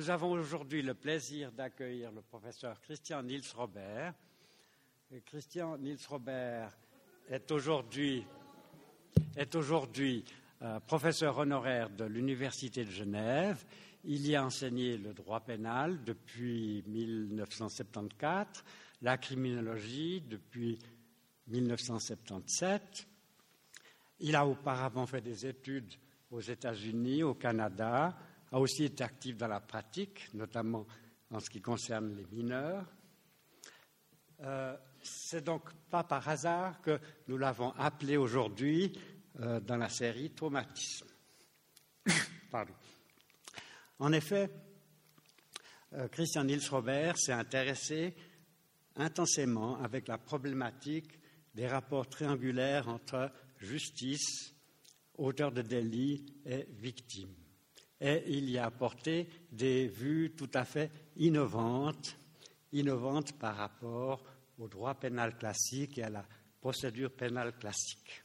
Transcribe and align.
Nous 0.00 0.08
avons 0.08 0.30
aujourd'hui 0.30 0.80
le 0.80 0.94
plaisir 0.94 1.52
d'accueillir 1.52 2.10
le 2.10 2.22
professeur 2.22 2.80
Christian 2.80 3.22
Niels 3.22 3.42
Robert. 3.54 4.14
Christian 5.26 5.76
Niels 5.76 5.98
Robert 6.08 6.74
est 7.28 7.50
aujourd'hui 7.50 8.24
euh, 10.62 10.80
professeur 10.80 11.36
honoraire 11.36 11.90
de 11.90 12.04
l'Université 12.06 12.86
de 12.86 12.90
Genève. 12.90 13.62
Il 14.04 14.26
y 14.26 14.34
a 14.36 14.42
enseigné 14.42 14.96
le 14.96 15.12
droit 15.12 15.40
pénal 15.40 16.02
depuis 16.02 16.82
1974, 16.86 18.64
la 19.02 19.18
criminologie 19.18 20.22
depuis 20.22 20.78
1977. 21.48 23.06
Il 24.20 24.34
a 24.34 24.46
auparavant 24.46 25.04
fait 25.04 25.20
des 25.20 25.44
études 25.44 25.92
aux 26.30 26.40
États-Unis, 26.40 27.22
au 27.22 27.34
Canada, 27.34 28.16
a 28.52 28.58
aussi 28.58 28.84
été 28.84 29.04
actif 29.04 29.36
dans 29.36 29.48
la 29.48 29.60
pratique, 29.60 30.32
notamment 30.34 30.86
en 31.30 31.40
ce 31.40 31.50
qui 31.50 31.60
concerne 31.60 32.16
les 32.16 32.26
mineurs. 32.26 32.84
Euh, 34.40 34.76
c'est 35.02 35.44
donc 35.44 35.72
pas 35.90 36.04
par 36.04 36.28
hasard 36.28 36.80
que 36.80 36.98
nous 37.28 37.36
l'avons 37.36 37.72
appelé 37.72 38.16
aujourd'hui 38.16 38.98
euh, 39.40 39.60
dans 39.60 39.76
la 39.76 39.88
série 39.88 40.30
Traumatisme. 40.30 41.06
En 44.00 44.12
effet, 44.12 44.50
euh, 45.92 46.08
Christian 46.08 46.44
Niels 46.44 46.66
Robert 46.70 47.18
s'est 47.18 47.32
intéressé 47.34 48.16
intensément 48.96 49.80
avec 49.82 50.08
la 50.08 50.18
problématique 50.18 51.20
des 51.54 51.68
rapports 51.68 52.08
triangulaires 52.08 52.88
entre 52.88 53.30
justice, 53.58 54.54
auteur 55.18 55.52
de 55.52 55.62
délit 55.62 56.24
et 56.46 56.66
victime. 56.70 57.39
Et 58.00 58.24
il 58.28 58.48
y 58.48 58.58
a 58.58 58.66
apporté 58.66 59.28
des 59.52 59.86
vues 59.88 60.32
tout 60.36 60.50
à 60.54 60.64
fait 60.64 60.90
innovantes, 61.16 62.16
innovantes 62.72 63.32
par 63.38 63.56
rapport 63.56 64.24
au 64.58 64.68
droit 64.68 64.94
pénal 64.94 65.36
classique 65.36 65.98
et 65.98 66.04
à 66.04 66.10
la 66.10 66.24
procédure 66.60 67.10
pénale 67.10 67.56
classique. 67.58 68.22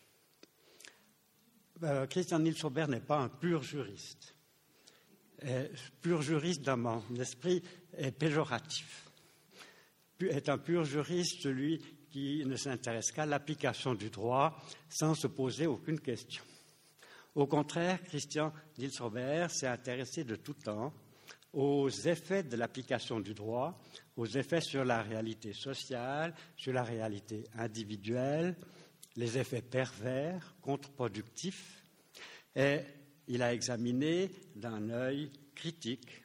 Euh, 1.83 2.07
Christian 2.07 2.39
Niels 2.39 2.61
Robert 2.61 2.87
n'est 2.87 3.01
pas 3.01 3.19
un 3.19 3.29
pur 3.29 3.63
juriste. 3.63 4.33
pur 6.01 6.21
juriste 6.21 6.61
dans 6.61 6.77
mon 6.77 7.03
esprit 7.19 7.61
est 7.93 8.11
péjoratif. 8.11 9.09
Est 10.21 10.47
un 10.47 10.57
pur 10.57 10.85
juriste 10.85 11.41
celui 11.41 11.81
qui 12.09 12.45
ne 12.45 12.55
s'intéresse 12.55 13.11
qu'à 13.11 13.25
l'application 13.25 13.93
du 13.93 14.09
droit 14.09 14.57
sans 14.87 15.15
se 15.15 15.27
poser 15.27 15.67
aucune 15.67 15.99
question. 15.99 16.43
Au 17.35 17.47
contraire, 17.47 18.01
Christian 18.01 18.53
Niels 18.77 18.97
Robert 18.99 19.51
s'est 19.51 19.67
intéressé 19.67 20.23
de 20.23 20.37
tout 20.37 20.53
temps 20.53 20.93
aux 21.51 21.89
effets 21.89 22.43
de 22.43 22.55
l'application 22.55 23.19
du 23.19 23.33
droit, 23.33 23.77
aux 24.15 24.25
effets 24.25 24.61
sur 24.61 24.85
la 24.85 25.01
réalité 25.01 25.53
sociale, 25.53 26.33
sur 26.55 26.71
la 26.71 26.83
réalité 26.83 27.43
individuelle, 27.57 28.55
les 29.17 29.37
effets 29.37 29.61
pervers, 29.61 30.55
contre-productifs, 30.61 31.83
et 32.55 32.79
il 33.27 33.41
a 33.41 33.53
examiné 33.53 34.31
d'un 34.55 34.89
œil 34.89 35.29
critique 35.55 36.23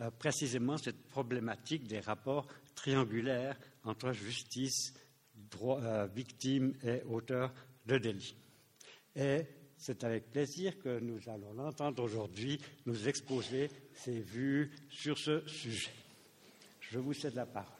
euh, 0.00 0.10
précisément 0.10 0.78
cette 0.78 1.08
problématique 1.08 1.86
des 1.88 2.00
rapports 2.00 2.46
triangulaires 2.74 3.56
entre 3.84 4.12
justice, 4.12 4.94
euh, 5.62 6.06
victime 6.14 6.74
et 6.84 7.02
auteur 7.04 7.52
de 7.86 7.98
délit. 7.98 8.36
C'est 9.78 10.04
avec 10.04 10.30
plaisir 10.30 10.78
que 10.78 10.98
nous 10.98 11.20
allons 11.28 11.52
l'entendre 11.54 12.02
aujourd'hui 12.02 12.60
nous 12.84 13.08
exposer 13.08 13.70
ses 13.94 14.18
vues 14.20 14.70
sur 14.90 15.16
ce 15.16 15.46
sujet. 15.46 15.92
Je 16.80 16.98
vous 16.98 17.14
cède 17.14 17.34
la 17.34 17.46
parole. 17.46 17.72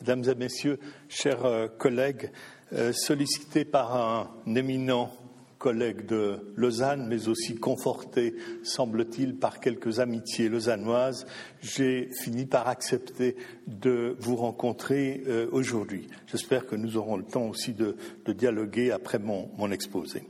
Mesdames 0.00 0.24
et 0.24 0.34
Messieurs, 0.34 0.80
chers 1.08 1.44
euh, 1.44 1.68
collègues, 1.68 2.32
euh, 2.72 2.92
sollicités 2.92 3.64
par 3.64 3.94
un 3.94 4.54
éminent 4.54 5.14
collègue 5.62 6.06
de 6.06 6.40
Lausanne, 6.56 7.06
mais 7.08 7.28
aussi 7.28 7.54
conforté, 7.54 8.34
semble-t-il, 8.64 9.36
par 9.36 9.60
quelques 9.60 10.00
amitiés 10.00 10.48
lausannoises, 10.48 11.24
j'ai 11.60 12.10
fini 12.20 12.46
par 12.46 12.66
accepter 12.66 13.36
de 13.68 14.16
vous 14.18 14.34
rencontrer 14.34 15.22
euh, 15.28 15.46
aujourd'hui. 15.52 16.08
J'espère 16.26 16.66
que 16.66 16.74
nous 16.74 16.96
aurons 16.96 17.16
le 17.16 17.22
temps 17.22 17.46
aussi 17.46 17.74
de, 17.74 17.96
dialoguer 18.26 18.90
après 18.90 19.20
mon 19.20 19.70
exposé. 19.70 20.24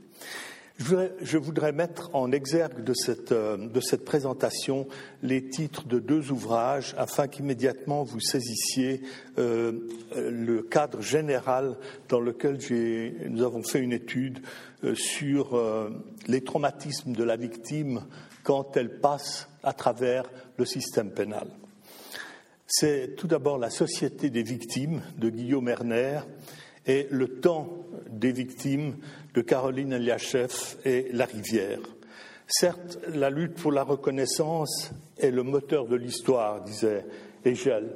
Je 0.79 1.37
voudrais, 1.37 1.71
mettre 1.71 2.09
en 2.13 2.31
exergue 2.31 2.83
de 2.83 2.93
cette, 2.95 3.31
euh, 3.31 3.57
de 3.57 3.79
cette, 3.79 4.03
présentation 4.03 4.87
les 5.21 5.47
titres 5.47 5.87
de 5.87 5.99
deux 5.99 6.31
ouvrages 6.31 6.95
afin 6.97 7.27
qu'immédiatement 7.27 8.03
vous 8.03 8.19
saisissiez 8.19 9.03
euh, 9.37 9.87
le 10.15 10.63
cadre 10.63 10.99
général 11.01 11.75
dans 12.09 12.19
lequel 12.19 12.57
nous 13.29 13.43
avons 13.43 13.61
fait 13.61 13.79
une 13.79 13.93
étude 13.93 14.39
euh, 14.83 14.95
sur 14.95 15.61
les 16.27 16.41
traumatismes 16.41 17.13
de 17.13 17.23
la 17.23 17.37
victime 17.37 18.01
quand 18.43 18.75
elle 18.75 18.99
passe 18.99 19.47
à 19.61 19.73
travers 19.73 20.23
le 20.57 20.65
système 20.65 21.11
pénal. 21.11 21.47
C'est 22.65 23.15
tout 23.15 23.27
d'abord 23.27 23.59
la 23.59 23.69
Société 23.69 24.31
des 24.31 24.43
victimes 24.43 25.01
de 25.17 25.29
Guillaume 25.29 25.69
Erner 25.69 26.21
et 26.85 27.07
le 27.11 27.27
temps 27.27 27.69
des 28.09 28.31
victimes 28.31 28.97
de 29.33 29.41
Caroline 29.41 29.93
Eliachev 29.93 30.77
et 30.85 31.09
La 31.13 31.25
Rivière. 31.25 31.79
Certes, 32.47 32.99
la 33.13 33.29
lutte 33.29 33.55
pour 33.55 33.71
la 33.71 33.83
reconnaissance 33.83 34.91
est 35.17 35.31
le 35.31 35.43
moteur 35.43 35.87
de 35.87 35.95
l'histoire, 35.95 36.63
disait 36.63 37.05
Hegel, 37.45 37.95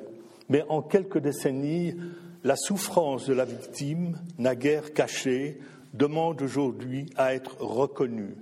mais 0.49 0.63
en 0.69 0.81
quelques 0.81 1.19
décennies, 1.19 1.95
la 2.43 2.55
souffrance 2.55 3.27
de 3.27 3.33
la 3.33 3.45
victime, 3.45 4.17
naguère 4.37 4.93
cachée, 4.93 5.59
demande 5.93 6.41
aujourd'hui 6.41 7.07
à 7.17 7.33
être 7.33 7.57
reconnue. 7.59 8.35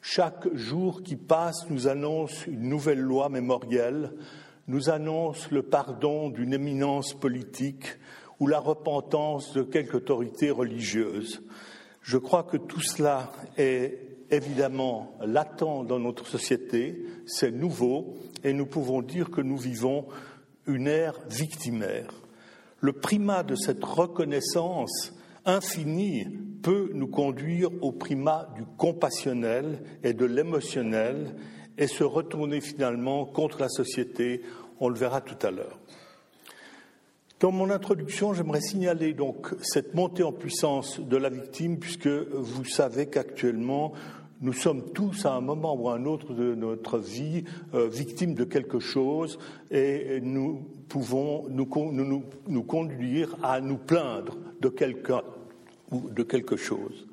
Chaque 0.00 0.52
jour 0.54 1.02
qui 1.02 1.16
passe 1.16 1.68
nous 1.70 1.86
annonce 1.86 2.46
une 2.46 2.68
nouvelle 2.68 3.00
loi 3.00 3.28
mémorielle, 3.28 4.12
nous 4.66 4.90
annonce 4.90 5.50
le 5.50 5.62
pardon 5.62 6.30
d'une 6.30 6.52
éminence 6.52 7.14
politique 7.14 7.98
ou 8.40 8.46
la 8.46 8.60
repentance 8.60 9.52
de 9.52 9.62
quelque 9.62 9.96
autorité 9.96 10.50
religieuse. 10.50 11.42
Je 12.02 12.18
crois 12.18 12.44
que 12.44 12.56
tout 12.56 12.80
cela 12.80 13.32
est 13.56 13.98
évidemment 14.30 15.16
latent 15.24 15.84
dans 15.86 15.98
notre 15.98 16.26
société, 16.26 17.04
c'est 17.26 17.50
nouveau, 17.50 18.14
et 18.44 18.52
nous 18.52 18.66
pouvons 18.66 19.02
dire 19.02 19.30
que 19.30 19.40
nous 19.40 19.56
vivons 19.56 20.06
une 20.66 20.86
ère 20.86 21.18
victimaire. 21.28 22.12
Le 22.80 22.92
primat 22.92 23.42
de 23.42 23.56
cette 23.56 23.82
reconnaissance 23.82 25.14
infinie 25.44 26.26
peut 26.62 26.90
nous 26.94 27.08
conduire 27.08 27.70
au 27.82 27.92
primat 27.92 28.48
du 28.54 28.64
compassionnel 28.76 29.82
et 30.02 30.12
de 30.12 30.24
l'émotionnel 30.24 31.34
et 31.76 31.86
se 31.86 32.04
retourner 32.04 32.60
finalement 32.60 33.24
contre 33.24 33.60
la 33.60 33.68
société, 33.68 34.42
on 34.80 34.88
le 34.88 34.96
verra 34.96 35.20
tout 35.20 35.46
à 35.46 35.50
l'heure. 35.50 35.78
Dans 37.40 37.52
mon 37.52 37.70
introduction, 37.70 38.34
j'aimerais 38.34 38.60
signaler 38.60 39.14
donc 39.14 39.54
cette 39.62 39.94
montée 39.94 40.24
en 40.24 40.32
puissance 40.32 40.98
de 40.98 41.16
la 41.16 41.28
victime, 41.28 41.78
puisque 41.78 42.08
vous 42.08 42.64
savez 42.64 43.06
qu'actuellement, 43.06 43.92
nous 44.40 44.52
sommes 44.52 44.90
tous 44.92 45.24
à 45.24 45.34
un 45.34 45.40
moment 45.40 45.76
ou 45.76 45.88
à 45.88 45.94
un 45.94 46.04
autre 46.04 46.34
de 46.34 46.56
notre 46.56 46.98
vie 46.98 47.44
euh, 47.74 47.88
victimes 47.88 48.34
de 48.34 48.42
quelque 48.42 48.80
chose 48.80 49.38
et 49.70 50.18
nous 50.20 50.66
pouvons 50.88 51.46
nous, 51.48 52.62
conduire 52.64 53.36
à 53.44 53.60
nous 53.60 53.78
plaindre 53.78 54.36
de 54.60 54.68
quelqu'un 54.68 55.22
ou 55.92 56.10
de 56.10 56.24
quelque 56.24 56.56
chose. 56.56 57.06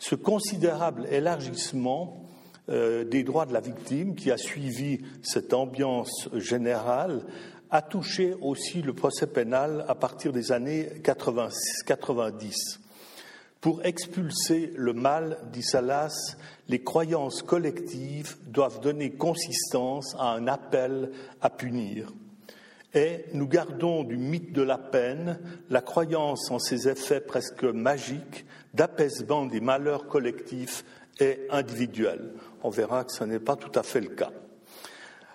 Ce 0.00 0.16
considérable 0.16 1.06
élargissement 1.08 2.24
euh, 2.68 3.04
des 3.04 3.22
droits 3.22 3.46
de 3.46 3.52
la 3.52 3.60
victime 3.60 4.16
qui 4.16 4.32
a 4.32 4.36
suivi 4.38 5.02
cette 5.22 5.54
ambiance 5.54 6.28
générale 6.34 7.22
a 7.70 7.82
touché 7.82 8.34
aussi 8.40 8.82
le 8.82 8.92
procès 8.92 9.26
pénal 9.26 9.84
à 9.88 9.94
partir 9.94 10.32
des 10.32 10.52
années 10.52 10.88
90. 11.02 12.80
Pour 13.60 13.84
expulser 13.84 14.72
le 14.76 14.92
mal, 14.92 15.38
dit 15.52 15.62
Salas, 15.62 16.36
les 16.68 16.82
croyances 16.82 17.42
collectives 17.42 18.36
doivent 18.46 18.80
donner 18.80 19.10
consistance 19.10 20.14
à 20.18 20.32
un 20.32 20.46
appel 20.46 21.10
à 21.40 21.50
punir. 21.50 22.12
Et 22.94 23.24
nous 23.34 23.48
gardons 23.48 24.04
du 24.04 24.16
mythe 24.16 24.52
de 24.52 24.62
la 24.62 24.78
peine 24.78 25.40
la 25.68 25.82
croyance 25.82 26.50
en 26.50 26.58
ses 26.58 26.88
effets 26.88 27.20
presque 27.20 27.64
magiques 27.64 28.46
d'apaisement 28.74 29.44
des 29.44 29.60
malheurs 29.60 30.06
collectifs 30.06 30.84
et 31.20 31.40
individuels. 31.50 32.32
On 32.62 32.70
verra 32.70 33.04
que 33.04 33.12
ce 33.12 33.24
n'est 33.24 33.40
pas 33.40 33.56
tout 33.56 33.76
à 33.78 33.82
fait 33.82 34.00
le 34.00 34.10
cas. 34.10 34.30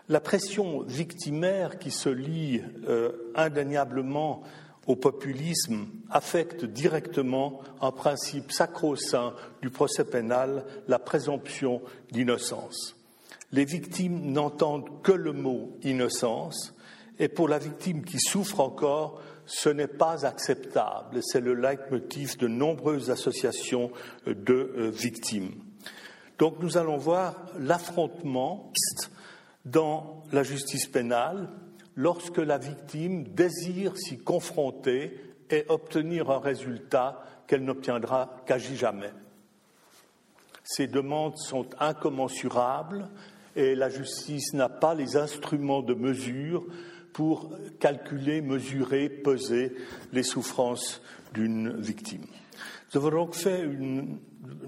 La 0.10 0.20
pression 0.20 0.82
victimaire 0.82 1.80
qui 1.80 1.90
se 1.90 2.10
lie 2.10 2.62
euh, 2.90 3.32
indéniablement 3.36 4.44
au 4.86 4.98
populisme 4.98 5.86
affecte 6.10 6.66
directement 6.66 7.62
un 7.80 7.92
principe 7.92 8.52
sacro-saint 8.52 9.34
du 9.62 9.70
procès 9.70 10.04
pénal, 10.04 10.66
la 10.90 11.00
présomption 11.00 11.82
d'innocence. 12.12 12.98
Les 13.54 13.64
victimes 13.64 14.32
n'entendent 14.32 15.02
que 15.04 15.14
le 15.14 15.32
mot 15.32 15.78
innocence, 15.84 16.74
et 17.18 17.30
pour 17.30 17.48
la 17.48 17.60
victime 17.60 18.04
qui 18.04 18.20
souffre 18.20 18.60
encore, 18.60 19.22
ce 19.46 19.70
n'est 19.70 19.88
pas 19.88 20.26
acceptable. 20.26 21.20
C'est 21.22 21.40
le 21.40 21.54
leitmotiv 21.54 22.38
de 22.38 22.48
nombreuses 22.48 23.10
associations 23.10 23.92
de 24.26 24.74
euh, 24.78 24.90
victimes. 24.90 25.52
Donc 26.40 26.56
nous 26.60 26.78
allons 26.78 26.98
voir 26.98 27.36
l'affrontement 27.58 28.72
dans 29.66 30.24
la 30.32 30.44
justice 30.44 30.88
pénale 30.88 31.50
lorsque 31.96 32.38
la 32.38 32.58
victime 32.58 33.24
désire 33.24 33.98
s'y 33.98 34.18
confronter 34.18 35.20
et 35.50 35.66
obtenir 35.70 36.32
un 36.32 36.40
résultat 36.40 37.24
qu'elle 37.48 37.64
n'obtiendra 37.64 38.42
quasi 38.46 38.76
jamais. 38.76 39.12
Ces 40.64 40.88
demandes 40.88 41.38
sont 41.38 41.68
incommensurables 41.80 43.10
et 43.56 43.76
la 43.76 43.90
justice 43.90 44.54
n'a 44.54 44.70
pas 44.70 44.96
les 44.96 45.18
instruments 45.18 45.82
de 45.82 45.94
mesure 45.94 46.66
pour 47.12 47.52
calculer, 47.80 48.42
mesurer, 48.42 49.10
peser 49.10 49.76
les 50.12 50.24
souffrances 50.24 51.02
d'une 51.34 51.80
victime. 51.80 52.26
Nous 52.94 53.00
avons 53.08 53.24
donc 53.26 53.34
fait 53.34 53.64
une, 53.64 54.20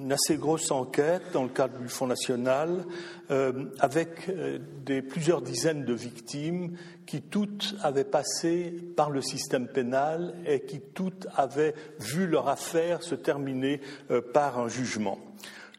assez 0.10 0.38
grosse 0.38 0.72
enquête 0.72 1.22
dans 1.34 1.44
le 1.44 1.50
cadre 1.50 1.78
du 1.78 1.88
Fonds 1.88 2.08
national 2.08 2.84
euh, 3.30 3.66
avec 3.80 4.30
euh, 4.30 4.58
des, 4.84 5.04
plusieurs 5.04 5.44
dizaines 5.44 5.86
de 5.86 5.94
victimes 5.94 6.76
qui 7.06 7.22
toutes 7.22 7.76
avaient 7.84 8.04
passé 8.04 8.74
par 8.98 9.12
le 9.12 9.22
système 9.22 9.68
pénal 9.68 10.34
et 10.48 10.62
qui 10.62 10.80
toutes 10.80 11.28
avaient 11.36 11.76
vu 12.00 12.26
leur 12.26 12.48
affaire 12.48 13.04
se 13.04 13.14
terminer 13.14 13.80
euh, 14.10 14.22
par 14.22 14.58
un 14.60 14.70
jugement. 14.70 15.20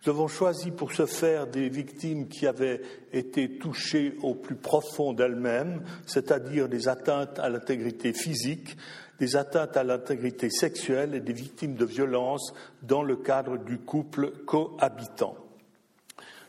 Nous 0.05 0.13
avons 0.13 0.29
choisi 0.29 0.71
pour 0.71 0.93
ce 0.93 1.05
faire 1.05 1.49
des 1.49 1.69
victimes 1.69 2.29
qui 2.29 2.47
avaient 2.47 2.81
été 3.13 3.59
touchées 3.59 4.15
au 4.23 4.37
plus 4.37 4.55
profond 4.55 5.13
d'elles-mêmes, 5.13 5.83
c'est-à-dire 6.07 6.69
des 6.69 6.87
atteintes 6.87 7.41
à 7.41 7.49
l'intégrité 7.49 8.13
physique, 8.13 8.77
des 9.19 9.37
atteintes 9.37 9.77
à 9.77 9.85
l'intégrité 9.85 10.51
sexuelle 10.51 11.15
et 11.15 11.21
des 11.21 11.33
victimes 11.33 11.75
de 11.75 11.85
violences 11.85 12.55
dans 12.83 13.03
le 13.03 13.17
cadre 13.17 13.57
du 13.57 13.79
couple 13.79 14.31
cohabitant. 14.47 15.37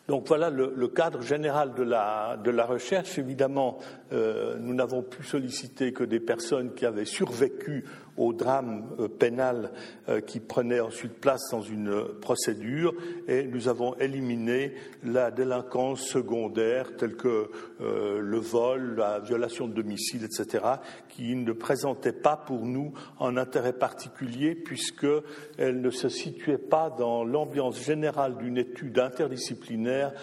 Donc 0.08 0.26
voilà 0.28 0.50
le, 0.50 0.88
cadre 0.88 1.22
général 1.22 1.74
de 1.74 1.84
la, 1.84 2.38
de 2.42 2.50
la 2.50 2.66
recherche. 2.66 3.18
Évidemment, 3.20 3.78
euh, 4.14 4.56
nous 4.58 4.74
n'avons 4.74 5.02
pu 5.02 5.24
solliciter 5.24 5.92
que 5.92 6.06
des 6.06 6.22
personnes 6.22 6.74
qui 6.74 6.86
avaient 6.86 7.04
survécu 7.04 7.84
au 8.18 8.34
drame 8.34 8.86
euh, 9.00 9.08
pénal 9.08 9.72
euh, 10.10 10.22
qui 10.22 10.40
prenait 10.40 10.80
ensuite 10.80 11.14
place 11.14 11.42
dans 11.52 11.62
une 11.62 12.04
procédure 12.22 12.94
et 13.28 13.44
nous 13.44 13.68
avons 13.68 13.96
éliminé 13.96 14.74
la 15.04 15.32
délinquance 15.32 16.02
secondaire 16.02 16.96
telle 16.98 17.16
que 17.16 17.50
le 17.80 18.38
vol, 18.38 18.96
la 18.98 19.20
violation 19.20 19.68
de 19.68 19.74
domicile, 19.74 20.24
etc., 20.24 20.64
qui 21.10 21.36
ne 21.36 21.52
présentait 21.52 22.12
pas 22.12 22.36
pour 22.36 22.66
nous 22.66 22.94
un 23.20 23.38
intérêt 23.38 23.74
particulier 23.74 24.56
puisqu'elle 24.56 25.82
ne 25.82 25.90
se 25.90 26.10
situait 26.10 26.58
pas 26.58 26.90
dans 26.90 27.24
l'ambiance 27.24 27.84
générale 27.84 28.38
d'une 28.38 28.58
étude 28.58 29.00
interdisciplinaire 29.00 30.14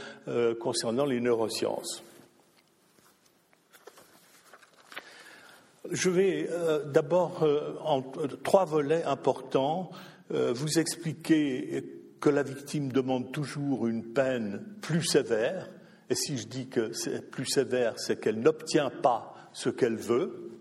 concernant 0.61 1.07
les 1.07 1.21
neurosciences. 1.21 2.03
Je 5.91 6.09
vais 6.09 6.49
euh, 6.51 6.85
d'abord, 6.85 7.43
euh, 7.43 7.77
en 7.83 8.03
trois 8.43 8.65
volets 8.65 9.05
importants, 9.05 9.91
euh, 10.33 10.53
vous 10.55 10.79
expliquer 10.79 11.85
que 12.21 12.31
la 12.31 12.43
victime 12.43 12.91
demande 12.91 13.33
toujours 13.33 13.87
une 13.87 14.15
peine 14.15 14.65
plus 14.81 15.05
sévère, 15.05 15.71
et 16.09 16.15
si 16.15 16.39
je 16.39 16.47
dis 16.47 16.69
que 16.69 16.93
c'est 16.93 17.31
plus 17.31 17.45
sévère, 17.45 17.99
c'est 17.99 18.19
qu'elle 18.19 18.41
n'obtient 18.41 18.91
pas 18.91 19.35
ce 19.53 19.69
qu'elle 19.69 19.97
veut, 19.97 20.54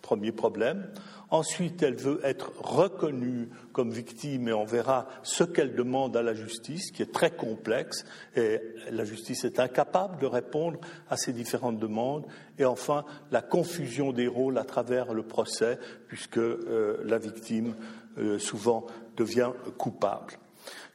premier 0.00 0.32
problème. 0.32 0.88
Ensuite, 1.30 1.82
elle 1.82 1.94
veut 1.94 2.20
être 2.24 2.52
reconnue 2.58 3.48
comme 3.72 3.92
victime 3.92 4.48
et 4.48 4.52
on 4.52 4.64
verra 4.64 5.06
ce 5.22 5.44
qu'elle 5.44 5.76
demande 5.76 6.16
à 6.16 6.22
la 6.22 6.34
justice, 6.34 6.90
qui 6.90 7.02
est 7.02 7.12
très 7.12 7.30
complexe, 7.30 8.04
et 8.34 8.60
la 8.90 9.04
justice 9.04 9.44
est 9.44 9.60
incapable 9.60 10.20
de 10.20 10.26
répondre 10.26 10.80
à 11.08 11.16
ces 11.16 11.32
différentes 11.32 11.78
demandes. 11.78 12.26
Et 12.58 12.64
enfin, 12.64 13.04
la 13.30 13.42
confusion 13.42 14.12
des 14.12 14.26
rôles 14.26 14.58
à 14.58 14.64
travers 14.64 15.14
le 15.14 15.22
procès, 15.22 15.78
puisque 16.08 16.38
euh, 16.38 17.00
la 17.04 17.18
victime 17.18 17.76
euh, 18.18 18.38
souvent 18.38 18.86
devient 19.16 19.52
coupable. 19.78 20.34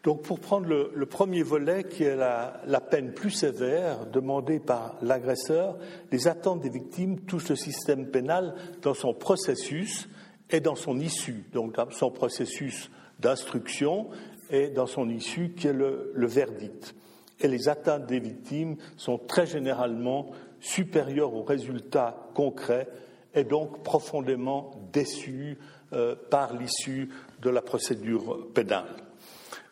Donc, 0.05 0.21
pour 0.21 0.39
prendre 0.39 0.67
le, 0.67 1.05
premier 1.07 1.41
volet, 1.41 1.83
qui 1.83 2.03
est 2.03 2.15
la, 2.15 2.79
peine 2.79 3.11
plus 3.11 3.31
sévère 3.31 4.05
demandée 4.05 4.59
par 4.59 4.97
l'agresseur, 5.01 5.79
les 6.11 6.27
attentes 6.27 6.61
des 6.61 6.69
victimes 6.69 7.21
touchent 7.21 7.49
le 7.49 7.55
système 7.55 8.11
pénal 8.11 8.53
dans 8.83 8.93
son 8.93 9.15
processus 9.15 10.07
et 10.51 10.59
dans 10.59 10.75
son 10.75 10.99
issue, 10.99 11.45
donc 11.53 11.77
son 11.89 12.11
processus 12.11 12.91
d'instruction 13.19 14.09
et 14.51 14.69
dans 14.69 14.85
son 14.85 15.09
issue 15.09 15.55
qui 15.57 15.65
est 15.69 15.73
le, 15.73 16.11
verdict. 16.15 16.93
Et 17.39 17.47
les 17.47 17.67
atteintes 17.67 18.05
des 18.05 18.19
victimes 18.19 18.75
sont 18.97 19.17
très 19.17 19.47
généralement 19.47 20.29
supérieures 20.59 21.33
aux 21.33 21.43
résultats 21.43 22.29
concrets 22.35 22.87
et 23.33 23.43
donc 23.43 23.81
profondément 23.81 24.69
déçues 24.93 25.57
euh, 25.93 26.15
par 26.29 26.55
l'issue 26.55 27.09
de 27.41 27.49
la 27.49 27.63
procédure 27.63 28.49
pénale. 28.53 29.04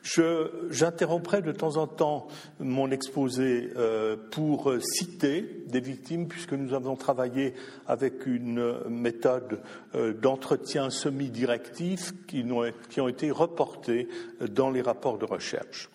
J'interromprai 0.04 1.42
de 1.42 1.54
temps 1.54 1.78
en 1.78 1.88
temps 1.88 2.28
mon 2.60 2.92
exposé 2.92 3.72
euh, 3.78 4.18
pour 4.32 4.74
citer 4.82 5.64
des 5.68 5.80
victimes, 5.80 6.28
puisque 6.28 6.52
nous 6.52 6.74
avons 6.74 6.98
travaillé 6.98 7.54
avec 7.88 8.26
une 8.26 8.76
méthode 8.90 9.62
euh, 9.96 10.14
d'entretien 10.14 10.90
semi-directif 10.90 12.14
qui, 12.28 12.46
qui, 12.90 13.02
ont 13.02 13.08
été 13.08 13.32
reportées 13.32 14.10
dans 14.42 14.70
les 14.70 14.82
rapports 14.82 15.18
de 15.18 15.26
recherche. 15.26 15.90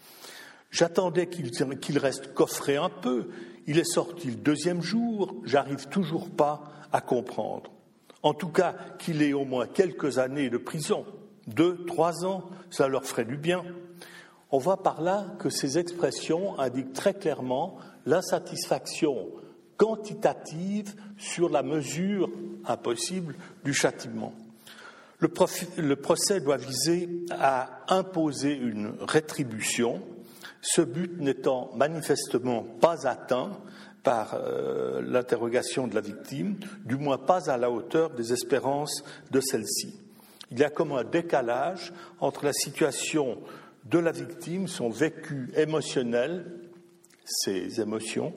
J'attendais 0.70 1.28
qu'il 1.28 1.98
reste 1.98 2.32
coffré 2.32 2.76
un 2.76 2.90
peu. 2.90 3.28
Il 3.66 3.78
est 3.78 3.90
sorti 3.90 4.28
le 4.28 4.36
deuxième 4.36 4.82
jour. 4.82 5.34
J'arrive 5.44 5.88
toujours 5.88 6.30
pas 6.30 6.72
à 6.92 7.02
comprendre. 7.02 7.70
En 8.22 8.34
tout 8.34 8.48
cas, 8.48 8.74
qu'il 8.98 9.22
ait 9.22 9.32
au 9.32 9.44
moins 9.44 9.66
quelques 9.66 10.18
années 10.18 10.50
de 10.50 10.58
prison, 10.58 11.04
deux, 11.46 11.84
trois 11.86 12.24
ans, 12.24 12.48
ça 12.70 12.88
leur 12.88 13.04
ferait 13.04 13.24
du 13.24 13.36
bien. 13.36 13.64
On 14.50 14.58
voit 14.58 14.82
par 14.82 15.02
là 15.02 15.26
que 15.38 15.50
ces 15.50 15.78
expressions 15.78 16.58
indiquent 16.58 16.94
très 16.94 17.14
clairement 17.14 17.76
l'insatisfaction 18.06 19.28
quantitative 19.76 20.94
sur 21.18 21.50
la 21.50 21.62
mesure 21.62 22.30
impossible 22.66 23.36
du 23.64 23.74
châtiment. 23.74 24.32
Le, 25.20 25.96
procès 25.96 26.40
doit 26.40 26.56
viser 26.56 27.08
à 27.30 27.80
imposer 27.88 28.54
une 28.54 28.94
rétribution, 29.00 30.00
ce 30.60 30.80
but 30.80 31.20
n'étant 31.20 31.70
manifestement 31.74 32.62
pas 32.62 33.06
atteint 33.06 33.58
par 34.04 34.34
euh, 34.34 35.02
l'interrogation 35.02 35.88
de 35.88 35.94
la 35.94 36.00
victime, 36.00 36.56
du 36.84 36.96
moins 36.96 37.18
pas 37.18 37.50
à 37.50 37.56
la 37.56 37.70
hauteur 37.70 38.10
des 38.10 38.32
espérances 38.32 39.02
de 39.30 39.40
celle-ci. 39.40 39.98
Il 40.50 40.58
y 40.58 40.64
a 40.64 40.70
comme 40.70 40.92
un 40.92 41.04
décalage 41.04 41.92
entre 42.20 42.44
la 42.44 42.52
situation 42.52 43.38
de 43.90 43.98
la 43.98 44.12
victime, 44.12 44.68
son 44.68 44.90
vécu 44.90 45.50
émotionnel, 45.56 46.44
ses 47.24 47.80
émotions, 47.80 48.34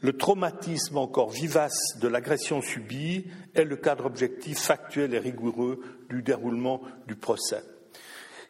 le 0.00 0.16
traumatisme 0.16 0.98
encore 0.98 1.30
vivace 1.30 1.98
de 2.00 2.08
l'agression 2.08 2.60
subie 2.60 3.24
et 3.54 3.64
le 3.64 3.76
cadre 3.76 4.06
objectif 4.06 4.58
factuel 4.58 5.14
et 5.14 5.18
rigoureux 5.18 5.80
du 6.08 6.22
déroulement 6.22 6.82
du 7.06 7.16
procès. 7.16 7.62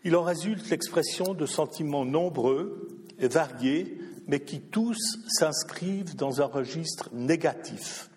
Il 0.05 0.17
en 0.17 0.23
résulte 0.23 0.69
l'expression 0.71 1.35
de 1.35 1.47
sentiments 1.47 2.05
nombreux 2.05 2.89
et 3.19 3.29
variés, 3.29 3.99
mais 4.27 4.41
qui 4.41 4.61
tous 4.61 5.19
s'inscrivent 5.29 6.17
dans 6.17 6.43
un 6.43 6.47
registre 6.47 7.11
négatif 7.13 8.11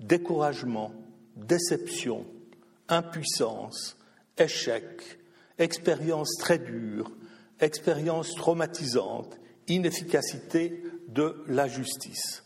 découragement, 0.00 0.92
déception, 1.36 2.26
impuissance, 2.88 3.96
échec, 4.36 5.18
expérience 5.58 6.36
très 6.38 6.58
dure, 6.58 7.12
expérience 7.62 8.34
traumatisante, 8.34 9.38
inefficacité 9.68 10.82
de 11.08 11.42
la 11.48 11.68
justice, 11.68 12.44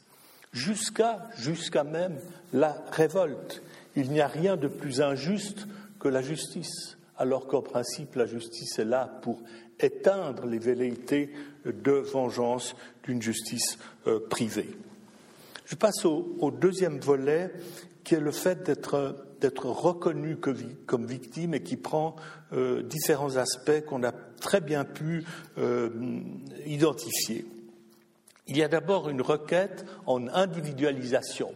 jusqu'à 0.52 1.28
jusqu'à 1.36 1.82
même 1.82 2.18
la 2.52 2.84
révolte. 2.92 3.62
Il 3.96 4.10
n'y 4.10 4.20
a 4.20 4.28
rien 4.28 4.56
de 4.56 4.68
plus 4.68 5.00
injuste 5.00 5.66
que 5.98 6.08
la 6.08 6.22
justice, 6.22 6.98
alors 7.16 7.46
qu'en 7.46 7.62
principe 7.62 8.14
la 8.14 8.26
justice 8.26 8.78
est 8.78 8.84
là 8.84 9.18
pour 9.22 9.40
éteindre 9.80 10.46
les 10.46 10.58
velléités 10.58 11.30
de 11.64 11.92
vengeance 11.92 12.76
d'une 13.04 13.22
justice 13.22 13.78
euh, 14.06 14.20
privée. 14.28 14.76
Je 15.66 15.74
passe 15.74 16.04
au, 16.04 16.50
deuxième 16.52 17.00
volet 17.00 17.52
qui 18.04 18.14
est 18.14 18.20
le 18.20 18.30
fait 18.30 18.62
d'être 18.62 19.26
d'être 19.46 19.66
reconnu 19.66 20.36
comme 20.86 21.06
victime 21.06 21.54
et 21.54 21.62
qui 21.62 21.76
prend 21.76 22.16
euh, 22.52 22.82
différents 22.82 23.36
aspects 23.36 23.84
qu'on 23.86 24.02
a 24.02 24.10
très 24.40 24.60
bien 24.60 24.84
pu 24.84 25.24
euh, 25.56 25.88
identifier. 26.66 27.46
Il 28.48 28.56
y 28.56 28.64
a 28.64 28.68
d'abord 28.68 29.08
une 29.08 29.22
requête 29.22 29.86
en 30.04 30.26
individualisation. 30.26 31.54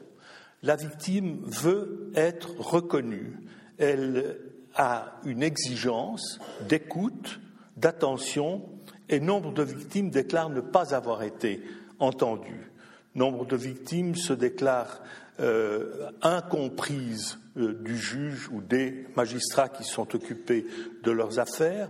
La 0.62 0.76
victime 0.76 1.40
veut 1.46 2.12
être 2.14 2.54
reconnue. 2.60 3.38
Elle 3.78 4.38
a 4.76 5.18
une 5.24 5.42
exigence 5.42 6.38
d'écoute, 6.68 7.40
d'attention, 7.76 8.62
et 9.08 9.18
nombre 9.18 9.52
de 9.52 9.64
victimes 9.64 10.10
déclarent 10.10 10.50
ne 10.50 10.60
pas 10.60 10.94
avoir 10.94 11.24
été 11.24 11.60
entendues. 11.98 12.70
Nombre 13.16 13.46
de 13.46 13.56
victimes 13.56 14.14
se 14.14 14.32
déclarent 14.32 15.02
euh, 15.40 16.08
incomprises 16.22 17.40
du 17.60 17.96
juge 17.96 18.48
ou 18.50 18.60
des 18.60 19.06
magistrats 19.16 19.68
qui 19.68 19.84
sont 19.84 20.14
occupés 20.14 20.66
de 21.02 21.10
leurs 21.10 21.38
affaires 21.38 21.88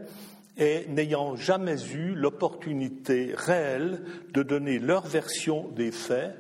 et 0.57 0.87
n'ayant 0.89 1.37
jamais 1.37 1.83
eu 1.95 2.15
l'opportunité 2.15 3.33
réelle 3.35 4.03
de 4.33 4.43
donner 4.43 4.79
leur 4.79 5.07
version 5.07 5.69
des 5.69 5.91
faits 5.91 6.37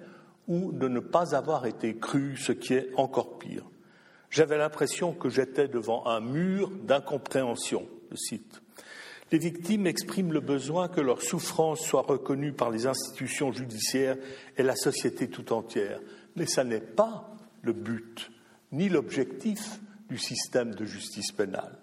ou 0.46 0.72
de 0.72 0.88
ne 0.88 1.00
pas 1.00 1.34
avoir 1.34 1.66
été 1.66 1.96
cru, 1.96 2.36
ce 2.36 2.52
qui 2.52 2.74
est 2.74 2.90
encore 2.96 3.38
pire. 3.38 3.64
J'avais 4.30 4.58
l'impression 4.58 5.12
que 5.12 5.28
j'étais 5.28 5.68
devant 5.68 6.06
un 6.06 6.20
mur 6.20 6.70
d'incompréhension, 6.70 7.88
le 8.10 8.16
cite. 8.16 8.60
Les 9.32 9.38
victimes 9.38 9.86
expriment 9.86 10.32
le 10.32 10.40
besoin 10.40 10.88
que 10.88 11.00
leur 11.00 11.22
souffrance 11.22 11.80
soit 11.80 12.02
reconnue 12.02 12.52
par 12.52 12.70
les 12.70 12.86
institutions 12.86 13.52
judiciaires 13.52 14.16
et 14.56 14.62
la 14.62 14.74
société 14.74 15.28
tout 15.28 15.52
entière. 15.52 16.00
Mais 16.36 16.46
ce 16.46 16.60
n'est 16.60 16.80
pas 16.80 17.36
le 17.62 17.72
but 17.72 18.30
ni 18.72 18.88
l'objectif 18.88 19.80
du 20.08 20.18
système 20.18 20.74
de 20.74 20.84
justice 20.84 21.32
pénale. 21.32 21.78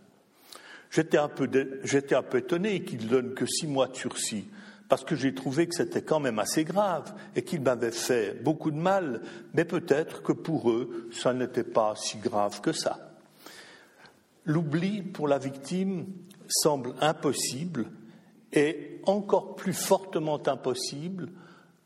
J'étais 0.90 1.18
un, 1.18 1.30
peu, 1.30 1.50
un 1.50 2.24
peu 2.24 2.38
étonné 2.38 2.84
qu'il 2.84 3.08
donne 3.08 3.34
que 3.34 3.46
six 3.46 3.68
mois 3.68 3.88
de 3.88 3.96
sursis, 3.96 4.46
parce 4.88 5.04
que 5.04 5.16
j'ai 5.16 5.34
trouvé 5.34 5.68
que 5.68 5.76
c'était 5.76 6.02
quand 6.02 6.20
même 6.20 6.40
assez 6.40 6.64
grave 6.64 7.14
et 7.36 7.44
qu'il 7.44 7.62
m'avait 7.62 7.92
fait 7.92 8.42
beaucoup 8.42 8.72
de 8.72 8.78
mal, 8.78 9.22
mais 9.54 9.66
peut-être 9.66 10.24
que 10.24 10.32
pour 10.32 10.72
eux, 10.72 11.10
ça 11.12 11.34
n'était 11.34 11.64
pas 11.64 11.96
si 11.98 12.18
grave 12.18 12.62
que 12.62 12.72
ça. 12.72 13.14
L'oubli 14.46 15.02
pour 15.02 15.28
la 15.28 15.40
victime 15.40 16.06
semble 16.48 16.94
impossible 17.02 17.88
et 18.54 19.02
encore 19.06 19.56
plus 19.56 19.74
fortement 19.74 20.42
impossible 20.48 21.30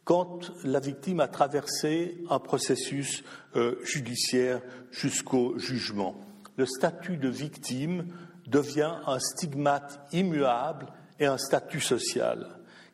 quand 0.03 0.51
la 0.63 0.79
victime 0.79 1.20
a 1.20 1.27
traversé 1.27 2.17
un 2.29 2.39
processus 2.39 3.24
euh, 3.55 3.75
judiciaire 3.84 4.62
jusqu'au 4.91 5.58
jugement. 5.58 6.15
Le 6.58 6.65
statut 6.65 7.17
de 7.17 7.29
victime 7.29 8.08
devient 8.48 8.96
un 9.05 9.20
stigmate 9.20 10.00
immuable 10.12 10.88
et 11.20 11.25
un 11.25 11.38
statut 11.38 11.81
social 11.81 12.48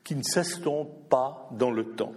qui 0.04 0.16
ne 0.16 0.24
s'estompe 0.24 1.10
pas 1.10 1.50
dans 1.52 1.72
le 1.72 1.86
temps. 1.96 2.14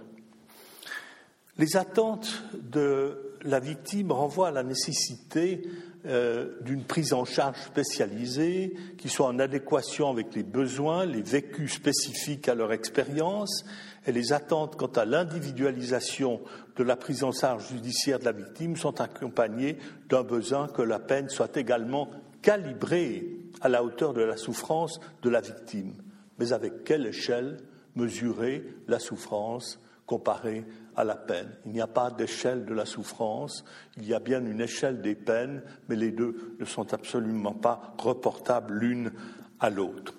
Les 1.57 1.77
attentes 1.77 2.43
de 2.53 3.35
la 3.43 3.59
victime 3.59 4.11
renvoient 4.11 4.49
à 4.49 4.51
la 4.51 4.63
nécessité 4.63 5.63
euh, 6.05 6.57
d'une 6.61 6.83
prise 6.83 7.13
en 7.13 7.25
charge 7.25 7.61
spécialisée 7.61 8.73
qui 8.97 9.09
soit 9.09 9.27
en 9.27 9.39
adéquation 9.39 10.09
avec 10.09 10.33
les 10.33 10.43
besoins, 10.43 11.05
les 11.05 11.21
vécus 11.21 11.73
spécifiques 11.73 12.47
à 12.47 12.55
leur 12.55 12.71
expérience 12.73 13.65
les 14.07 14.33
attentes 14.33 14.75
quant 14.77 14.87
à 14.87 15.05
l'individualisation 15.05 16.41
de 16.75 16.83
la 16.83 16.95
prise 16.95 17.23
en 17.23 17.31
charge 17.31 17.69
judiciaire 17.69 18.19
de 18.19 18.25
la 18.25 18.31
victime 18.31 18.75
sont 18.75 18.99
accompagnées 18.99 19.77
d'un 20.09 20.23
besoin 20.23 20.67
que 20.67 20.81
la 20.81 20.99
peine 20.99 21.29
soit 21.29 21.55
également 21.57 22.09
calibrée 22.41 23.37
à 23.61 23.69
la 23.69 23.83
hauteur 23.83 24.13
de 24.13 24.21
la 24.21 24.37
souffrance 24.37 24.99
de 25.21 25.29
la 25.29 25.41
victime. 25.41 25.93
Mais 26.39 26.53
avec 26.53 26.83
quelle 26.83 27.05
échelle 27.05 27.57
mesurer 27.95 28.65
la 28.87 28.97
souffrance 28.97 29.79
comparée 30.07 30.65
à 30.95 31.03
la 31.03 31.15
peine? 31.15 31.51
Il 31.65 31.73
n'y 31.73 31.81
a 31.81 31.87
pas 31.87 32.09
d'échelle 32.09 32.65
de 32.65 32.73
la 32.73 32.85
souffrance, 32.85 33.63
il 33.97 34.07
y 34.07 34.15
a 34.15 34.19
bien 34.19 34.43
une 34.43 34.61
échelle 34.61 35.01
des 35.01 35.15
peines, 35.15 35.61
mais 35.87 35.95
les 35.95 36.11
deux 36.11 36.55
ne 36.59 36.65
sont 36.65 36.93
absolument 36.93 37.53
pas 37.53 37.93
reportables 37.99 38.73
l'une 38.73 39.11
à 39.59 39.69
l'autre. 39.69 40.15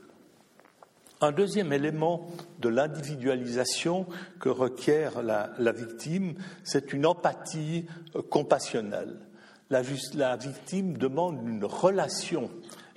Un 1.22 1.30
deuxième 1.30 1.72
élément 1.72 2.26
de 2.58 2.68
l'individualisation 2.68 4.06
que 4.40 4.48
requiert 4.48 5.22
la, 5.22 5.72
victime, 5.72 6.34
c'est 6.64 6.92
une 6.92 7.06
empathie 7.06 7.86
euh, 8.16 8.22
compassionnelle. 8.22 9.20
La, 9.70 9.82
victime 10.36 10.98
demande 10.98 11.38
une 11.46 11.64
relation 11.64 12.50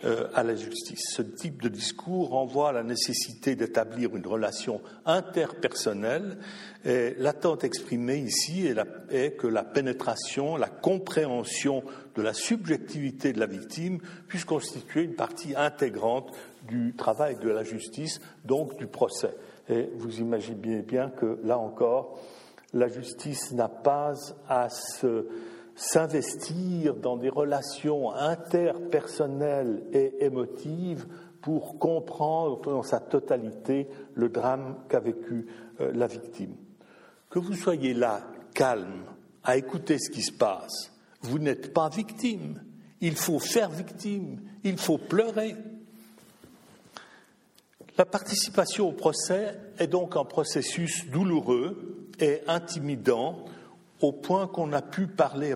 euh, 0.06 0.28
à 0.34 0.42
la 0.42 0.56
justice. 0.56 1.04
Ce 1.14 1.22
type 1.22 1.62
de 1.62 1.70
discours 1.70 2.30
renvoie 2.30 2.70
à 2.70 2.72
la 2.72 2.82
nécessité 2.82 3.56
d'établir 3.56 4.16
une 4.16 4.26
relation 4.26 4.82
interpersonnelle. 5.06 6.40
L'attente 6.84 7.64
exprimée 7.64 8.18
ici 8.18 8.68
est, 8.68 8.78
est, 9.10 9.32
que 9.38 9.48
la 9.48 9.64
pénétration, 9.64 10.58
la 10.58 10.68
compréhension 10.68 11.84
de 12.16 12.22
la 12.22 12.34
subjectivité 12.34 13.34
de 13.34 13.40
la 13.40 13.48
victime 13.48 14.00
puisse 14.28 14.46
constituer 14.46 15.04
une 15.04 15.16
partie 15.16 15.56
intégrante 15.56 16.32
du 16.68 16.94
travail 16.96 17.38
de 17.38 17.50
la 17.50 17.64
justice, 17.64 18.20
donc 18.44 18.78
du 18.78 18.88
procès. 18.88 19.36
Et 19.70 19.90
vous 19.98 20.20
imaginez 20.20 20.82
bien 20.82 21.10
que, 21.10 21.40
là 21.44 21.58
encore, 21.58 22.20
la 22.74 22.88
justice 22.88 23.52
n'a 23.54 23.70
pas 23.70 24.14
à 24.48 24.68
s'investir 25.76 26.96
dans 26.96 27.18
des 27.18 27.30
relations 27.30 28.12
interpersonnelles 28.12 29.84
et 29.94 30.26
émotives 30.26 31.08
pour 31.42 31.78
comprendre 31.78 32.62
dans 32.62 32.84
sa 32.84 33.00
totalité 33.00 33.88
le 34.14 34.30
drame 34.30 34.78
qu'a 34.90 35.00
vécu 35.00 35.48
euh, 35.80 35.92
la 35.94 36.08
victime. 36.08 36.56
Que 37.30 37.40
vous 37.40 37.54
soyez 37.54 37.94
là, 37.94 38.22
calme, 38.54 39.06
à 39.44 39.58
écouter 39.58 40.00
ce 40.00 40.10
qui 40.10 40.22
se 40.22 40.32
passe, 40.32 40.92
vous 41.22 41.40
n'êtes 41.40 41.74
pas 41.74 41.90
victime. 41.90 42.64
Il 43.02 43.16
faut 43.16 43.40
faire 43.40 43.70
victime, 43.70 44.42
il 44.64 44.78
faut 44.78 44.98
pleurer, 44.98 45.56
la 47.98 48.06
participation 48.06 48.90
au 48.90 48.92
procès 48.92 49.58
est 49.80 49.88
donc 49.88 50.18
un 50.18 50.26
processus 50.26 51.08
douloureux 51.08 52.10
et 52.20 52.42
intimidant 52.48 53.46
au 54.02 54.12
point 54.12 54.48
qu'on 54.48 54.74
a 54.74 54.82
pu 54.82 55.08
parler, 55.08 55.56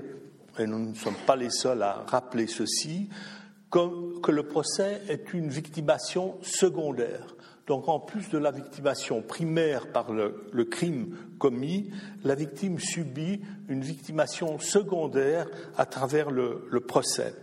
et 0.57 0.65
nous 0.65 0.79
ne 0.79 0.95
sommes 0.95 1.17
pas 1.27 1.35
les 1.35 1.49
seuls 1.49 1.83
à 1.83 2.05
rappeler 2.07 2.47
ceci, 2.47 3.09
que 3.71 4.31
le 4.31 4.43
procès 4.43 5.01
est 5.09 5.33
une 5.33 5.49
victimation 5.49 6.37
secondaire. 6.41 7.35
Donc 7.67 7.87
en 7.87 7.99
plus 7.99 8.29
de 8.29 8.37
la 8.37 8.51
victimation 8.51 9.21
primaire 9.21 9.91
par 9.91 10.11
le, 10.11 10.65
crime 10.65 11.15
commis, 11.37 11.91
la 12.23 12.33
victime 12.33 12.79
subit 12.79 13.41
une 13.67 13.81
victimation 13.81 14.57
secondaire 14.59 15.47
à 15.77 15.85
travers 15.85 16.31
le 16.31 16.79
procès. 16.79 17.35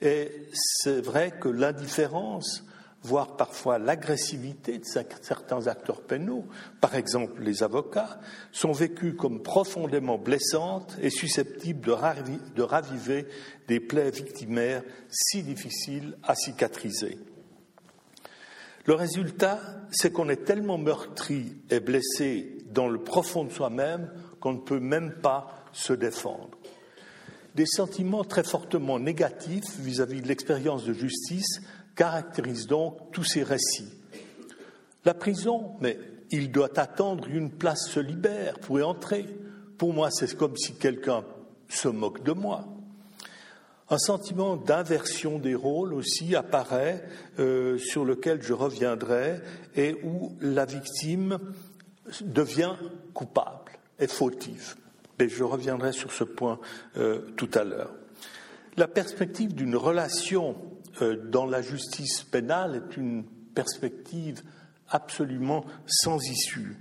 Et 0.00 0.30
c'est 0.52 1.00
vrai 1.00 1.32
que 1.40 1.48
l'indifférence 1.48 2.64
voire 3.02 3.36
parfois 3.36 3.78
l'agressivité 3.78 4.78
de 4.78 4.84
certains 4.84 5.66
acteurs 5.68 6.02
pénaux, 6.02 6.44
par 6.80 6.94
exemple 6.94 7.42
les 7.42 7.62
avocats, 7.62 8.20
sont 8.52 8.72
vécus 8.72 9.14
comme 9.16 9.42
profondément 9.42 10.18
blessantes 10.18 10.96
et 11.00 11.10
susceptibles 11.10 11.80
de 11.80 12.62
raviver 12.62 13.26
des 13.68 13.80
plaies 13.80 14.10
victimaires 14.10 14.82
si 15.08 15.42
difficiles 15.42 16.16
à 16.24 16.34
cicatriser. 16.34 17.18
Le 18.86 18.94
résultat, 18.94 19.60
c'est 19.90 20.12
qu'on 20.12 20.28
est 20.28 20.44
tellement 20.44 20.78
meurtri 20.78 21.56
et 21.70 21.80
blessé 21.80 22.58
dans 22.70 22.88
le 22.88 23.02
profond 23.02 23.42
de 23.44 23.50
soi-même 23.50 24.12
qu'on 24.38 24.52
ne 24.52 24.60
peut 24.60 24.78
même 24.78 25.14
pas 25.14 25.64
se 25.72 25.92
défendre. 25.92 26.50
Des 27.56 27.66
sentiments 27.66 28.22
très 28.22 28.44
fortement 28.44 29.00
négatifs 29.00 29.80
vis-à-vis 29.80 30.20
de 30.20 30.28
l'expérience 30.28 30.84
de 30.84 30.92
justice 30.92 31.62
caractérise 31.96 32.66
donc 32.66 33.10
tous 33.10 33.24
ces 33.24 33.42
récits. 33.42 33.92
La 35.04 35.14
prison, 35.14 35.76
mais 35.80 35.98
il 36.30 36.52
doit 36.52 36.78
attendre 36.78 37.28
une 37.28 37.50
place 37.50 37.88
se 37.88 38.00
libère 38.00 38.58
pour 38.60 38.78
y 38.78 38.82
entrer. 38.82 39.26
Pour 39.78 39.92
moi, 39.92 40.10
c'est 40.10 40.36
comme 40.36 40.56
si 40.56 40.74
quelqu'un 40.74 41.24
se 41.68 41.88
moque 41.88 42.22
de 42.22 42.32
moi. 42.32 42.66
Un 43.88 43.98
sentiment 43.98 44.56
d'inversion 44.56 45.38
des 45.38 45.54
rôles 45.54 45.94
aussi 45.94 46.34
apparaît, 46.34 47.04
euh, 47.38 47.78
sur 47.78 48.04
lequel 48.04 48.42
je 48.42 48.52
reviendrai, 48.52 49.40
et 49.76 49.96
où 50.02 50.36
la 50.40 50.64
victime 50.64 51.38
devient 52.20 52.74
coupable 53.14 53.72
et 54.00 54.08
fautive. 54.08 54.74
Mais 55.20 55.28
je 55.28 55.44
reviendrai 55.44 55.92
sur 55.92 56.10
ce 56.10 56.24
point 56.24 56.58
euh, 56.96 57.20
tout 57.36 57.50
à 57.54 57.62
l'heure. 57.62 57.94
La 58.76 58.88
perspective 58.88 59.54
d'une 59.54 59.76
relation 59.76 60.56
dans 61.04 61.46
la 61.46 61.62
justice 61.62 62.22
pénale 62.22 62.76
est 62.76 62.96
une 62.96 63.24
perspective 63.54 64.42
absolument 64.88 65.64
sans 65.86 66.18
issue. 66.24 66.76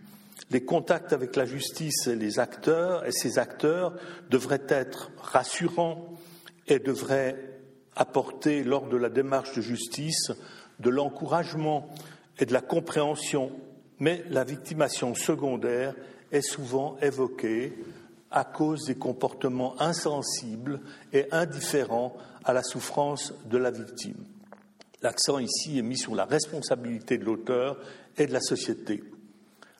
Les 0.51 0.63
contacts 0.63 1.13
avec 1.13 1.35
la 1.35 1.45
justice 1.45 2.07
et 2.07 2.15
les 2.15 2.39
acteurs 2.39 3.05
et 3.05 3.11
ces 3.11 3.39
acteurs 3.39 3.95
devraient 4.29 4.67
être 4.69 5.11
rassurants 5.17 6.13
et 6.67 6.79
devraient 6.79 7.37
apporter 7.95 8.63
lors 8.63 8.87
de 8.87 8.97
la 8.97 9.09
démarche 9.09 9.55
de 9.55 9.61
justice 9.61 10.31
de 10.79 10.89
l'encouragement 10.89 11.89
et 12.37 12.45
de 12.45 12.53
la 12.53 12.61
compréhension, 12.61 13.51
mais 13.99 14.23
la 14.29 14.43
victimation 14.43 15.15
secondaire 15.15 15.95
est 16.31 16.41
souvent 16.41 16.97
évoquée 17.01 17.73
à 18.35 18.43
cause 18.43 18.85
des 18.85 18.95
comportements 18.95 19.81
insensibles 19.81 20.81
et 21.13 21.25
indifférents 21.31 22.15
à 22.43 22.53
la 22.53 22.63
souffrance 22.63 23.33
de 23.49 23.57
la 23.57 23.71
victime. 23.71 24.25
L'accent 25.01 25.39
ici 25.39 25.79
est 25.79 25.83
mis 25.83 25.97
sur 25.97 26.15
la 26.15 26.25
responsabilité 26.25 27.17
de 27.17 27.23
l'auteur 27.23 27.77
et 28.17 28.27
de 28.27 28.33
la 28.33 28.41
société. 28.41 29.03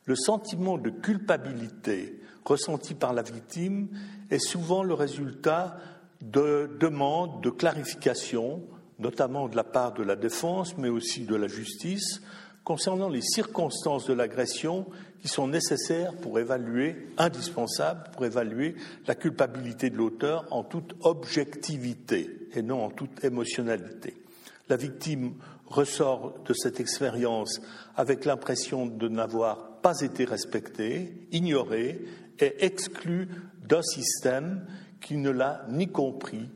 Le 0.06 0.16
sentiment 0.16 0.78
de 0.78 0.90
culpabilité 0.90 2.22
ressenti 2.46 2.94
par 2.94 3.12
la 3.14 3.24
victime 3.24 3.90
est 4.30 4.40
souvent 4.40 4.84
le 4.84 4.94
résultat 4.94 5.78
de 6.22 6.78
demandes 6.80 7.44
de 7.44 7.50
clarification, 7.50 8.64
notamment 9.00 9.50
de 9.50 9.58
la 9.58 9.66
part 9.66 9.94
de 9.94 10.04
la 10.04 10.16
défense, 10.16 10.78
mais 10.78 10.90
aussi 10.90 11.26
de 11.26 11.36
la 11.36 11.48
justice, 11.48 12.22
concernant 12.66 13.10
les 13.10 13.22
circonstances 13.22 14.08
de 14.08 14.14
l'agression 14.14 14.88
qui 15.22 15.28
sont 15.30 15.48
nécessaires 15.48 16.14
pour 16.16 16.40
évaluer, 16.40 17.08
indispensables 17.18 18.10
pour 18.12 18.26
évaluer 18.26 18.76
la 19.08 19.16
culpabilité 19.16 19.90
de 19.90 19.96
l'auteur 19.96 20.46
en 20.52 20.64
toute 20.64 20.96
objectivité 21.02 22.50
et 22.54 22.62
non 22.62 22.84
en 22.84 22.90
toute 22.90 23.24
émotionnalité. 23.24 24.18
La 24.68 24.78
victime 24.78 25.36
ressort 25.68 26.40
de 26.44 26.54
cette 26.54 26.80
expérience 26.80 27.62
avec 27.96 28.26
l'impression 28.26 28.88
de 28.88 29.08
n'avoir 29.08 29.80
pas 29.82 30.02
été 30.02 30.26
respectée, 30.26 31.28
ignorée 31.32 32.04
et 32.40 32.66
exclue 32.66 33.30
d'un 33.64 33.84
système 33.84 34.66
qui 35.02 35.18
ne 35.18 35.30
l'a 35.30 35.66
ni 35.70 35.88
compris 35.88 36.50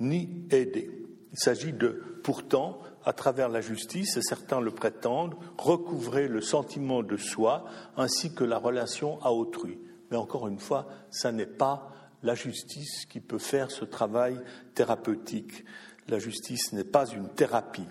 ni 0.00 0.46
aidé. 0.50 0.90
Il 1.32 1.38
s'agit 1.38 1.74
de, 1.74 2.02
pourtant, 2.22 2.80
à 3.04 3.12
travers 3.12 3.48
la 3.48 3.60
justice, 3.60 4.16
et 4.16 4.22
certains 4.22 4.60
le 4.60 4.70
prétendent, 4.70 5.34
recouvrer 5.58 6.28
le 6.28 6.40
sentiment 6.40 7.02
de 7.02 7.16
soi 7.16 7.64
ainsi 7.96 8.34
que 8.34 8.44
la 8.44 8.58
relation 8.58 9.22
à 9.22 9.32
autrui. 9.32 9.78
Mais 10.10 10.16
encore 10.16 10.48
une 10.48 10.58
fois, 10.58 10.86
ce 11.10 11.28
n'est 11.28 11.46
pas 11.46 11.92
la 12.22 12.34
justice 12.34 13.06
qui 13.06 13.20
peut 13.20 13.38
faire 13.38 13.70
ce 13.70 13.84
travail 13.84 14.38
thérapeutique. 14.74 15.64
La 16.08 16.18
justice 16.18 16.72
n'est 16.72 16.84
pas 16.84 17.06
une 17.06 17.28
thérapie. 17.28 17.86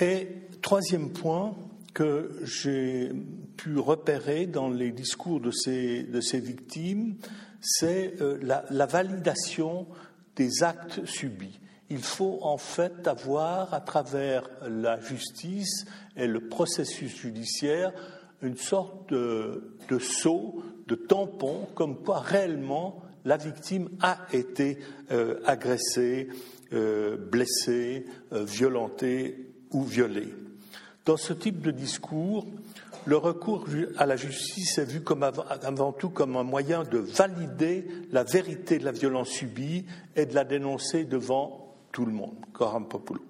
Et 0.00 0.28
troisième 0.62 1.12
point 1.12 1.54
que 1.92 2.30
j'ai 2.44 3.12
pu 3.58 3.78
repérer 3.78 4.46
dans 4.46 4.70
les 4.70 4.92
discours 4.92 5.40
de 5.40 5.50
ces, 5.50 6.40
victimes, 6.40 7.16
c'est 7.60 8.14
euh, 8.22 8.38
la 8.70 8.86
validation 8.86 9.86
des 10.36 10.62
actes 10.62 11.04
subis 11.04 11.60
il 11.92 12.02
faut 12.02 12.38
en 12.40 12.56
fait 12.56 13.06
avoir, 13.06 13.74
à 13.74 13.80
travers 13.80 14.48
la 14.66 14.98
justice 14.98 15.84
et 16.16 16.26
le 16.26 16.48
processus 16.48 17.14
judiciaire, 17.14 17.92
une 18.40 18.56
sorte 18.56 19.10
de, 19.10 19.98
saut, 20.00 20.62
de 20.86 20.94
tampon, 20.94 21.68
comme 21.74 22.02
quoi 22.02 22.20
réellement 22.20 23.02
la 23.26 23.36
victime 23.36 23.90
a 24.00 24.18
été 24.32 24.78
euh, 25.10 25.40
agressée, 25.44 26.28
euh, 26.72 27.18
blessée, 27.18 28.06
euh, 28.32 28.42
violentée 28.42 29.52
ou 29.70 29.82
violée. 29.82 30.34
Dans 31.04 31.18
ce 31.18 31.34
type 31.34 31.60
de 31.60 31.72
discours, 31.72 32.46
le 33.04 33.18
recours 33.18 33.66
à 33.98 34.06
la 34.06 34.16
justice 34.16 34.78
est 34.78 34.90
vu 34.90 35.02
comme 35.02 35.24
avant 35.24 35.92
tout 35.92 36.08
comme 36.08 36.36
un 36.36 36.42
moyen 36.42 36.84
de 36.84 36.98
valider 36.98 37.86
la 38.12 38.24
vérité 38.24 38.78
de 38.78 38.84
la 38.86 38.92
violence 38.92 39.28
subie 39.28 39.84
et 40.16 40.24
de 40.24 40.34
la 40.34 40.44
dénoncer 40.44 41.04
devant 41.04 41.61
tout 41.92 42.06
le 42.06 42.12
monde, 42.12 42.44
Coram 42.52 42.88
Populo. 42.88 43.22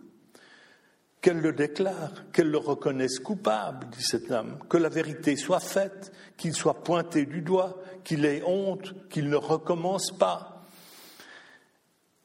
Qu'elle 1.20 1.40
le 1.40 1.52
déclare, 1.52 2.30
qu'elle 2.32 2.50
le 2.50 2.58
reconnaisse 2.58 3.18
coupable, 3.18 3.88
dit 3.90 4.02
cet 4.02 4.30
homme, 4.30 4.58
que 4.68 4.76
la 4.76 4.88
vérité 4.88 5.36
soit 5.36 5.60
faite, 5.60 6.12
qu'il 6.36 6.54
soit 6.54 6.82
pointé 6.82 7.26
du 7.26 7.42
doigt, 7.42 7.78
qu'il 8.02 8.24
ait 8.24 8.42
honte, 8.44 8.94
qu'il 9.08 9.28
ne 9.28 9.36
recommence 9.36 10.10
pas. 10.10 10.64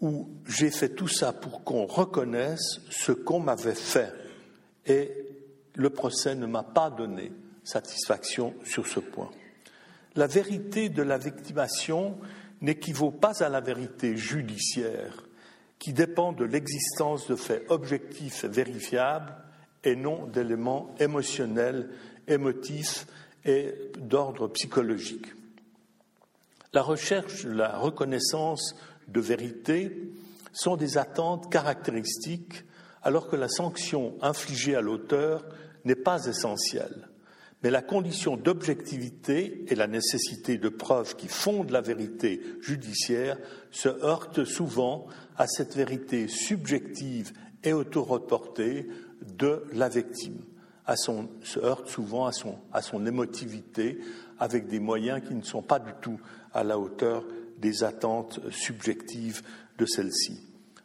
Ou 0.02 0.30
j'ai 0.48 0.72
fait 0.72 0.90
tout 0.90 1.08
ça 1.08 1.34
pour 1.34 1.64
qu'on 1.64 1.86
reconnaisse 1.86 2.82
ce 2.90 3.12
qu'on 3.12 3.40
m'avait 3.40 3.76
fait. 3.76 4.14
Et 4.86 5.12
le 5.76 5.90
procès 5.90 6.34
ne 6.36 6.46
m'a 6.46 6.64
pas 6.64 6.90
donné 6.90 7.32
satisfaction 7.64 8.56
sur 8.64 8.88
ce 8.88 9.00
point. 9.00 9.30
La 10.16 10.28
vérité 10.28 10.90
de 10.90 11.04
la 11.04 11.20
victimation 11.20 12.18
n'équivaut 12.62 13.12
pas 13.12 13.44
à 13.44 13.50
la 13.50 13.60
vérité 13.60 14.18
judiciaire 14.18 15.27
qui 15.80 15.94
dépend 15.94 16.34
de 16.34 16.46
l'existence 16.46 17.28
de 17.28 17.36
faits 17.36 17.66
objectifs 17.70 18.44
et 18.44 18.48
vérifiables 18.50 19.36
et 19.84 19.96
non 19.96 20.26
d'éléments 20.26 20.96
émotionnels, 21.00 21.90
émotifs 22.28 23.08
et 23.46 23.74
d'ordre 24.00 24.48
psychologique. 24.50 25.28
La 26.74 26.82
recherche, 26.82 27.46
la 27.46 27.78
reconnaissance 27.78 28.76
de 29.08 29.22
vérité 29.22 30.12
sont 30.52 30.76
des 30.76 30.98
attentes 30.98 31.52
caractéristiques 31.52 32.64
alors 33.04 33.28
que 33.28 33.36
la 33.36 33.48
sanction 33.48 34.16
infligée 34.22 34.76
à 34.76 34.82
l'auteur 34.82 35.46
n'est 35.86 35.96
pas 35.96 36.26
essentielle. 36.26 37.08
Mais 37.64 37.72
la 37.72 37.82
condition 37.82 38.38
d'objectivité 38.38 39.66
et 39.68 39.76
la 39.76 39.88
nécessité 39.88 40.58
de 40.58 40.70
preuves 40.70 41.16
qui 41.16 41.28
fondent 41.28 41.72
la 41.72 41.82
vérité 41.82 42.42
judiciaire 42.62 43.38
se 43.72 43.90
heurtent 43.90 44.46
souvent 44.46 45.08
à 45.38 45.48
cette 45.48 45.76
vérité 45.76 46.28
subjective 46.28 47.34
et 47.64 47.74
autoreportée 47.74 48.88
de 49.38 49.64
la 49.74 49.90
victime, 49.90 50.40
se 50.96 51.60
heurte 51.60 51.90
souvent 51.90 52.26
à 52.26 52.32
son, 52.32 52.56
à 52.72 52.82
son 52.82 53.06
émotivité 53.06 54.00
avec 54.40 54.68
des 54.68 54.80
moyens 54.80 55.22
qui 55.28 55.36
ne 55.36 55.44
sont 55.44 55.62
pas 55.62 55.80
du 55.80 55.92
tout 56.02 56.20
à 56.54 56.64
la 56.64 56.80
hauteur 56.80 57.26
des 57.58 57.84
attentes 57.84 58.40
subjectives 58.52 59.42
de 59.78 59.86
celle-ci. 59.86 60.40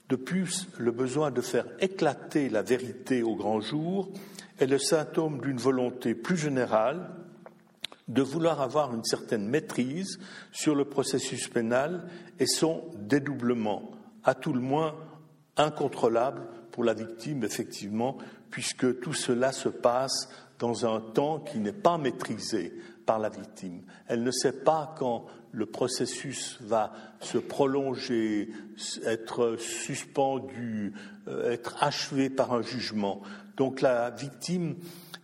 De 0.09 0.17
plus, 0.17 0.69
le 0.79 0.91
besoin 0.91 1.31
de 1.31 1.41
faire 1.41 1.67
éclater 1.81 2.49
la 2.49 2.63
vérité 2.63 3.23
au 3.23 3.35
grand 3.35 3.61
jour 3.61 4.11
est 4.59 4.67
le 4.67 4.79
symptôme 4.79 5.41
d'une 5.41 5.57
volonté 5.57 6.15
plus 6.15 6.37
générale 6.37 7.11
de 8.09 8.23
vouloir 8.23 8.61
avoir 8.61 8.95
une 8.95 9.05
certaine 9.05 9.49
maîtrise 9.49 10.19
sur 10.51 10.75
le 10.75 10.85
processus 10.85 11.49
pénal 11.49 12.09
et 12.39 12.47
son 12.47 12.83
dédoublement, 12.97 13.91
à 14.25 14.35
tout 14.35 14.53
le 14.53 14.61
moins 14.61 14.95
incontrôlable 15.57 16.43
pour 16.71 16.85
la 16.85 16.95
victime, 16.95 17.45
effectivement, 17.45 18.17
puisque 18.51 19.01
tout 19.01 19.15
cela 19.15 19.53
se 19.53 19.69
passe 19.69 20.29
dans 20.59 20.87
un 20.87 21.01
temps 21.01 21.41
qui 21.41 21.59
n'est 21.59 21.73
pas 21.73 21.99
maîtrisé 21.99 22.73
par 23.05 23.19
la 23.19 23.29
victime. 23.29 23.83
Elle 24.07 24.23
ne 24.23 24.31
sait 24.31 24.53
pas 24.53 24.95
quand 24.99 25.27
le 25.51 25.67
processus 25.67 26.59
va 26.63 26.93
se 27.21 27.37
prolonger, 27.37 28.51
être 29.05 29.57
suspendu, 29.59 30.95
euh, 31.29 31.51
être 31.51 31.77
achevé 31.83 32.31
par 32.31 32.53
un 32.53 32.63
jugement. 32.63 33.21
Donc 33.57 33.81
la 33.81 34.11
victime 34.11 34.77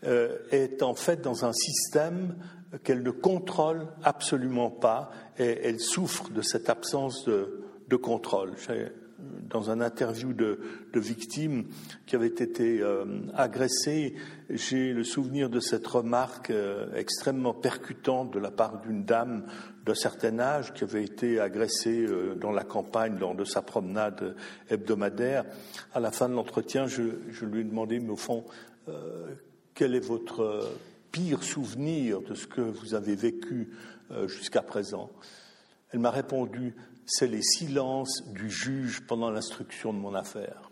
euh, 0.04 0.38
est 0.50 0.82
en 0.82 0.94
fait 0.94 1.22
dans 1.22 1.44
un 1.44 1.52
système 1.52 2.34
qu'elle 2.84 3.02
ne 3.02 3.10
contrôle 3.10 3.86
absolument 4.02 4.70
pas 4.70 5.10
et 5.38 5.60
elle 5.64 5.80
souffre 5.80 6.28
de 6.30 6.42
cette 6.42 6.68
absence 6.68 7.24
de, 7.24 7.67
de 7.88 7.96
contrôle. 7.96 8.52
Dans 9.50 9.70
un 9.70 9.80
interview 9.80 10.32
de, 10.32 10.60
de 10.92 11.00
victime 11.00 11.64
qui 12.06 12.14
avait 12.14 12.28
été 12.28 12.80
euh, 12.80 13.04
agressée, 13.34 14.14
j'ai 14.48 14.92
le 14.92 15.02
souvenir 15.02 15.50
de 15.50 15.58
cette 15.58 15.86
remarque 15.86 16.50
euh, 16.50 16.86
extrêmement 16.94 17.54
percutante 17.54 18.32
de 18.32 18.38
la 18.38 18.52
part 18.52 18.80
d'une 18.80 19.04
dame 19.04 19.46
d'un 19.84 19.94
certain 19.94 20.38
âge 20.38 20.72
qui 20.72 20.84
avait 20.84 21.02
été 21.02 21.40
agressée 21.40 22.06
euh, 22.06 22.36
dans 22.36 22.52
la 22.52 22.62
campagne 22.62 23.18
lors 23.18 23.34
de 23.34 23.44
sa 23.44 23.60
promenade 23.60 24.36
hebdomadaire. 24.70 25.44
À 25.92 25.98
la 25.98 26.12
fin 26.12 26.28
de 26.28 26.34
l'entretien, 26.34 26.86
je, 26.86 27.02
je, 27.30 27.44
lui 27.44 27.62
ai 27.62 27.64
demandé, 27.64 27.98
mais 27.98 28.10
au 28.10 28.16
fond, 28.16 28.44
quel 29.74 29.94
est 29.94 30.06
votre 30.06 30.70
pire 31.12 31.42
souvenir 31.42 32.22
de 32.22 32.34
ce 32.34 32.46
que 32.46 32.62
vous 32.62 32.94
avez 32.94 33.16
vécu 33.16 33.68
jusqu'à 34.26 34.62
présent? 34.62 35.10
Elle 35.92 36.00
m'a 36.00 36.10
répondu, 36.10 36.74
c'est 37.08 37.26
les 37.26 37.42
silences 37.42 38.22
du 38.32 38.50
juge 38.50 39.00
pendant 39.06 39.30
l'instruction 39.30 39.94
de 39.94 39.98
mon 39.98 40.14
affaire. 40.14 40.70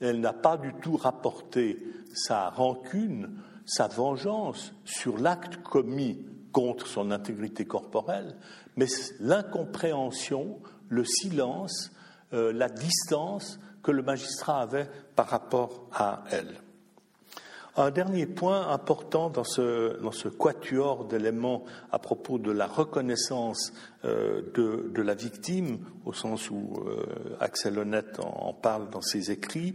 Elle 0.00 0.20
n'a 0.20 0.32
pas 0.32 0.56
du 0.56 0.72
tout 0.80 0.96
rapporté 0.96 1.78
sa 2.14 2.48
rancune, 2.48 3.38
sa 3.66 3.86
vengeance 3.86 4.72
sur 4.84 5.18
l'acte 5.18 5.62
commis 5.62 6.24
contre 6.52 6.86
son 6.86 7.10
intégrité 7.10 7.66
corporelle, 7.66 8.36
mais 8.76 8.86
l'incompréhension, 9.20 10.58
le 10.88 11.04
silence, 11.04 11.92
euh, 12.32 12.52
la 12.52 12.70
distance 12.70 13.60
que 13.82 13.90
le 13.90 14.02
magistrat 14.02 14.62
avait 14.62 14.88
par 15.14 15.28
rapport 15.28 15.88
à 15.92 16.24
elle. 16.30 16.63
Un 17.76 17.90
dernier 17.90 18.26
point 18.26 18.68
important 18.68 19.30
dans 19.30 19.42
ce, 19.42 20.28
quatuor 20.28 21.06
d'éléments 21.06 21.64
à 21.90 21.98
propos 21.98 22.38
de 22.38 22.52
la 22.52 22.68
reconnaissance 22.68 23.72
euh, 24.04 24.42
de, 24.54 24.92
de, 24.94 25.02
la 25.02 25.14
victime, 25.14 25.80
au 26.04 26.12
sens 26.12 26.50
où 26.50 26.84
euh, 26.86 27.36
Axel 27.40 27.76
Honnête 27.80 28.20
en, 28.20 28.52
parle 28.52 28.90
dans 28.90 29.00
ses 29.00 29.32
écrits, 29.32 29.74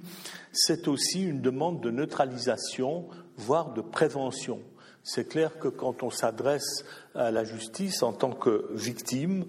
c'est 0.53 0.87
aussi 0.87 1.25
une 1.25 1.41
demande 1.41 1.81
de 1.81 1.91
neutralisation, 1.91 3.05
voire 3.35 3.73
de 3.73 3.81
prévention. 3.81 4.61
C'est 5.03 5.27
clair 5.27 5.59
que 5.59 5.67
quand 5.67 6.01
on 6.01 6.09
s'adresse 6.09 6.85
à 7.15 7.31
la 7.31 7.43
justice 7.43 8.01
en 8.01 8.13
tant 8.13 8.31
que 8.31 8.69
victime, 8.71 9.43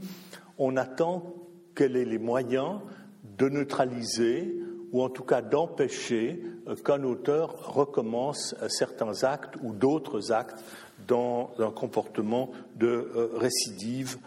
on 0.58 0.76
attend 0.76 1.36
qu'elle 1.76 1.96
ait 1.96 2.04
les 2.04 2.18
moyens 2.18 2.80
de 3.38 3.48
neutraliser 3.48 4.60
ou 4.92 5.02
en 5.02 5.08
tout 5.08 5.22
cas 5.22 5.42
d'empêcher 5.42 6.42
euh, 6.66 6.74
qu'un 6.76 7.02
auteur 7.04 7.74
recommence 7.74 8.54
euh, 8.62 8.68
certains 8.68 9.24
actes 9.24 9.54
ou 9.62 9.72
d'autres 9.72 10.32
actes 10.32 10.62
dans 11.06 11.50
un 11.58 11.70
comportement 11.70 12.50
de 12.76 12.86
euh, 12.86 13.30
récidive 13.36 14.18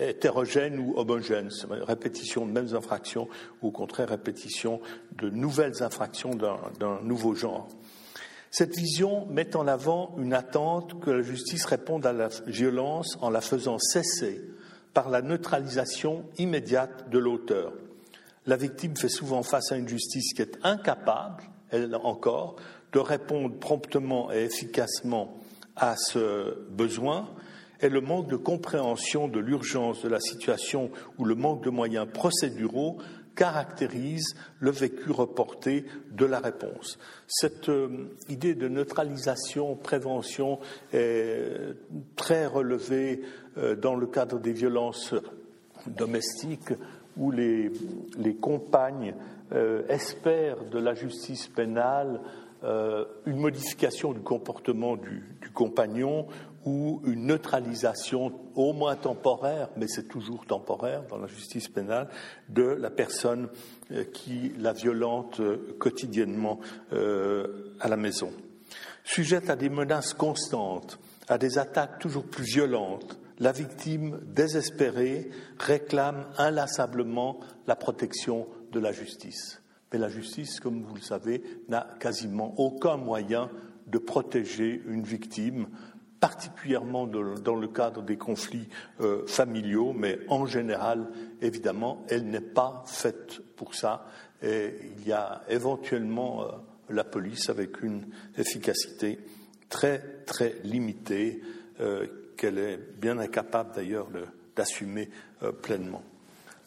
hétérogène 0.00 0.78
ou 0.78 0.94
homogène, 0.96 1.50
répétition 1.70 2.46
de 2.46 2.52
mêmes 2.52 2.74
infractions 2.74 3.28
ou 3.62 3.68
au 3.68 3.70
contraire 3.70 4.08
répétition 4.08 4.80
de 5.18 5.30
nouvelles 5.30 5.82
infractions 5.82 6.30
d'un 6.34 7.00
nouveau 7.02 7.34
genre. 7.34 7.68
Cette 8.50 8.76
vision 8.76 9.26
met 9.26 9.56
en 9.56 9.66
avant 9.66 10.14
une 10.18 10.32
attente 10.32 11.00
que 11.00 11.10
la 11.10 11.22
justice 11.22 11.64
réponde 11.64 12.06
à 12.06 12.12
la 12.12 12.28
violence 12.46 13.18
en 13.20 13.30
la 13.30 13.40
faisant 13.40 13.78
cesser 13.78 14.42
par 14.94 15.10
la 15.10 15.22
neutralisation 15.22 16.24
immédiate 16.38 17.10
de 17.10 17.18
l'auteur 17.18 17.72
la 18.46 18.56
victime 18.56 18.96
fait 18.96 19.08
souvent 19.08 19.42
face 19.42 19.72
à 19.72 19.76
une 19.76 19.88
justice 19.88 20.32
qui 20.32 20.42
est 20.42 20.58
incapable, 20.62 21.44
elle 21.70 21.94
encore, 21.96 22.56
de 22.92 22.98
répondre 22.98 23.58
promptement 23.58 24.32
et 24.32 24.44
efficacement 24.44 25.36
à 25.74 25.96
ce 25.96 26.56
besoin, 26.70 27.28
et 27.80 27.88
le 27.88 28.00
manque 28.00 28.28
de 28.28 28.36
compréhension 28.36 29.28
de 29.28 29.38
l'urgence 29.38 30.02
de 30.02 30.08
la 30.08 30.20
situation 30.20 30.90
ou 31.18 31.24
le 31.24 31.34
manque 31.34 31.62
de 31.62 31.70
moyens 31.70 32.06
procéduraux 32.10 32.98
caractérise 33.34 34.34
le 34.60 34.70
vécu 34.70 35.10
reporté 35.10 35.84
de 36.10 36.24
la 36.24 36.40
réponse. 36.40 36.98
Cette 37.28 37.68
euh, 37.68 38.16
idée 38.30 38.54
de 38.54 38.66
neutralisation, 38.66 39.76
prévention 39.76 40.58
est 40.94 41.76
très 42.16 42.46
relevée 42.46 43.20
euh, 43.58 43.76
dans 43.76 43.94
le 43.94 44.06
cadre 44.06 44.38
des 44.38 44.52
violences 44.52 45.14
domestiques 45.86 46.72
où 47.16 47.30
les, 47.30 47.70
compagnes 48.40 49.14
euh, 49.52 49.86
espèrent 49.88 50.64
de 50.64 50.78
la 50.78 50.94
justice 50.94 51.48
pénale 51.48 52.20
euh, 52.64 53.04
une 53.26 53.36
modification 53.36 54.12
du 54.12 54.20
comportement 54.20 54.96
du, 54.96 55.22
compagnon 55.54 56.26
ou 56.66 57.00
une 57.06 57.26
neutralisation 57.26 58.32
au 58.54 58.72
moins 58.72 58.96
temporaire, 58.96 59.68
mais 59.76 59.86
c'est 59.88 60.08
toujours 60.08 60.44
temporaire 60.44 61.02
dans 61.08 61.16
la 61.16 61.28
justice 61.28 61.68
pénale, 61.68 62.08
de 62.48 62.62
la 62.62 62.90
personne 62.90 63.48
euh, 63.92 64.04
qui 64.04 64.52
la 64.58 64.72
violente 64.72 65.40
quotidiennement 65.78 66.58
à 66.90 67.88
la 67.88 67.96
maison. 67.96 68.32
Sujette 69.04 69.48
à 69.48 69.56
des 69.56 69.70
menaces 69.70 70.12
constantes, 70.12 70.98
à 71.28 71.38
des 71.38 71.58
attaques 71.58 71.98
toujours 72.00 72.24
plus 72.24 72.44
violentes, 72.44 73.18
la 73.38 73.52
victime 73.52 74.20
désespérée 74.24 75.30
réclame 75.58 76.26
inlassablement 76.38 77.40
la 77.66 77.76
protection 77.76 78.46
de 78.72 78.80
la 78.80 78.92
justice. 78.92 79.62
Mais 79.92 79.98
la 79.98 80.08
justice, 80.08 80.60
comme 80.60 80.82
vous 80.82 80.94
le 80.94 81.00
savez, 81.00 81.42
n'a 81.68 81.86
quasiment 82.00 82.54
aucun 82.58 82.96
moyen 82.96 83.50
de 83.86 83.98
protéger 83.98 84.82
une 84.86 85.04
victime, 85.04 85.68
particulièrement 86.18 87.06
dans 87.06 87.54
le 87.54 87.68
cadre 87.68 88.02
des 88.02 88.16
conflits 88.16 88.68
euh, 89.00 89.26
familiaux, 89.26 89.92
mais 89.92 90.18
en 90.28 90.46
général, 90.46 91.08
évidemment, 91.40 92.04
elle 92.08 92.28
n'est 92.28 92.40
pas 92.40 92.82
faite 92.86 93.40
pour 93.54 93.74
ça. 93.74 94.06
Et 94.42 94.74
il 94.98 95.06
y 95.06 95.12
a 95.12 95.42
éventuellement 95.48 96.42
euh, 96.42 96.46
la 96.88 97.04
police 97.04 97.48
avec 97.48 97.82
une 97.82 98.06
efficacité 98.36 99.20
très, 99.68 100.22
très 100.24 100.56
limitée 100.64 101.42
euh, 101.80 102.06
qu'elle 102.36 102.58
est 102.58 102.78
bien 103.00 103.18
incapable 103.18 103.70
d'ailleurs 103.74 104.08
d'assumer 104.54 105.10
euh, 105.42 105.52
pleinement. 105.52 106.02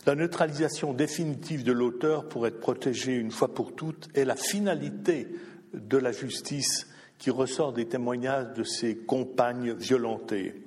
La 0.05 0.15
neutralisation 0.15 0.93
définitive 0.93 1.63
de 1.63 1.71
l'auteur 1.71 2.29
pour 2.29 2.47
être 2.47 2.60
protégé 2.60 3.15
une 3.15 3.32
fois 3.32 3.53
pour 3.53 3.75
toutes 3.75 4.08
est 4.15 4.25
la 4.25 4.36
finalité 4.36 5.27
de 5.73 5.97
la 5.97 6.12
justice 6.12 6.88
qui 7.17 7.29
ressort 7.29 7.73
des 7.73 7.86
témoignages 7.86 8.53
de 8.53 8.63
ses 8.63 8.95
compagnes 8.95 9.73
violentées. 9.73 10.63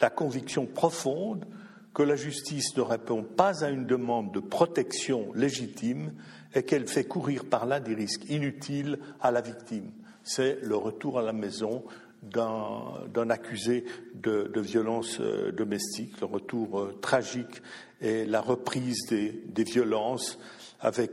La 0.00 0.10
conviction 0.10 0.66
profonde 0.66 1.46
que 1.94 2.02
la 2.02 2.16
justice 2.16 2.76
ne 2.76 2.82
répond 2.82 3.22
pas 3.22 3.64
à 3.64 3.70
une 3.70 3.86
demande 3.86 4.32
de 4.32 4.40
protection 4.40 5.32
légitime 5.34 6.12
et 6.52 6.64
qu'elle 6.64 6.88
fait 6.88 7.04
courir 7.04 7.44
par 7.44 7.66
là 7.66 7.78
des 7.78 7.94
risques 7.94 8.28
inutiles 8.28 8.98
à 9.20 9.30
la 9.30 9.40
victime. 9.40 9.92
C'est 10.24 10.58
le 10.62 10.76
retour 10.76 11.18
à 11.18 11.22
la 11.22 11.32
maison 11.32 11.84
d'un 12.32 13.30
accusé 13.30 13.84
de, 14.14 14.50
de 14.52 14.60
violence 14.60 15.18
euh, 15.20 15.52
domestique, 15.52 16.20
le 16.20 16.26
retour 16.26 16.80
euh, 16.80 16.98
tragique 17.00 17.62
et 18.00 18.24
la 18.24 18.40
reprise 18.40 19.06
des, 19.08 19.64
violences 19.64 20.38
avec 20.80 21.10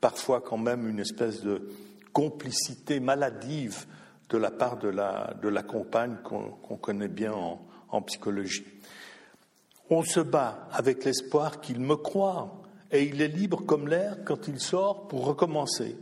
parfois 0.00 0.40
quand 0.40 0.58
même 0.58 0.88
une 0.88 1.00
espèce 1.00 1.42
de 1.42 1.68
complicité 2.12 3.00
maladive 3.00 3.86
de 4.28 4.38
la 4.38 4.50
part 4.50 4.78
de 4.78 4.88
la, 4.88 5.34
de 5.42 5.48
la 5.48 5.62
compagne 5.62 6.16
qu'on 6.24 6.76
connaît 6.76 7.08
bien 7.08 7.32
en, 7.32 7.60
en 7.88 8.02
psychologie. 8.02 8.64
On 9.90 10.02
se 10.02 10.20
bat 10.20 10.68
avec 10.72 11.04
l'espoir 11.04 11.60
qu'il 11.60 11.80
me 11.80 11.96
croit 11.96 12.62
et 12.90 13.04
il 13.04 13.20
est 13.20 13.28
libre 13.28 13.64
comme 13.64 13.88
l'air 13.88 14.18
quand 14.24 14.48
il 14.48 14.60
sort 14.60 15.06
pour 15.08 15.26
recommencer. 15.26 15.96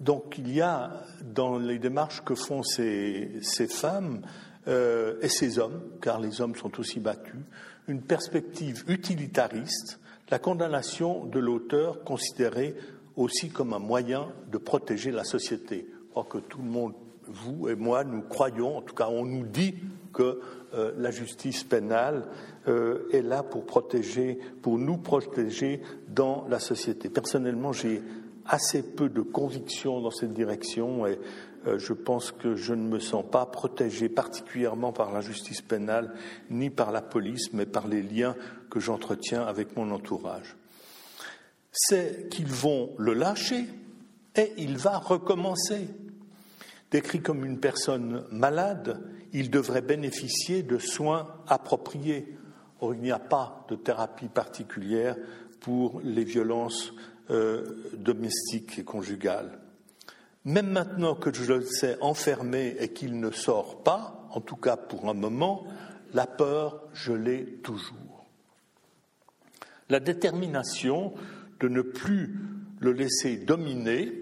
Donc 0.00 0.38
il 0.38 0.52
y 0.52 0.62
a 0.62 1.04
dans 1.22 1.58
les 1.58 1.78
démarches 1.78 2.22
que 2.24 2.34
font 2.34 2.62
ces, 2.62 3.40
femmes 3.68 4.22
euh, 4.66 5.18
et 5.20 5.28
ces 5.28 5.58
hommes, 5.58 5.82
car 6.00 6.20
les 6.20 6.40
hommes 6.40 6.56
sont 6.56 6.80
aussi 6.80 7.00
battus, 7.00 7.40
une 7.86 8.00
perspective 8.00 8.84
utilitariste, 8.88 10.00
la 10.30 10.38
condamnation 10.38 11.26
de 11.26 11.38
l'auteur 11.38 12.02
considérée 12.02 12.74
aussi 13.16 13.50
comme 13.50 13.74
un 13.74 13.78
moyen 13.78 14.28
de 14.50 14.58
protéger 14.58 15.10
la 15.10 15.24
société. 15.24 15.86
Je 16.16 16.22
que 16.22 16.38
tout 16.38 16.62
le 16.62 16.68
monde, 16.68 16.94
vous 17.26 17.68
et 17.68 17.74
moi, 17.74 18.04
nous 18.04 18.22
croyons, 18.22 18.78
en 18.78 18.82
tout 18.82 18.94
cas 18.94 19.08
on 19.08 19.24
nous 19.24 19.46
dit 19.46 19.74
que 20.12 20.40
euh, 20.74 20.92
la 20.96 21.10
justice 21.10 21.64
pénale 21.64 22.26
euh, 22.68 23.08
est 23.12 23.22
là 23.22 23.42
pour 23.42 23.66
protéger, 23.66 24.38
pour 24.62 24.78
nous 24.78 24.98
protéger 24.98 25.80
dans 26.08 26.46
la 26.48 26.58
société. 26.58 27.08
Personnellement, 27.08 27.72
j'ai 27.72 28.02
assez 28.50 28.82
peu 28.82 29.08
de 29.08 29.22
conviction 29.22 30.00
dans 30.00 30.10
cette 30.10 30.34
direction 30.34 31.06
et 31.06 31.18
euh, 31.66 31.78
je 31.78 31.92
pense 31.92 32.32
que 32.32 32.56
je 32.56 32.74
ne 32.74 32.82
me 32.82 32.98
sens 32.98 33.24
pas 33.30 33.46
protégé 33.46 34.08
particulièrement 34.08 34.92
par 34.92 35.12
la 35.12 35.20
justice 35.20 35.62
pénale 35.62 36.14
ni 36.50 36.68
par 36.68 36.90
la 36.90 37.00
police, 37.00 37.52
mais 37.52 37.66
par 37.66 37.86
les 37.86 38.02
liens 38.02 38.34
que 38.70 38.80
j'entretiens 38.80 39.42
avec 39.42 39.76
mon 39.76 39.90
entourage. 39.92 40.56
C'est 41.70 42.28
qu'ils 42.30 42.52
vont 42.52 42.90
le 42.98 43.14
lâcher 43.14 43.66
et 44.34 44.52
il 44.56 44.78
va 44.78 44.98
recommencer. 44.98 45.88
Décrit 46.90 47.20
comme 47.20 47.44
une 47.44 47.60
personne 47.60 48.24
malade, 48.32 49.00
il 49.32 49.50
devrait 49.50 49.82
bénéficier 49.82 50.64
de 50.64 50.78
soins 50.78 51.28
appropriés. 51.46 52.36
Or, 52.80 52.94
il 52.94 53.00
n'y 53.00 53.12
a 53.12 53.20
pas 53.20 53.64
de 53.68 53.76
thérapie 53.76 54.28
particulière 54.28 55.16
pour 55.60 56.00
les 56.02 56.24
violences 56.24 56.92
euh, 57.30 57.92
domestique 57.94 58.78
et 58.78 58.84
conjugal. 58.84 59.58
Même 60.44 60.70
maintenant 60.70 61.14
que 61.14 61.32
je 61.32 61.52
le 61.52 61.64
sais 61.64 61.96
enfermé 62.00 62.76
et 62.80 62.88
qu'il 62.88 63.20
ne 63.20 63.30
sort 63.30 63.82
pas, 63.82 64.26
en 64.30 64.40
tout 64.40 64.56
cas 64.56 64.76
pour 64.76 65.08
un 65.08 65.14
moment, 65.14 65.66
la 66.12 66.26
peur, 66.26 66.82
je 66.92 67.12
l'ai 67.12 67.44
toujours. 67.62 68.26
La 69.88 70.00
détermination 70.00 71.12
de 71.60 71.68
ne 71.68 71.82
plus 71.82 72.38
le 72.80 72.92
laisser 72.92 73.36
dominer, 73.36 74.12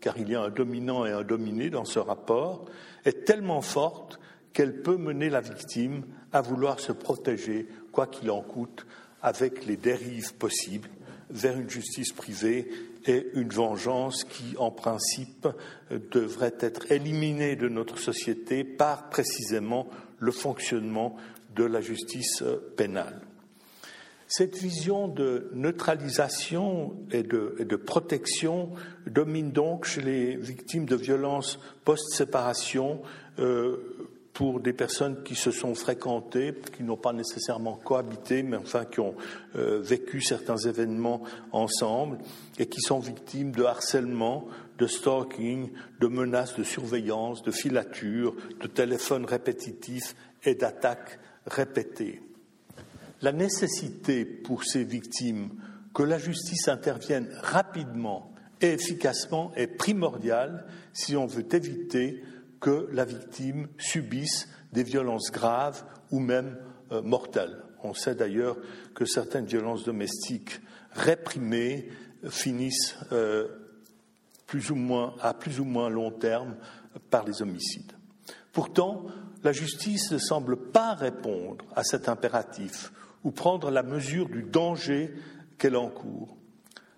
car 0.00 0.18
il 0.18 0.28
y 0.28 0.34
a 0.34 0.42
un 0.42 0.50
dominant 0.50 1.06
et 1.06 1.12
un 1.12 1.22
dominé 1.22 1.70
dans 1.70 1.84
ce 1.84 1.98
rapport, 1.98 2.66
est 3.04 3.24
tellement 3.24 3.62
forte 3.62 4.20
qu'elle 4.52 4.82
peut 4.82 4.98
mener 4.98 5.30
la 5.30 5.40
victime 5.40 6.04
à 6.32 6.42
vouloir 6.42 6.80
se 6.80 6.92
protéger, 6.92 7.66
quoi 7.90 8.06
qu'il 8.06 8.30
en 8.30 8.42
coûte, 8.42 8.86
avec 9.22 9.66
les 9.66 9.76
dérives 9.76 10.34
possibles 10.34 10.88
vers 11.32 11.58
une 11.58 11.70
justice 11.70 12.12
privée 12.12 12.68
et 13.06 13.26
une 13.34 13.48
vengeance 13.48 14.24
qui, 14.24 14.56
en 14.58 14.70
principe, 14.70 15.48
devrait 16.12 16.54
être 16.60 16.92
éliminée 16.92 17.56
de 17.56 17.68
notre 17.68 17.98
société 17.98 18.62
par 18.62 19.08
précisément 19.08 19.88
le 20.18 20.30
fonctionnement 20.30 21.16
de 21.56 21.64
la 21.64 21.80
justice 21.80 22.44
pénale. 22.76 23.20
Cette 24.34 24.56
vision 24.56 25.08
de 25.08 25.50
neutralisation 25.52 26.96
et 27.10 27.22
de, 27.22 27.76
protection 27.76 28.70
domine 29.06 29.52
donc 29.52 29.84
chez 29.84 30.00
les 30.00 30.36
victimes 30.36 30.86
de 30.86 30.96
violences 30.96 31.60
post-séparation 31.84 33.02
euh, 33.38 33.76
pour 34.32 34.60
des 34.60 34.72
personnes 34.72 35.22
qui 35.22 35.34
se 35.34 35.50
sont 35.50 35.74
fréquentées, 35.74 36.54
qui 36.74 36.82
n'ont 36.82 36.96
pas 36.96 37.12
nécessairement 37.12 37.74
cohabité, 37.74 38.42
mais 38.42 38.56
enfin 38.56 38.84
qui 38.84 39.00
ont 39.00 39.14
euh, 39.56 39.80
vécu 39.82 40.22
certains 40.22 40.56
événements 40.56 41.22
ensemble 41.52 42.18
et 42.58 42.66
qui 42.66 42.80
sont 42.80 42.98
victimes 42.98 43.52
de 43.52 43.64
harcèlement, 43.64 44.46
de 44.78 44.86
stalking, 44.86 45.70
de 46.00 46.06
menaces 46.06 46.56
de 46.56 46.64
surveillance, 46.64 47.42
de 47.42 47.50
filature, 47.50 48.34
de 48.60 48.66
téléphones 48.66 49.26
répétitifs 49.26 50.16
et 50.44 50.54
d'attaques 50.54 51.18
répétées. 51.46 52.22
La 53.20 53.32
nécessité 53.32 54.24
pour 54.24 54.64
ces 54.64 54.82
victimes 54.82 55.50
que 55.94 56.02
la 56.02 56.18
justice 56.18 56.68
intervienne 56.68 57.28
rapidement 57.42 58.32
et 58.62 58.72
efficacement 58.72 59.52
est 59.56 59.66
primordiale 59.66 60.66
si 60.92 61.16
on 61.16 61.26
veut 61.26 61.46
éviter 61.52 62.22
que 62.62 62.88
la 62.92 63.04
victime 63.04 63.68
subisse 63.76 64.48
des 64.72 64.84
violences 64.84 65.30
graves 65.30 65.84
ou 66.10 66.20
même 66.20 66.56
euh, 66.92 67.02
mortelles. 67.02 67.58
On 67.82 67.92
sait 67.92 68.14
d'ailleurs 68.14 68.56
que 68.94 69.04
certaines 69.04 69.46
violences 69.46 69.84
domestiques 69.84 70.60
réprimées 70.92 71.88
finissent 72.30 72.96
euh, 73.10 73.48
à 75.20 75.34
plus 75.34 75.60
ou 75.60 75.64
moins 75.64 75.88
long 75.88 76.10
terme 76.10 76.56
par 77.10 77.24
les 77.24 77.42
homicides. 77.42 77.92
Pourtant, 78.52 79.06
la 79.42 79.52
justice 79.52 80.12
ne 80.12 80.18
semble 80.18 80.56
pas 80.56 80.94
répondre 80.94 81.64
à 81.74 81.82
cet 81.82 82.08
impératif 82.08 82.92
ou 83.24 83.30
prendre 83.30 83.70
la 83.70 83.82
mesure 83.82 84.28
du 84.28 84.42
danger 84.42 85.14
qu'elle 85.58 85.76
encourt. 85.76 86.36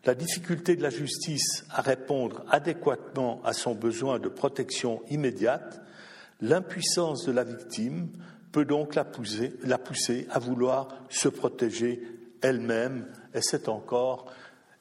La 0.07 0.15
difficulté 0.15 0.77
de 0.77 0.83
la 0.83 0.91
justice 0.91 1.65
à 1.71 1.81
répondre 1.81 2.45
adéquatement 2.51 3.41
à 3.43 3.55
son 3.55 3.75
besoin 3.75 4.19
de 4.19 4.29
protection 4.29 5.03
immédiate, 5.09 5.81
l'impuissance 6.43 7.25
de 7.25 7.33
la 7.33 7.43
victime 7.43 8.11
peut 8.53 8.67
donc 8.67 8.95
la 8.95 9.05
pousser, 9.05 10.29
à 10.31 10.39
vouloir 10.39 10.89
se 11.09 11.29
protéger 11.29 12.03
elle-même, 12.43 13.07
et 13.35 13.41
c'est 13.41 13.69
encore, 13.69 14.31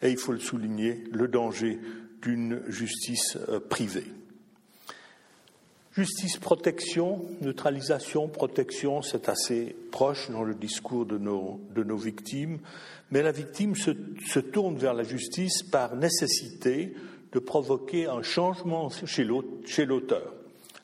et 0.02 0.12
il 0.12 0.18
faut 0.18 0.34
le 0.34 0.40
souligner, 0.40 1.06
le 1.12 1.30
danger 1.30 1.80
d'une 2.22 2.62
justice 2.68 3.38
euh, 3.48 3.60
privée. 3.62 4.06
Justice, 5.96 6.38
protection, 6.38 7.22
neutralisation, 7.42 8.28
protection, 8.28 9.04
c'est 9.04 9.30
assez 9.30 9.76
proche 9.92 10.32
dans 10.32 10.44
le 10.44 10.56
discours 10.56 11.06
de 11.06 11.20
nos, 11.20 11.98
victimes, 11.98 12.58
mais 13.12 13.22
la 13.22 13.32
victime 13.32 13.76
se, 13.76 14.40
tourne 14.40 14.76
vers 14.76 14.96
la 14.96 15.04
justice 15.04 15.62
par 15.62 15.96
nécessité 15.96 16.96
de 17.32 17.38
provoquer 17.38 18.08
un 18.08 18.24
changement 18.24 18.90
chez 19.06 19.24
l'auteur. 19.24 20.34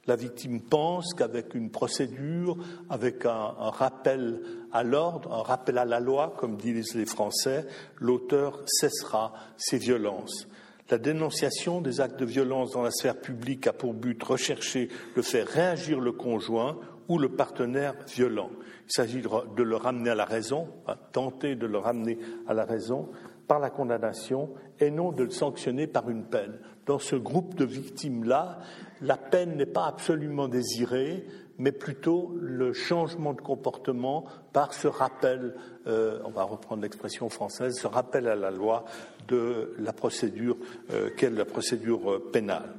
La 0.06 0.16
victime 0.16 0.62
pense 0.62 1.16
qu'avec 1.16 1.56
une 1.56 1.72
procédure, 1.72 2.58
avec 2.92 3.26
un 3.26 3.54
rappel 3.58 4.42
à 4.72 4.84
l'ordre, 4.84 5.34
un 5.34 5.42
rappel 5.42 5.80
à 5.80 5.86
la 5.86 6.00
loi, 6.00 6.36
comme 6.38 6.56
disent 6.56 6.94
les 6.94 7.08
Français, 7.08 7.66
l'auteur 7.98 8.62
cessera 8.68 9.34
ses 9.58 9.80
violences. 9.80 10.48
La 10.90 10.98
dénonciation 10.98 11.82
des 11.82 12.02
actes 12.02 12.20
de 12.20 12.26
violence 12.26 12.72
dans 12.72 12.82
la 12.82 12.92
sphère 12.92 13.20
publique 13.20 13.68
a 13.68 13.74
pour 13.74 13.94
but 13.94 14.22
recherché 14.24 14.90
de 15.16 15.22
faire 15.22 15.48
réagir 15.48 16.00
le 16.00 16.12
conjoint 16.12 16.80
ou 17.08 17.20
le 17.20 17.30
partenaire 17.30 17.94
violent. 18.08 18.50
Il 18.88 18.92
s'agit 18.92 19.22
de 19.22 19.64
le 19.64 19.76
ramener 19.76 20.10
à 20.10 20.16
la 20.16 20.26
raison, 20.26 20.68
hein, 20.88 20.96
tenter 21.12 21.56
de 21.56 21.68
le 21.68 21.78
ramener 21.78 22.18
à 22.48 22.54
la 22.54 22.66
raison 22.66 23.10
par 23.48 23.60
la 23.60 23.70
condamnation 23.70 24.50
et 24.80 24.92
non 24.92 25.12
de 25.12 25.24
le 25.24 25.32
sanctionner 25.32 25.88
par 25.88 26.10
une 26.10 26.24
peine. 26.24 26.60
Dans 26.86 27.00
ce 27.00 27.16
groupe 27.16 27.56
de 27.56 27.66
victimes-là, 27.66 28.60
la 29.02 29.18
peine 29.18 29.58
n'est 29.58 29.66
pas 29.66 29.86
absolument 29.86 30.48
désirée, 30.48 31.26
mais 31.60 31.74
plutôt 31.74 32.34
le 32.42 32.74
changement 32.74 33.34
de 33.34 33.42
comportement 33.42 34.26
par 34.54 34.74
ce 34.74 34.88
rappel, 34.88 35.54
euh, 35.88 36.20
on 36.24 36.32
va 36.32 36.44
reprendre 36.44 36.82
l'expression 36.82 37.30
française, 37.30 37.78
ce 37.78 37.86
rappel 37.86 38.28
à 38.28 38.36
la 38.36 38.50
loi 38.50 38.86
de 39.28 39.76
la 39.78 39.94
procédure 39.94 40.58
euh, 40.92 41.10
qu'est 41.16 41.30
la 41.30 41.46
procédure 41.46 42.12
euh, 42.12 42.30
pénale. 42.32 42.74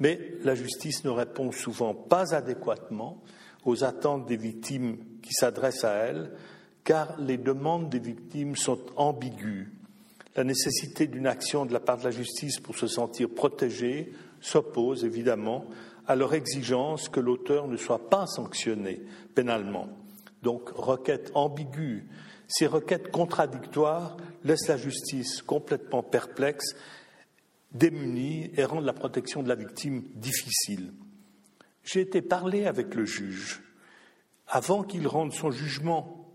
Mais 0.00 0.34
la 0.42 0.54
justice 0.54 1.04
ne 1.04 1.10
répond 1.10 1.52
souvent 1.52 1.94
pas 1.94 2.34
adéquatement 2.34 3.22
aux 3.64 3.84
attentes 3.84 4.26
des 4.26 4.36
victimes 4.36 4.96
qui 5.22 5.32
s'adressent 5.32 5.84
à 5.84 5.92
elle, 5.92 6.30
car 6.82 7.18
les 7.20 7.36
demandes 7.38 7.90
des 7.90 7.98
victimes 7.98 8.56
sont 8.56 8.80
ambiguës. 8.96 9.68
La 10.34 10.44
nécessité 10.44 11.06
d'une 11.06 11.26
action 11.26 11.64
de 11.64 11.72
la 11.72 11.80
part 11.80 11.98
de 11.98 12.04
la 12.04 12.10
justice 12.10 12.58
pour 12.58 12.76
se 12.76 12.86
sentir 12.86 13.28
protégée 13.30 14.12
s'oppose 14.40 15.04
évidemment 15.04 15.66
à 16.06 16.16
leur 16.16 16.34
exigence 16.34 17.08
que 17.08 17.20
l'auteur 17.20 17.68
ne 17.68 17.76
soit 17.76 18.10
pas 18.10 18.26
sanctionné 18.26 19.02
pénalement. 19.34 19.88
Donc, 20.42 20.70
requête 20.70 21.30
ambiguë. 21.34 22.08
Ces 22.48 22.66
requêtes 22.66 23.10
contradictoires 23.10 24.16
laissent 24.44 24.68
la 24.68 24.76
justice 24.76 25.42
complètement 25.42 26.02
perplexe, 26.02 26.76
démunie 27.72 28.50
et 28.56 28.64
rendent 28.64 28.84
la 28.84 28.92
protection 28.92 29.42
de 29.42 29.48
la 29.48 29.54
victime 29.54 30.02
difficile. 30.14 30.92
J'ai 31.82 32.00
été 32.00 32.22
parler 32.22 32.66
avec 32.66 32.94
le 32.94 33.04
juge 33.04 33.62
avant 34.46 34.82
qu'il 34.82 35.06
rende 35.08 35.32
son 35.32 35.50
jugement. 35.50 36.30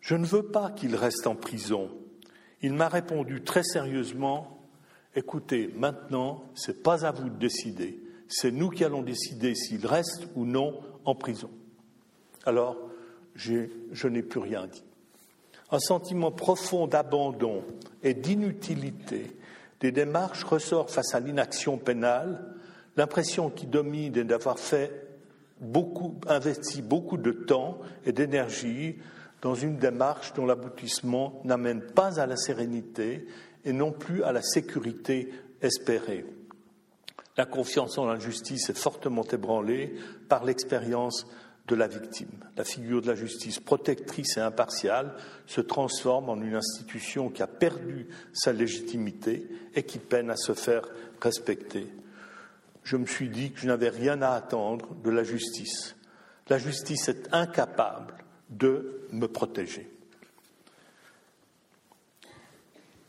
Je 0.00 0.14
ne 0.14 0.26
veux 0.26 0.44
pas 0.44 0.70
qu'il 0.70 0.94
reste 0.96 1.26
en 1.26 1.34
prison. 1.34 1.90
Il 2.60 2.74
m'a 2.74 2.88
répondu 2.88 3.42
très 3.42 3.62
sérieusement 3.62 4.54
Écoutez, 5.16 5.70
maintenant, 5.76 6.42
ce 6.54 6.72
n'est 6.72 6.76
pas 6.76 7.06
à 7.06 7.12
vous 7.12 7.28
de 7.28 7.38
décider 7.38 8.03
c'est 8.28 8.50
nous 8.50 8.70
qui 8.70 8.84
allons 8.84 9.02
décider 9.02 9.54
s'il 9.54 9.86
reste 9.86 10.26
ou 10.34 10.44
non 10.44 10.80
en 11.04 11.14
prison. 11.14 11.50
Alors, 12.44 12.76
je 13.34 14.08
n'ai 14.08 14.22
plus 14.22 14.40
rien 14.40 14.66
dit. 14.66 14.84
Un 15.70 15.78
sentiment 15.78 16.30
profond 16.30 16.86
d'abandon 16.86 17.64
et 18.02 18.14
d'inutilité 18.14 19.36
des 19.80 19.92
démarches 19.92 20.44
ressort 20.44 20.90
face 20.90 21.14
à 21.14 21.20
l'inaction 21.20 21.78
pénale, 21.78 22.54
l'impression 22.96 23.50
qui 23.50 23.66
domine 23.66 24.16
est 24.16 24.24
d'avoir 24.24 24.58
fait 24.58 25.08
beaucoup, 25.60 26.14
investi 26.26 26.80
beaucoup 26.80 27.16
de 27.16 27.32
temps 27.32 27.78
et 28.06 28.12
d'énergie 28.12 28.96
dans 29.42 29.54
une 29.54 29.76
démarche 29.76 30.32
dont 30.34 30.46
l'aboutissement 30.46 31.42
n'amène 31.44 31.82
pas 31.82 32.18
à 32.18 32.26
la 32.26 32.36
sérénité 32.36 33.26
et 33.64 33.72
non 33.72 33.92
plus 33.92 34.22
à 34.22 34.32
la 34.32 34.42
sécurité 34.42 35.30
espérée. 35.60 36.24
La 37.36 37.46
confiance 37.46 37.98
en 37.98 38.06
la 38.06 38.18
justice 38.18 38.70
est 38.70 38.78
fortement 38.78 39.24
ébranlée 39.24 39.94
par 40.28 40.44
l'expérience 40.44 41.26
de 41.66 41.74
la 41.74 41.88
victime. 41.88 42.44
La 42.56 42.64
figure 42.64 43.00
de 43.00 43.08
la 43.08 43.14
justice 43.14 43.58
protectrice 43.58 44.36
et 44.36 44.40
impartiale 44.40 45.14
se 45.46 45.60
transforme 45.60 46.28
en 46.28 46.40
une 46.40 46.54
institution 46.54 47.30
qui 47.30 47.42
a 47.42 47.46
perdu 47.46 48.06
sa 48.32 48.52
légitimité 48.52 49.48
et 49.74 49.82
qui 49.82 49.98
peine 49.98 50.30
à 50.30 50.36
se 50.36 50.52
faire 50.52 50.82
respecter. 51.20 51.86
Je 52.82 52.96
me 52.96 53.06
suis 53.06 53.30
dit 53.30 53.52
que 53.52 53.60
je 53.60 53.66
n'avais 53.66 53.88
rien 53.88 54.20
à 54.20 54.32
attendre 54.32 54.94
de 55.02 55.10
la 55.10 55.24
justice. 55.24 55.96
La 56.48 56.58
justice 56.58 57.08
est 57.08 57.32
incapable 57.32 58.14
de 58.50 59.08
me 59.10 59.26
protéger. 59.26 59.93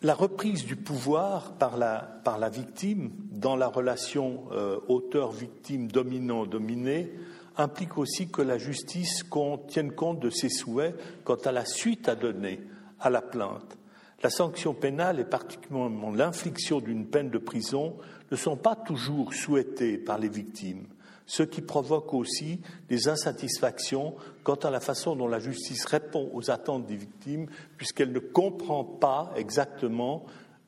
La 0.02 0.14
reprise 0.14 0.66
du 0.66 0.76
pouvoir 0.76 1.54
par 1.54 1.78
la, 1.78 2.20
par 2.24 2.38
la 2.38 2.50
victime 2.50 3.12
dans 3.32 3.56
la 3.56 3.68
relation 3.68 4.44
euh, 4.52 4.78
auteur-victime 4.88 5.88
dominant-dominé 5.88 7.12
implique 7.58 7.98
aussi 7.98 8.28
que 8.28 8.42
la 8.42 8.58
justice 8.58 9.24
tienne 9.68 9.94
compte 9.94 10.20
de 10.20 10.30
ses 10.30 10.50
souhaits 10.50 10.96
quant 11.24 11.36
à 11.36 11.52
la 11.52 11.66
suite 11.66 12.10
à 12.10 12.16
donner 12.16 12.62
à 13.00 13.10
la 13.10 13.22
plainte. 13.22 13.78
La 14.22 14.30
sanction 14.30 14.74
pénale 14.74 15.20
et 15.20 15.26
particulièrement 15.26 16.12
l'infliction 16.12 16.82
d'une 16.82 17.08
peine 17.08 17.30
de 17.30 17.38
prison 17.38 17.96
ne 18.32 18.36
sont 18.36 18.58
pas 18.58 18.76
toujours 18.76 19.34
souhaitées 19.34 19.98
par 19.98 20.20
les 20.20 20.30
victimes 20.30 20.88
ce 21.26 21.44
qui 21.44 21.62
provoque 21.62 22.14
aussi 22.14 22.62
des 22.90 23.08
insatisfactions 23.08 24.16
quant 24.46 24.56
à 24.56 24.70
la 24.70 24.80
façon 24.80 25.16
dont 25.16 25.28
la 25.28 25.40
justice 25.40 25.86
répond 25.86 26.30
aux 26.32 26.52
attentes 26.52 26.86
des 26.86 26.96
victimes, 26.96 27.48
puisqu'elle 27.78 28.12
ne 28.12 28.20
comprend 28.20 28.86
pas 28.86 29.34
exactement 29.36 30.26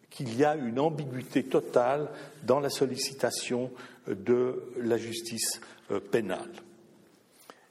qu'il 0.09 0.35
y 0.35 0.43
a 0.43 0.55
une 0.55 0.79
ambiguïté 0.79 1.43
totale 1.43 2.09
dans 2.43 2.59
la 2.59 2.69
sollicitation 2.69 3.69
de 4.07 4.63
la 4.77 4.97
justice 4.97 5.61
euh, 5.91 5.99
pénale. 5.99 6.51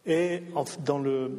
Et 0.06 0.44
dans 0.84 1.00
le 1.00 1.32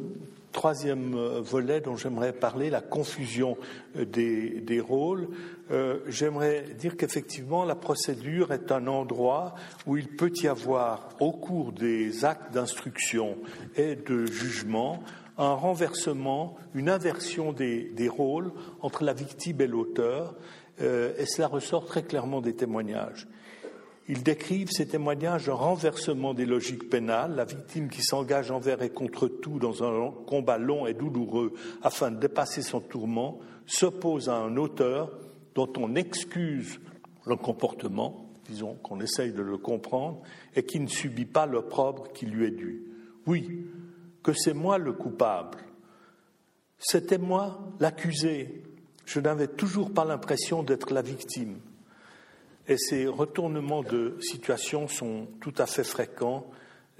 troisième 0.52 1.14
euh, 1.14 1.40
volet 1.40 1.80
dont 1.80 1.96
j'aimerais 1.96 2.32
parler, 2.32 2.70
la 2.70 2.80
confusion 2.80 3.56
euh, 3.96 4.04
des, 4.04 4.80
rôles, 4.80 5.28
euh, 5.70 5.98
j'aimerais 6.08 6.64
dire 6.78 6.96
qu'effectivement 6.96 7.64
la 7.64 7.74
procédure 7.74 8.52
est 8.52 8.72
un 8.72 8.86
endroit 8.86 9.54
où 9.86 9.96
il 9.96 10.08
peut 10.08 10.32
y 10.42 10.48
avoir 10.48 11.10
au 11.20 11.32
cours 11.32 11.72
des 11.72 12.24
actes 12.24 12.52
d'instruction 12.52 13.36
et 13.76 13.96
de 13.96 14.26
jugement 14.26 15.02
un 15.36 15.52
renversement, 15.52 16.56
une 16.74 16.88
inversion 16.88 17.52
des, 17.52 18.08
rôles 18.08 18.50
entre 18.80 19.04
la 19.04 19.12
victime 19.12 19.60
et 19.60 19.68
l'auteur, 19.68 20.34
et 20.80 21.26
cela 21.26 21.46
ressort 21.46 21.86
très 21.86 22.02
clairement 22.02 22.40
des 22.40 22.54
témoignages. 22.54 23.28
Ils 24.08 24.22
décrivent 24.22 24.70
ces 24.70 24.88
témoignages 24.88 25.50
un 25.50 25.54
renversement 25.54 26.32
des 26.32 26.46
logiques 26.46 26.88
pénales, 26.88 27.36
la 27.36 27.44
victime 27.44 27.90
qui 27.90 28.02
s'engage 28.02 28.50
envers 28.50 28.82
et 28.82 28.88
contre 28.88 29.28
tout 29.28 29.58
dans 29.58 29.84
un 29.84 30.10
combat 30.26 30.56
long 30.56 30.86
et 30.86 30.94
douloureux 30.94 31.52
afin 31.82 32.10
de 32.10 32.16
dépasser 32.16 32.62
son 32.62 32.80
tourment, 32.80 33.38
s'oppose 33.66 34.30
à 34.30 34.36
un 34.36 34.56
auteur 34.56 35.12
dont 35.54 35.70
on 35.76 35.94
excuse 35.94 36.80
le 37.26 37.36
comportement, 37.36 38.30
disons 38.48 38.76
qu'on 38.76 39.00
essaye 39.00 39.32
de 39.32 39.42
le 39.42 39.58
comprendre, 39.58 40.22
et 40.56 40.64
qui 40.64 40.80
ne 40.80 40.86
subit 40.86 41.26
pas 41.26 41.44
l'opprobre 41.44 42.10
qui 42.12 42.24
lui 42.24 42.46
est 42.46 42.50
dû. 42.50 42.84
Oui, 43.26 43.66
que 44.22 44.32
c'est 44.32 44.54
moi 44.54 44.78
le 44.78 44.94
coupable. 44.94 45.58
C'était 46.78 47.18
moi 47.18 47.58
l'accusé. 47.78 48.62
Je 49.04 49.20
n'avais 49.20 49.48
toujours 49.48 49.92
pas 49.92 50.06
l'impression 50.06 50.62
d'être 50.62 50.94
la 50.94 51.02
victime. 51.02 51.58
Et 52.68 52.76
ces 52.76 53.06
retournements 53.06 53.82
de 53.82 54.16
situation 54.20 54.88
sont 54.88 55.26
tout 55.40 55.54
à 55.56 55.66
fait 55.66 55.84
fréquents 55.84 56.50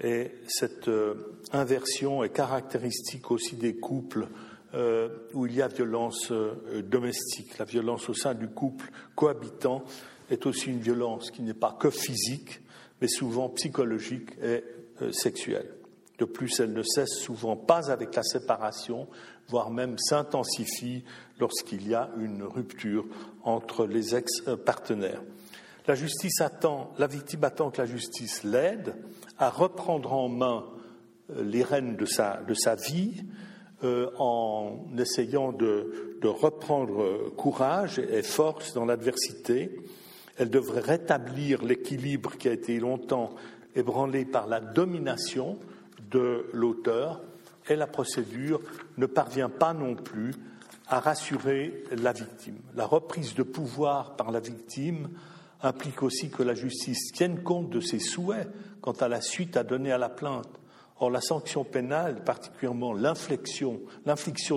et 0.01 0.31
cette 0.47 0.87
euh, 0.87 1.37
inversion 1.51 2.23
est 2.23 2.29
caractéristique 2.29 3.29
aussi 3.29 3.55
des 3.55 3.75
couples 3.75 4.27
euh, 4.73 5.09
où 5.33 5.45
il 5.45 5.55
y 5.55 5.61
a 5.61 5.67
violence 5.67 6.31
euh, 6.31 6.81
domestique. 6.81 7.59
La 7.59 7.65
violence 7.65 8.09
au 8.09 8.15
sein 8.15 8.33
du 8.33 8.47
couple 8.47 8.89
cohabitant 9.15 9.83
est 10.31 10.47
aussi 10.47 10.71
une 10.71 10.79
violence 10.79 11.29
qui 11.29 11.43
n'est 11.43 11.53
pas 11.53 11.77
que 11.79 11.91
physique, 11.91 12.61
mais 12.99 13.07
souvent 13.07 13.49
psychologique 13.49 14.31
et 14.41 14.63
sexuelle. 15.11 15.69
De 16.17 16.25
plus, 16.25 16.59
elle 16.59 16.73
ne 16.73 16.83
cesse 16.83 17.15
souvent 17.19 17.55
pas 17.55 17.91
avec 17.91 18.13
la 18.15 18.23
séparation, 18.23 19.07
voire 19.47 19.71
même 19.71 19.97
s'intensifie 19.97 21.03
lorsqu'il 21.39 21.87
y 21.87 21.95
a 21.95 22.11
une 22.19 22.43
rupture 22.43 23.05
entre 23.43 23.85
les 23.87 24.15
ex-partenaires. 24.15 25.21
La 25.89 25.95
justice 25.95 26.39
attend, 26.41 26.91
victime 26.99 27.45
attend 27.45 27.71
que 27.71 27.81
la 27.81 27.87
justice 27.87 28.43
l'aide 28.43 28.93
à 29.39 29.49
reprendre 29.49 30.13
en 30.13 30.29
main 30.29 30.67
euh, 31.31 31.43
les 31.43 31.63
rênes 31.63 31.95
de 31.95 32.05
sa, 32.05 32.43
de 32.43 32.53
sa 32.53 32.75
vie 32.75 33.23
euh, 33.83 34.11
en 34.19 34.85
essayant 34.99 35.51
de, 35.51 36.19
de, 36.21 36.27
reprendre 36.27 37.31
courage 37.35 37.97
et 37.97 38.21
force 38.21 38.75
dans 38.75 38.85
l'adversité. 38.85 39.81
Elle 40.37 40.51
devrait 40.51 40.81
rétablir 40.81 41.63
l'équilibre 41.63 42.37
qui 42.37 42.49
a 42.49 42.53
été 42.53 42.79
longtemps 42.79 43.31
ébranlé 43.75 44.25
par 44.25 44.45
la 44.45 44.59
domination 44.59 45.57
de 46.11 46.51
l'auteur 46.53 47.19
et 47.67 47.75
la 47.75 47.87
procédure 47.87 48.61
ne 48.99 49.07
parvient 49.07 49.49
pas 49.49 49.73
non 49.73 49.95
plus 49.95 50.35
à 50.87 50.99
rassurer 50.99 51.83
la 51.91 52.11
victime. 52.11 52.59
La 52.75 52.85
reprise 52.85 53.33
de 53.33 53.41
pouvoir 53.41 54.15
par 54.17 54.31
la 54.31 54.39
victime 54.39 55.09
implique 55.61 56.03
aussi 56.03 56.29
que 56.29 56.43
la 56.43 56.53
justice 56.53 57.11
tienne 57.11 57.43
compte 57.43 57.69
de 57.69 57.79
ses 57.79 57.99
souhaits 57.99 58.47
quant 58.81 58.93
à 58.93 59.07
la 59.07 59.21
suite 59.21 59.57
à 59.57 59.63
donner 59.63 59.91
à 59.91 59.97
la 59.97 60.09
plainte. 60.09 60.59
Or, 61.01 61.09
la 61.09 61.21
sanction 61.21 61.63
pénale, 61.63 62.23
particulièrement 62.23 62.93
l'infliction, 62.93 63.79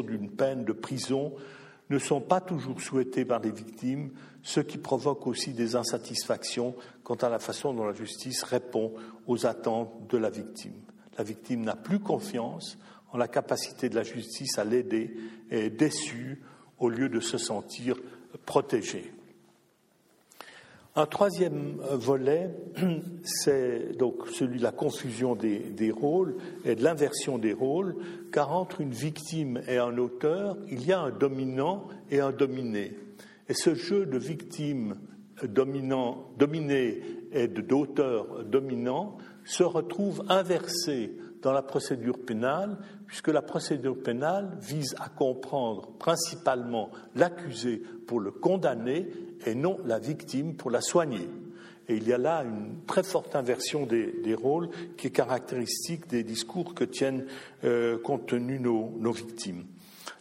d'une 0.02 0.30
peine 0.30 0.64
de 0.64 0.72
prison, 0.72 1.34
ne 1.90 1.98
sont 1.98 2.20
pas 2.20 2.40
toujours 2.40 2.80
souhaitées 2.80 3.24
par 3.24 3.40
les 3.40 3.50
victimes, 3.50 4.10
ce 4.42 4.60
qui 4.60 4.78
provoque 4.78 5.26
aussi 5.26 5.52
des 5.52 5.76
insatisfactions 5.76 6.74
quant 7.04 7.14
à 7.16 7.28
la 7.28 7.38
façon 7.38 7.74
dont 7.74 7.84
la 7.84 7.92
justice 7.92 8.42
répond 8.42 8.92
aux 9.26 9.46
attentes 9.46 10.08
de 10.08 10.18
la 10.18 10.30
victime. 10.30 10.80
La 11.18 11.24
victime 11.24 11.62
n'a 11.62 11.76
plus 11.76 12.00
confiance 12.00 12.78
en 13.12 13.18
la 13.18 13.28
capacité 13.28 13.88
de 13.88 13.94
la 13.94 14.02
justice 14.02 14.58
à 14.58 14.64
l'aider 14.64 15.14
et 15.50 15.66
est 15.66 15.70
déçue 15.70 16.42
au 16.78 16.88
lieu 16.88 17.08
de 17.08 17.20
se 17.20 17.38
sentir 17.38 17.96
protégée. 18.46 19.12
Un 20.94 21.06
troisième 21.06 21.80
volet, 21.92 22.50
c'est 23.24 23.96
donc 23.96 24.28
celui 24.28 24.58
de 24.58 24.62
la 24.62 24.72
confusion 24.72 25.34
des, 25.34 25.90
rôles 25.90 26.36
et 26.66 26.74
de 26.74 26.84
l'inversion 26.84 27.38
des 27.38 27.54
rôles, 27.54 27.96
car 28.30 28.52
entre 28.52 28.82
une 28.82 28.92
victime 28.92 29.62
et 29.66 29.78
un 29.78 29.96
auteur, 29.96 30.58
il 30.70 30.84
y 30.84 30.92
a 30.92 31.00
un 31.00 31.10
dominant 31.10 31.88
et 32.10 32.20
un 32.20 32.30
dominé. 32.30 32.94
Et 33.48 33.54
ce 33.54 33.74
jeu 33.74 34.04
de 34.04 34.18
victime 34.18 34.98
dominant, 35.42 36.26
dominé 36.36 37.00
et 37.32 37.48
d'auteur 37.48 38.44
dominant 38.44 39.16
se 39.46 39.62
retrouve 39.62 40.22
inversé 40.28 41.16
dans 41.40 41.52
la 41.52 41.62
procédure 41.62 42.18
pénale, 42.18 42.76
puisque 43.06 43.28
la 43.28 43.42
procédure 43.42 44.00
pénale 44.00 44.58
vise 44.60 44.94
à 45.00 45.08
comprendre 45.08 45.88
principalement 45.98 46.90
l'accusé 47.14 47.82
pour 48.06 48.20
le 48.20 48.30
condamner 48.30 49.08
et 49.46 49.54
non 49.54 49.78
la 49.84 49.98
victime 49.98 50.54
pour 50.54 50.70
la 50.70 50.80
soigner. 50.80 51.28
Et 51.88 51.96
il 51.96 52.06
y 52.06 52.12
a 52.12 52.18
là 52.18 52.44
une 52.44 52.84
très 52.86 53.02
forte 53.02 53.34
inversion 53.34 53.86
des, 53.86 54.34
rôles 54.34 54.70
qui 54.96 55.08
est 55.08 55.10
caractéristique 55.10 56.06
des 56.08 56.22
discours 56.22 56.74
que 56.74 56.84
tiennent 56.84 57.26
euh, 57.64 57.98
compte 57.98 58.26
tenu 58.26 58.60
nos, 58.60 58.94
nos 58.98 59.12
victimes. 59.12 59.64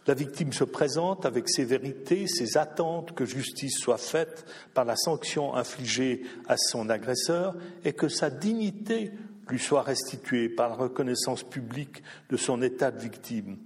La 0.08 0.14
victime 0.14 0.52
se 0.52 0.64
présente 0.64 1.26
avec 1.26 1.48
ses 1.48 1.64
vérités, 1.64 2.26
ses 2.26 2.56
attentes 2.56 3.12
que 3.12 3.24
justice 3.24 3.78
soit 3.78 3.98
faite 3.98 4.44
par 4.74 4.84
la 4.84 4.96
sanction 4.96 5.54
infligée 5.54 6.22
à 6.48 6.56
son 6.56 6.90
agresseur 6.90 7.54
et 7.84 7.92
que 7.92 8.08
sa 8.08 8.28
dignité 8.28 9.12
lui 9.48 9.60
soit 9.60 9.82
restituée 9.82 10.48
par 10.48 10.70
la 10.70 10.74
reconnaissance 10.74 11.44
publique 11.44 12.02
de 12.30 12.36
son 12.36 12.62
état 12.62 12.90
de 12.90 13.00
victime 13.00 13.58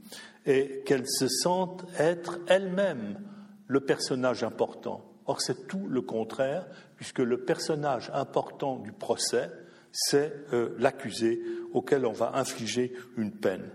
et 0.45 0.83
qu'elle 0.85 1.09
se 1.09 1.29
sente 1.29 1.87
être 1.99 2.39
elle-même 2.49 3.19
le 3.67 3.81
personnage 3.81 4.45
important. 4.45 5.06
Or, 5.27 5.41
c'est 5.41 5.67
tout 5.67 5.87
le 5.89 6.03
contraire, 6.03 6.67
puisque 6.97 7.19
le 7.19 7.39
personnage 7.39 8.11
important 8.15 8.77
du 8.77 8.93
procès, 8.93 9.51
c'est 9.93 10.33
euh, 10.53 10.75
l'accusé 10.79 11.41
auquel 11.73 12.07
on 12.07 12.13
va 12.13 12.33
infliger 12.35 12.93
une 13.17 13.33
peine. 13.33 13.69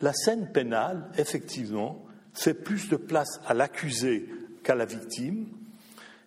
La 0.00 0.12
scène 0.12 0.50
pénale, 0.52 1.10
effectivement, 1.18 2.04
fait 2.32 2.54
plus 2.54 2.88
de 2.88 2.96
place 2.96 3.40
à 3.46 3.54
l'accusé 3.54 4.28
qu'à 4.64 4.74
la 4.74 4.84
victime, 4.84 5.46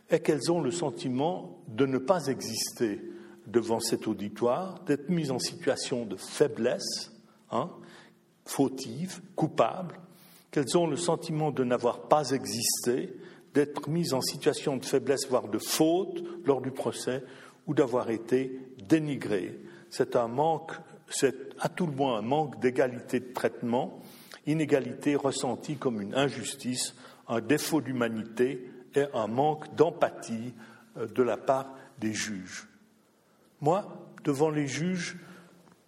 et 0.09 0.19
qu'elles 0.19 0.51
ont 0.51 0.61
le 0.61 0.71
sentiment 0.71 1.63
de 1.67 1.85
ne 1.85 1.97
pas 1.97 2.27
exister 2.27 3.01
devant 3.47 3.79
cet 3.79 4.07
auditoire, 4.07 4.83
d'être 4.85 5.09
mises 5.09 5.31
en 5.31 5.39
situation 5.39 6.05
de 6.05 6.15
faiblesse, 6.15 7.11
hein, 7.51 7.71
fautive, 8.45 9.21
coupable, 9.35 9.99
qu'elles 10.51 10.77
ont 10.77 10.87
le 10.87 10.95
sentiment 10.95 11.51
de 11.51 11.63
n'avoir 11.63 12.07
pas 12.07 12.29
existé, 12.31 13.13
d'être 13.55 13.89
mises 13.89 14.13
en 14.13 14.21
situation 14.21 14.75
de 14.75 14.85
faiblesse, 14.85 15.27
voire 15.29 15.47
de 15.47 15.57
faute 15.57 16.21
lors 16.45 16.61
du 16.61 16.71
procès, 16.71 17.23
ou 17.65 17.73
d'avoir 17.73 18.09
été 18.11 18.59
dénigrées. 18.87 19.59
C'est 19.89 20.15
un 20.17 20.27
manque, 20.27 20.73
c'est 21.09 21.55
à 21.59 21.69
tout 21.69 21.87
le 21.87 21.93
moins 21.93 22.19
un 22.19 22.21
manque 22.21 22.59
d'égalité 22.59 23.21
de 23.21 23.33
traitement, 23.33 24.01
inégalité 24.45 25.15
ressentie 25.15 25.77
comme 25.77 26.01
une 26.01 26.13
injustice, 26.13 26.95
un 27.27 27.39
défaut 27.39 27.81
d'humanité 27.81 28.69
et 28.93 29.05
un 29.13 29.27
manque 29.27 29.73
d'empathie 29.73 30.53
euh, 30.97 31.07
de 31.07 31.23
la 31.23 31.37
part 31.37 31.73
des 31.99 32.13
juges. 32.13 32.67
Moi, 33.61 33.87
devant 34.25 34.49
les 34.49 34.67
juges, 34.67 35.17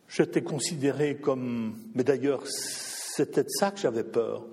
j'étais 0.07 0.41
considéré 0.41 1.17
comme. 1.17 1.75
Mais 1.93 2.03
d'ailleurs, 2.03 2.47
c'était 2.47 3.43
de 3.43 3.49
ça 3.49 3.71
que 3.71 3.79
j'avais 3.79 4.05
peur. 4.05 4.47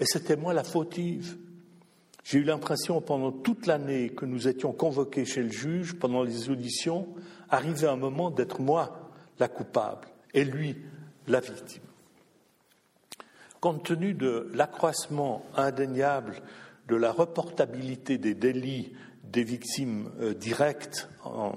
Et 0.00 0.06
c'était 0.06 0.36
moi 0.36 0.54
la 0.54 0.64
fautive. 0.64 1.36
J'ai 2.24 2.38
eu 2.38 2.44
l'impression 2.44 3.02
pendant 3.02 3.32
toute 3.32 3.66
l'année 3.66 4.08
que 4.08 4.24
nous 4.24 4.48
étions 4.48 4.72
convoqués 4.72 5.26
chez 5.26 5.42
le 5.42 5.50
juge, 5.50 5.94
pendant 5.94 6.22
les 6.22 6.48
auditions, 6.48 7.06
arriver 7.50 7.86
un 7.86 7.96
moment 7.96 8.30
d'être 8.30 8.60
moi 8.60 9.12
la 9.38 9.48
coupable 9.48 10.08
et 10.32 10.44
lui 10.44 10.76
la 11.28 11.40
victime. 11.40 11.82
Compte 13.60 13.84
tenu 13.84 14.14
de 14.14 14.50
l'accroissement 14.54 15.44
indéniable 15.54 16.40
de 16.88 16.96
la 16.96 17.12
reportabilité 17.12 18.16
des 18.16 18.34
délits 18.34 18.92
des 19.22 19.44
victimes 19.44 20.10
euh, 20.20 20.34
directes, 20.34 21.08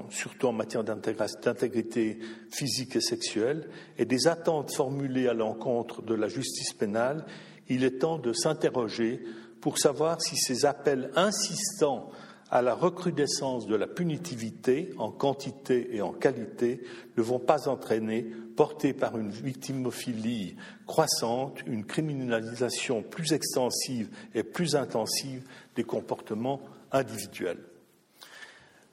surtout 0.09 0.47
en 0.47 0.53
matière 0.53 0.83
d'intégrité 0.83 2.17
physique 2.49 2.95
et 2.95 3.01
sexuelle, 3.01 3.69
et 3.97 4.05
des 4.05 4.27
attentes 4.27 4.73
formulées 4.73 5.27
à 5.27 5.33
l'encontre 5.33 6.01
de 6.01 6.15
la 6.15 6.27
justice 6.27 6.73
pénale, 6.73 7.25
il 7.69 7.83
est 7.83 7.99
temps 7.99 8.17
de 8.17 8.33
s'interroger 8.33 9.21
pour 9.61 9.79
savoir 9.79 10.21
si 10.21 10.37
ces 10.37 10.65
appels 10.65 11.11
insistants 11.15 12.11
à 12.49 12.61
la 12.61 12.73
recrudescence 12.73 13.67
de 13.67 13.75
la 13.75 13.87
punitivité 13.87 14.93
en 14.97 15.11
quantité 15.11 15.95
et 15.95 16.01
en 16.01 16.13
qualité 16.13 16.81
ne 17.17 17.23
vont 17.23 17.39
pas 17.39 17.67
entraîner, 17.67 18.25
portés 18.55 18.93
par 18.93 19.17
une 19.17 19.29
victimophilie 19.29 20.55
croissante, 20.85 21.59
une 21.65 21.85
criminalisation 21.85 23.03
plus 23.03 23.33
extensive 23.33 24.09
et 24.33 24.43
plus 24.43 24.75
intensive 24.75 25.43
des 25.75 25.83
comportements 25.83 26.61
individuels. 26.91 27.59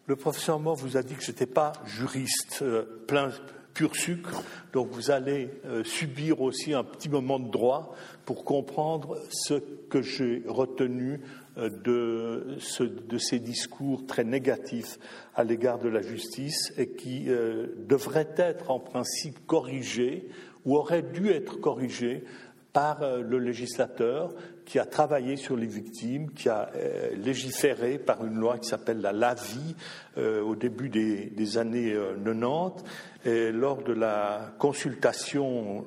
Le 0.07 0.17
professeur 0.17 0.59
Mort 0.59 0.77
vous 0.77 0.97
a 0.97 1.03
dit 1.03 1.15
que 1.15 1.23
je 1.23 1.31
n'étais 1.31 1.47
pas 1.47 1.73
juriste, 1.87 2.59
euh, 2.61 3.05
plein, 3.07 3.31
pur 3.75 3.95
sucre. 3.97 4.43
Donc 4.73 4.89
vous 4.91 5.11
allez 5.11 5.51
euh, 5.67 5.85
subir 5.85 6.41
aussi 6.41 6.73
un 6.73 6.85
petit 6.85 7.09
moment 7.09 7.39
de 7.39 7.51
droit 7.51 7.95
pour 8.25 8.45
comprendre 8.45 9.19
ce 9.31 9.55
que 9.55 10.01
j'ai 10.01 10.43
retenu 10.47 11.21
euh, 11.57 11.69
de, 11.69 12.59
de, 12.81 13.19
ces 13.19 13.39
discours 13.39 14.07
très 14.07 14.25
négatifs 14.25 14.99
à 15.37 15.45
l'égard 15.45 15.79
de 15.79 15.89
la 15.89 16.03
justice 16.03 16.73
et 16.77 16.89
qui 16.89 17.27
euh, 17.29 17.69
devraient 17.87 18.35
être 18.37 18.73
en 18.73 18.81
principe 18.81 19.47
corrigés 19.47 20.29
ou 20.65 20.77
auraient 20.77 21.03
dû 21.03 21.31
être 21.31 21.61
corrigés 21.61 22.25
par 22.73 23.03
euh, 23.03 23.23
le 23.23 23.39
législateur 23.39 24.35
qui 24.65 24.81
a 24.81 24.85
travaillé 24.85 25.37
sur 25.37 25.57
les 25.57 25.69
victimes, 25.69 26.33
qui 26.33 26.49
a 26.49 26.71
légiféré 27.17 27.99
par 27.99 28.25
une 28.25 28.35
loi 28.35 28.59
qui 28.59 28.67
s'appelle 28.67 29.03
la 29.03 29.13
LAVI 29.13 29.77
au 30.17 30.57
début 30.57 30.89
des, 30.89 31.59
années 31.59 31.95
90. 32.25 32.83
Lors 33.27 33.83
de 33.83 33.95
la 33.95 34.53
consultation 34.59 35.87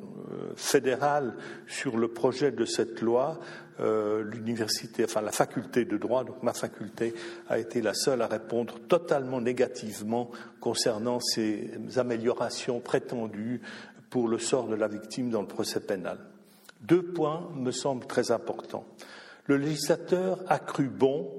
fédérale 0.56 1.36
sur 1.68 1.98
le 1.98 2.08
projet 2.08 2.52
de 2.52 2.66
cette 2.66 3.02
loi, 3.02 3.40
l'université, 3.80 5.04
enfin 5.04 5.22
la 5.22 5.32
faculté 5.32 5.86
de 5.86 5.98
droit, 5.98 6.24
donc 6.24 6.42
ma 6.42 6.54
faculté, 6.54 7.14
a 7.48 7.60
été 7.60 7.82
la 7.84 7.94
seule 7.94 8.24
à 8.24 8.28
répondre 8.28 8.80
totalement 8.88 9.40
négativement 9.40 10.32
concernant 10.60 11.20
ces 11.20 11.70
améliorations 11.98 12.80
prétendues 12.80 13.62
pour 14.10 14.28
le 14.28 14.40
sort 14.40 14.68
de 14.68 14.76
la 14.76 14.88
victime 14.88 15.30
dans 15.30 15.42
le 15.42 15.48
procès 15.48 15.80
pénal. 15.80 16.18
Deux 16.82 17.04
points 17.04 17.50
me 17.56 17.70
semblent 17.70 18.08
très 18.08 18.32
importants. 18.32 18.86
Le 19.46 19.58
législateur 19.58 20.40
a 20.48 20.58
cru 20.58 20.86
bon 20.86 21.32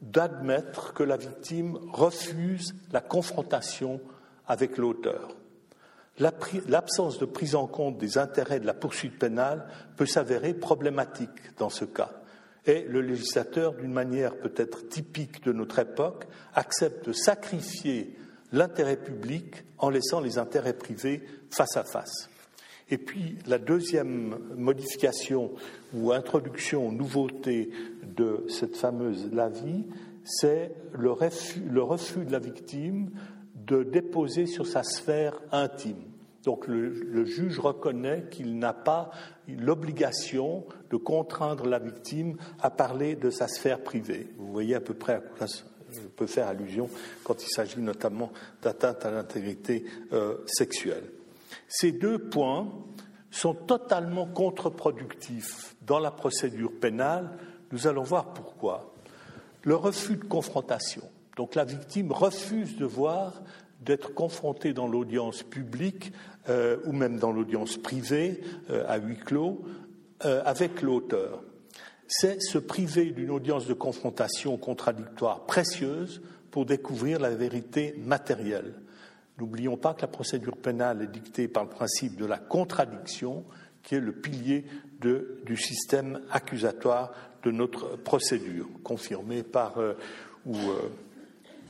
d'admettre 0.00 0.92
que 0.92 1.04
la 1.04 1.16
victime 1.16 1.78
refuse 1.92 2.74
la 2.90 3.00
confrontation 3.00 4.00
avec 4.48 4.76
l'auteur. 4.76 5.35
L'absence 6.18 7.18
de 7.18 7.26
prise 7.26 7.54
en 7.54 7.66
compte 7.66 7.98
des 7.98 8.16
intérêts 8.16 8.60
de 8.60 8.66
la 8.66 8.74
poursuite 8.74 9.18
pénale 9.18 9.66
peut 9.96 10.06
s'avérer 10.06 10.54
problématique 10.54 11.56
dans 11.58 11.68
ce 11.68 11.84
cas. 11.84 12.22
Et 12.64 12.82
le 12.82 13.00
législateur, 13.00 13.74
d'une 13.74 13.92
manière 13.92 14.36
peut-être 14.36 14.88
typique 14.88 15.44
de 15.44 15.52
notre 15.52 15.78
époque, 15.78 16.26
accepte 16.54 17.06
de 17.06 17.12
sacrifier 17.12 18.16
l'intérêt 18.52 18.96
public 18.96 19.64
en 19.78 19.90
laissant 19.90 20.20
les 20.20 20.38
intérêts 20.38 20.72
privés 20.72 21.22
face 21.50 21.76
à 21.76 21.84
face. 21.84 22.30
Et 22.88 22.98
puis 22.98 23.36
la 23.46 23.58
deuxième 23.58 24.38
modification 24.56 25.52
ou 25.94 26.12
introduction, 26.12 26.92
nouveauté 26.92 27.70
de 28.02 28.44
cette 28.48 28.76
fameuse 28.76 29.30
LAVI, 29.32 29.86
c'est 30.24 30.72
le 30.92 31.10
refus, 31.10 31.62
le 31.70 31.82
refus 31.82 32.24
de 32.24 32.32
la 32.32 32.38
victime 32.38 33.10
de 33.66 33.82
déposer 33.82 34.46
sur 34.46 34.66
sa 34.66 34.82
sphère 34.82 35.40
intime. 35.52 36.02
Donc 36.44 36.68
le, 36.68 37.24
juge 37.24 37.58
reconnaît 37.58 38.26
qu'il 38.30 38.58
n'a 38.58 38.72
pas 38.72 39.10
l'obligation 39.48 40.64
de 40.90 40.96
contraindre 40.96 41.66
la 41.66 41.80
victime 41.80 42.36
à 42.60 42.70
parler 42.70 43.16
de 43.16 43.30
sa 43.30 43.48
sphère 43.48 43.82
privée. 43.82 44.28
Vous 44.38 44.52
voyez 44.52 44.76
à 44.76 44.80
peu 44.80 44.94
près 44.94 45.14
à 45.14 45.20
quoi 45.20 45.48
ça 45.48 45.64
peut 46.16 46.26
faire 46.26 46.46
allusion 46.46 46.88
quand 47.24 47.42
il 47.42 47.48
s'agit 47.48 47.80
notamment 47.80 48.30
d'atteinte 48.62 49.04
à 49.04 49.10
l'intégrité 49.10 49.84
euh, 50.12 50.36
sexuelle. 50.46 51.10
Ces 51.68 51.90
deux 51.90 52.18
points 52.18 52.72
sont 53.30 53.54
totalement 53.54 54.26
contre-productifs 54.26 55.74
dans 55.82 55.98
la 55.98 56.12
procédure 56.12 56.72
pénale. 56.80 57.38
Nous 57.72 57.88
allons 57.88 58.02
voir 58.02 58.32
pourquoi. 58.34 58.94
Le 59.62 59.74
refus 59.74 60.16
de 60.16 60.24
confrontation. 60.24 61.02
Donc 61.36 61.54
la 61.54 61.64
victime 61.64 62.12
refuse 62.12 62.76
de 62.76 62.86
voir 62.86 63.42
d'être 63.82 64.14
confrontée 64.14 64.72
dans 64.72 64.88
l'audience 64.88 65.42
publique 65.42 66.12
euh, 66.48 66.78
ou 66.86 66.92
même 66.92 67.18
dans 67.18 67.30
l'audience 67.30 67.76
privée 67.76 68.40
euh, 68.70 68.84
à 68.88 68.96
huis 68.96 69.18
clos 69.18 69.62
euh, 70.24 70.42
avec 70.44 70.80
l'auteur. 70.80 71.42
C'est 72.08 72.40
se 72.40 72.58
priver 72.58 73.10
d'une 73.10 73.30
audience 73.30 73.66
de 73.66 73.74
confrontation 73.74 74.56
contradictoire 74.56 75.44
précieuse 75.44 76.22
pour 76.50 76.64
découvrir 76.64 77.20
la 77.20 77.30
vérité 77.30 77.94
matérielle. 77.98 78.74
N'oublions 79.38 79.76
pas 79.76 79.92
que 79.92 80.02
la 80.02 80.08
procédure 80.08 80.56
pénale 80.56 81.02
est 81.02 81.12
dictée 81.12 81.48
par 81.48 81.64
le 81.64 81.68
principe 81.68 82.16
de 82.16 82.24
la 82.24 82.38
contradiction, 82.38 83.44
qui 83.82 83.96
est 83.96 84.00
le 84.00 84.12
pilier 84.12 84.64
du 85.00 85.56
système 85.56 86.20
accusatoire 86.30 87.12
de 87.42 87.50
notre 87.50 87.96
procédure, 87.96 88.66
confirmé 88.82 89.42
par 89.42 89.74
ou 90.46 90.56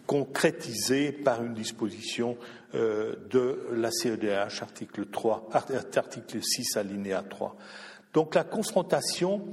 concrétisé 0.07 1.12
par 1.12 1.42
une 1.44 1.54
disposition 1.54 2.36
euh, 2.74 3.16
de 3.30 3.66
la 3.72 3.90
CEDH, 3.90 4.62
article 4.62 5.07
3, 5.07 5.48
article 5.52 6.42
6, 6.42 6.76
alinéa 6.76 7.22
3. 7.22 7.57
Donc 8.14 8.34
la 8.34 8.44
confrontation 8.44 9.46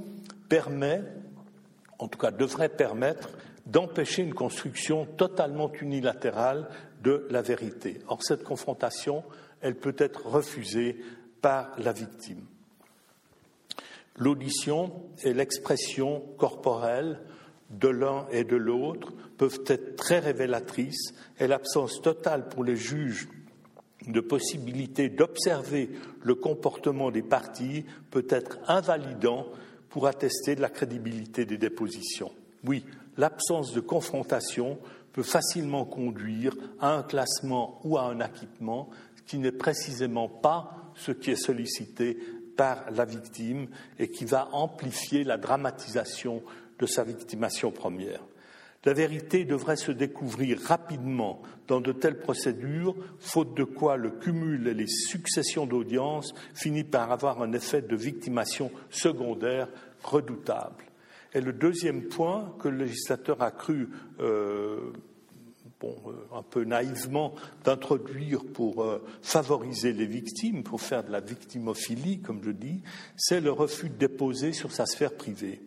permet, 0.48 1.02
en 1.98 2.08
tout 2.08 2.18
cas 2.18 2.30
devrait 2.30 2.68
permettre, 2.68 3.30
d'empêcher 3.66 4.22
une 4.22 4.34
construction 4.34 5.06
totalement 5.06 5.72
unilatérale 5.80 6.68
de 7.02 7.26
la 7.30 7.42
vérité. 7.42 8.00
Or, 8.08 8.22
cette 8.22 8.44
confrontation, 8.44 9.24
elle 9.60 9.74
peut 9.74 9.96
être 9.98 10.26
refusée 10.26 10.96
par 11.40 11.70
la 11.78 11.92
victime. 11.92 12.44
L'audition 14.16 14.92
et 15.22 15.34
l'expression 15.34 16.22
corporelle 16.38 17.20
de 17.70 17.88
l'un 17.88 18.26
et 18.30 18.44
de 18.44 18.56
l'autre 18.56 19.12
peuvent 19.36 19.62
être 19.66 19.96
très 19.96 20.18
révélatrices 20.18 21.14
et 21.38 21.46
l'absence 21.46 22.00
totale 22.00 22.48
pour 22.48 22.64
les 22.64 22.76
juges 22.76 23.28
de 24.06 24.20
possibilité 24.20 25.08
d'observer 25.08 25.90
le 26.22 26.34
comportement 26.34 27.10
des 27.10 27.22
parties 27.22 27.84
peut 28.10 28.26
être 28.28 28.58
invalidant 28.68 29.46
pour 29.88 30.06
attester 30.06 30.54
de 30.54 30.60
la 30.60 30.68
crédibilité 30.68 31.44
des 31.44 31.56
dépositions. 31.56 32.32
Oui, 32.64 32.84
l'absence 33.16 33.72
de 33.72 33.80
confrontation 33.80 34.78
peut 35.12 35.22
facilement 35.22 35.84
conduire 35.84 36.54
à 36.80 36.94
un 36.94 37.02
classement 37.02 37.80
ou 37.84 37.96
à 37.96 38.02
un 38.02 38.20
acquittement, 38.20 38.90
qui 39.26 39.38
n'est 39.38 39.52
précisément 39.52 40.28
pas 40.28 40.92
ce 40.96 41.12
qui 41.12 41.30
est 41.30 41.36
sollicité 41.36 42.18
par 42.56 42.90
la 42.90 43.04
victime 43.04 43.68
et 43.98 44.10
qui 44.10 44.24
va 44.24 44.48
amplifier 44.52 45.24
la 45.24 45.36
dramatisation 45.36 46.42
de 46.78 46.86
sa 46.86 47.04
victimation 47.04 47.70
première. 47.70 48.20
La 48.84 48.92
vérité 48.92 49.44
devrait 49.44 49.76
se 49.76 49.92
découvrir 49.92 50.60
rapidement 50.60 51.40
dans 51.68 51.80
de 51.80 51.92
telles 51.92 52.18
procédures, 52.18 52.94
faute 53.18 53.56
de 53.56 53.64
quoi 53.64 53.96
le 53.96 54.10
cumul 54.10 54.68
et 54.68 54.74
les 54.74 54.86
successions 54.86 55.66
d'audiences 55.66 56.34
finissent 56.54 56.84
par 56.84 57.10
avoir 57.10 57.40
un 57.42 57.52
effet 57.52 57.80
de 57.80 57.96
victimation 57.96 58.70
secondaire 58.90 59.68
redoutable. 60.02 60.84
Et 61.32 61.40
le 61.40 61.52
deuxième 61.52 62.02
point 62.04 62.54
que 62.60 62.68
le 62.68 62.84
législateur 62.84 63.42
a 63.42 63.50
cru, 63.50 63.88
euh, 64.20 64.92
euh, 65.82 65.88
un 66.32 66.42
peu 66.42 66.64
naïvement, 66.64 67.34
d'introduire 67.64 68.44
pour 68.44 68.82
euh, 68.82 69.02
favoriser 69.22 69.92
les 69.92 70.06
victimes, 70.06 70.62
pour 70.62 70.80
faire 70.80 71.04
de 71.04 71.10
la 71.10 71.20
victimophilie, 71.20 72.20
comme 72.20 72.42
je 72.44 72.50
dis, 72.50 72.82
c'est 73.16 73.40
le 73.40 73.50
refus 73.50 73.88
de 73.88 73.96
déposer 73.96 74.52
sur 74.52 74.72
sa 74.72 74.86
sphère 74.86 75.14
privée. 75.14 75.60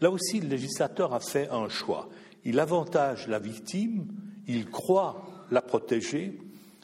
Là 0.00 0.10
aussi, 0.10 0.40
le 0.40 0.48
législateur 0.48 1.14
a 1.14 1.20
fait 1.20 1.48
un 1.50 1.68
choix. 1.68 2.08
Il 2.44 2.60
avantage 2.60 3.28
la 3.28 3.38
victime, 3.38 4.06
il 4.46 4.66
croit 4.70 5.46
la 5.50 5.62
protéger, 5.62 6.38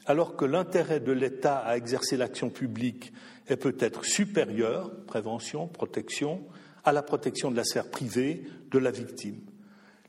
alors 0.05 0.35
que 0.35 0.45
l'intérêt 0.45 0.99
de 0.99 1.11
l'État 1.11 1.57
à 1.57 1.77
exercer 1.77 2.17
l'action 2.17 2.49
publique 2.49 3.13
est 3.47 3.57
peut-être 3.57 4.05
supérieur, 4.05 4.91
prévention, 5.05 5.67
protection, 5.67 6.41
à 6.83 6.91
la 6.91 7.03
protection 7.03 7.51
de 7.51 7.57
la 7.57 7.63
sphère 7.63 7.89
privée 7.89 8.43
de 8.71 8.79
la 8.79 8.91
victime. 8.91 9.39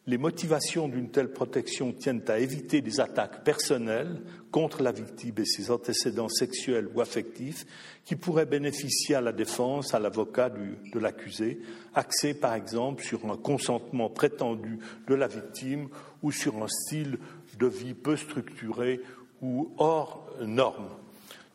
Les 0.08 0.18
motivations 0.18 0.88
d'une 0.88 1.10
telle 1.10 1.32
protection 1.32 1.92
tiennent 1.92 2.24
à 2.26 2.40
éviter 2.40 2.80
des 2.80 2.98
attaques 2.98 3.44
personnelles 3.44 4.20
contre 4.50 4.82
la 4.82 4.90
victime 4.90 5.36
et 5.38 5.44
ses 5.44 5.70
antécédents 5.70 6.28
sexuels 6.28 6.88
ou 6.92 7.00
affectifs 7.00 7.64
qui 8.04 8.16
pourraient 8.16 8.44
bénéficier 8.44 9.14
à 9.14 9.20
la 9.20 9.30
défense, 9.30 9.94
à 9.94 10.00
l'avocat 10.00 10.50
de 10.50 10.98
l'accusé, 10.98 11.60
axé 11.94 12.34
par 12.34 12.54
exemple 12.54 13.04
sur 13.04 13.24
un 13.30 13.36
consentement 13.36 14.10
prétendu 14.10 14.80
de 15.06 15.14
la 15.14 15.28
victime 15.28 15.88
ou 16.24 16.32
sur 16.32 16.60
un 16.60 16.68
style 16.68 17.18
de 17.60 17.66
vie 17.68 17.94
peu 17.94 18.16
structuré 18.16 19.00
ou 19.40 19.72
hors 19.78 20.26
norme. 20.40 20.88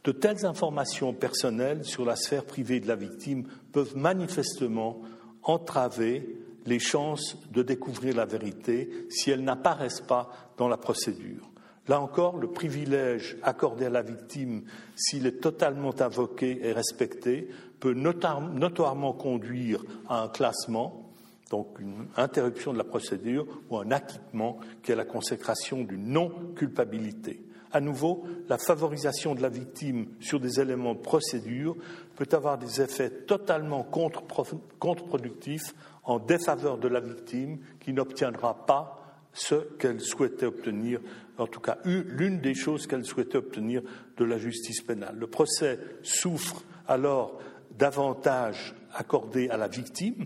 De 0.06 0.14
telles 0.14 0.46
informations 0.46 1.14
personnelles 1.14 1.84
sur 1.84 2.06
la 2.06 2.16
sphère 2.16 2.46
privée 2.46 2.80
de 2.80 2.88
la 2.88 2.96
victime 2.96 3.46
peuvent 3.74 3.98
manifestement 3.98 5.02
entraver 5.44 6.47
les 6.68 6.80
chances 6.80 7.38
de 7.52 7.64
découvrir 7.64 8.16
la 8.16 8.26
vérité 8.26 9.08
si 9.10 9.32
elles 9.32 9.44
n'apparaissent 9.44 10.02
pas 10.02 10.30
dans 10.58 10.68
la 10.68 10.78
procédure. 10.78 11.50
Là 11.88 12.02
encore, 12.02 12.38
le 12.38 12.50
privilège 12.50 13.38
accordé 13.42 13.86
à 13.86 13.90
la 13.90 14.02
victime, 14.02 14.64
s'il 14.96 15.26
est 15.26 15.40
totalement 15.40 15.96
invoqué 16.00 16.60
et 16.62 16.74
respecté, 16.74 17.48
peut 17.80 17.94
notoirement 17.94 19.14
conduire 19.14 19.82
à 20.10 20.24
un 20.24 20.28
classement, 20.28 21.10
donc 21.50 21.80
une 21.80 22.08
interruption 22.18 22.74
de 22.74 22.78
la 22.78 22.84
procédure 22.84 23.48
ou 23.70 23.78
un 23.78 23.92
acquittement 23.92 24.60
qui 24.84 24.92
est 24.92 24.96
la 24.96 25.06
consécration 25.06 25.84
d'une 25.84 26.10
non-culpabilité. 26.10 27.42
À 27.72 27.80
nouveau, 27.80 28.26
la 28.50 28.58
favorisation 28.58 29.36
de 29.36 29.42
la 29.42 29.50
victime 29.50 30.08
sur 30.20 30.40
des 30.40 30.60
éléments 30.60 30.96
de 30.96 31.00
procédure 31.00 31.78
peut 32.16 32.28
avoir 32.32 32.58
des 32.58 32.82
effets 32.82 33.10
totalement 33.10 33.84
contre-productifs 33.84 35.74
en 36.08 36.20
défaveur 36.20 36.78
de 36.78 36.88
la 36.88 37.02
victime 37.02 37.60
qui 37.80 37.94
n'obtiendra 37.94 38.66
pas 38.66 39.04
ce 39.34 39.56
qu'elle 39.78 40.00
souhaitait 40.02 40.48
obtenir, 40.48 41.00
en 41.38 41.46
tout 41.46 41.60
cas 41.60 41.78
l'une 41.86 42.40
des 42.40 42.56
choses 42.56 42.88
qu'elle 42.88 43.06
souhaitait 43.06 43.38
obtenir 43.38 43.84
de 44.16 44.26
la 44.26 44.40
justice 44.40 44.82
pénale. 44.82 45.18
Le 45.18 45.28
procès 45.28 45.80
souffre 46.02 46.64
alors 46.88 47.40
davantage 47.78 48.74
accordé 48.96 49.50
à 49.50 49.58
la 49.58 49.68
victime, 49.68 50.26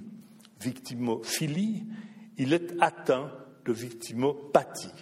victimophilie, 0.62 1.84
il 2.38 2.54
est 2.54 2.74
atteint 2.80 3.32
de 3.66 3.74
victimopathie. 3.74 4.94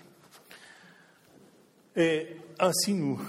Et 1.96 2.28
ainsi, 2.60 2.94
nous, 2.94 3.20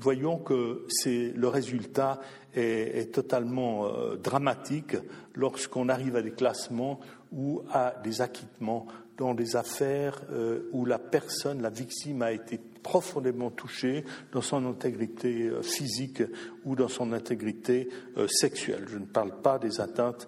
voyons 0.00 0.38
que 0.38 0.86
le 1.06 1.48
résultat 1.48 2.20
est, 2.54 3.12
totalement 3.12 3.86
euh, 3.86 4.16
dramatique 4.16 4.96
lorsqu'on 5.34 5.88
arrive 5.88 6.16
à 6.16 6.22
des 6.22 6.32
classements 6.32 7.00
ou 7.32 7.62
à 7.70 7.94
des 8.02 8.20
acquittements 8.20 8.86
dans 9.16 9.34
des 9.34 9.56
affaires 9.56 10.22
euh, 10.32 10.68
où 10.72 10.84
la 10.84 10.98
personne, 10.98 11.62
la 11.62 11.70
victime, 11.70 12.22
a 12.22 12.32
été 12.32 12.58
profondément 12.82 13.50
touchée 13.50 14.04
dans 14.32 14.42
son 14.42 14.66
intégrité 14.66 15.48
euh, 15.48 15.62
physique 15.62 16.22
ou 16.64 16.74
dans 16.74 16.88
son 16.88 17.12
intégrité 17.12 17.88
sexuelle. 18.28 18.86
Je 18.88 18.98
ne 18.98 19.06
parle 19.06 19.40
pas 19.40 19.58
des 19.58 19.80
atteintes 19.80 20.26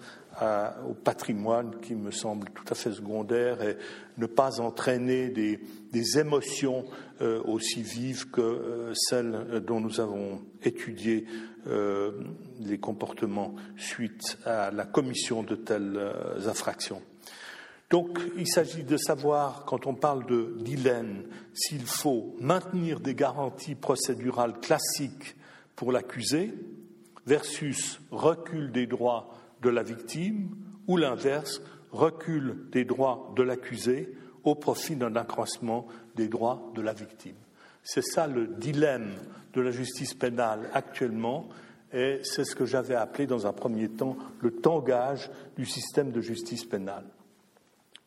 au 0.89 0.95
patrimoine 0.95 1.80
qui 1.80 1.95
me 1.95 2.11
semble 2.11 2.49
tout 2.51 2.64
à 2.70 2.74
fait 2.74 2.93
secondaire 2.93 3.62
et 3.62 3.76
ne 4.18 4.26
pas 4.26 4.61
entraîner 4.61 5.28
des, 5.28 5.61
émotions 6.18 6.85
euh, 7.20 7.41
aussi 7.45 7.82
vives 7.82 8.30
que 8.30 8.41
euh, 8.41 8.93
celles 8.95 9.62
dont 9.66 9.80
nous 9.80 10.01
avons 10.01 10.43
étudié 10.62 11.24
euh, 11.68 12.12
les 12.61 12.78
comportements 12.78 13.55
suite 13.76 14.39
à 14.45 14.70
la 14.70 14.85
commission 14.85 15.43
de 15.43 15.55
telles 15.55 16.01
infractions. 16.47 17.01
Donc, 17.91 18.18
il 18.37 18.49
s'agit 18.49 18.82
de 18.82 18.97
savoir, 18.97 19.64
quand 19.66 19.87
on 19.87 19.95
parle 19.95 20.26
de 20.26 20.57
dilemme, 20.59 21.22
s'il 21.53 21.87
faut 21.87 22.35
maintenir 22.41 22.99
des 22.99 23.14
garanties 23.14 23.76
procédurales 23.76 24.59
classiques 24.61 25.37
pour 25.76 25.93
l'accusé 25.93 26.53
versus 27.26 28.01
recul 28.11 28.72
des 28.72 28.87
droits 28.87 29.35
de 29.64 29.70
la 29.70 29.82
victime 29.82 30.50
ou 30.86 30.96
l'inverse, 30.96 31.62
recul 31.90 32.68
des 32.70 32.84
droits 32.84 33.32
de 33.34 33.42
l'accusé 33.42 34.14
au 34.44 34.54
profit 34.54 34.94
d'un 34.94 35.16
accroissement 35.16 35.86
des 36.14 36.28
droits 36.28 36.70
de 36.74 36.82
la 36.82 36.92
victime. 36.92 37.36
C'est 37.82 38.04
ça 38.04 38.26
le 38.26 38.46
dilemme 38.46 39.14
de 39.54 39.60
la 39.60 39.70
justice 39.70 40.14
pénale 40.14 40.70
actuellement 40.74 41.48
et 41.92 42.20
c'est 42.22 42.44
ce 42.44 42.54
que 42.54 42.66
j'avais 42.66 42.94
appelé 42.94 43.26
dans 43.26 43.46
un 43.46 43.52
premier 43.52 43.88
temps 43.88 44.16
le 44.40 44.50
tangage 44.50 45.30
du 45.56 45.64
système 45.64 46.10
de 46.10 46.20
justice 46.20 46.64
pénale. 46.64 47.06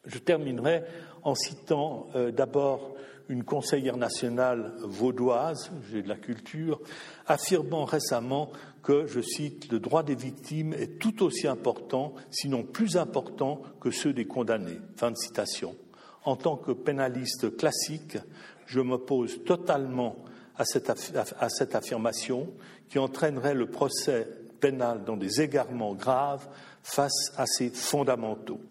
Je 0.08 0.20
terminerai 0.20 0.84
en 1.24 1.36
citant 1.36 2.08
euh, 2.16 2.32
d'abord 2.32 2.96
une 3.30 3.44
conseillère 3.44 3.98
nationale 3.98 4.74
vaudoise, 4.80 5.72
j'ai 5.92 6.02
de 6.02 6.08
la 6.08 6.16
culture, 6.16 6.80
affirmant 7.26 7.84
récemment 7.84 8.52
que, 8.84 9.06
je 9.06 9.20
cite, 9.20 9.70
le 9.70 9.80
droit 9.80 10.04
des 10.04 10.16
victimes 10.16 10.74
est 10.74 10.98
tout 10.98 11.24
aussi 11.24 11.46
important, 11.46 12.14
sinon 12.32 12.64
plus 12.64 12.96
important 12.96 13.62
que 13.82 13.92
ceux 13.92 14.14
des 14.14 14.26
condamnés. 14.26 14.80
Fin 14.96 15.12
de 15.12 15.18
citation. 15.18 15.76
En 16.24 16.38
tant 16.38 16.56
que 16.56 16.72
pénaliste 16.72 17.58
classique, 17.58 18.18
je 18.66 18.80
m'oppose 18.80 19.44
totalement 19.44 20.16
à 20.56 20.64
cette, 20.64 20.90
à 20.90 21.50
cette 21.50 21.76
affirmation 21.76 22.48
qui 22.90 22.98
entraînerait 22.98 23.54
le 23.54 23.70
procès 23.70 24.28
pénal 24.60 25.04
dans 25.04 25.18
des 25.18 25.42
égarements 25.42 25.94
graves 25.94 26.48
face 26.82 27.34
à 27.36 27.46
ces 27.46 27.70
fondamentaux. 27.70 28.62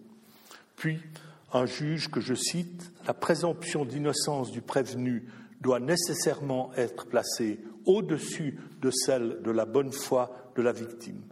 Puis, 0.76 0.99
un 1.57 1.67
juge 1.67 2.09
que 2.11 2.21
je 2.21 2.35
cite, 2.35 2.93
la 3.07 3.15
présomption 3.15 3.85
d'innocence 3.85 4.51
du 4.51 4.61
prévenu 4.61 5.27
doit 5.61 5.81
nécessairement 5.81 6.71
être 6.77 7.07
placée 7.07 7.61
au-dessus 7.87 8.59
de 8.83 8.91
celle 8.91 9.41
de 9.43 9.51
la 9.51 9.65
bonne 9.65 9.93
foi 9.93 10.53
de 10.55 10.63
la 10.63 10.73
victime. 10.73 11.23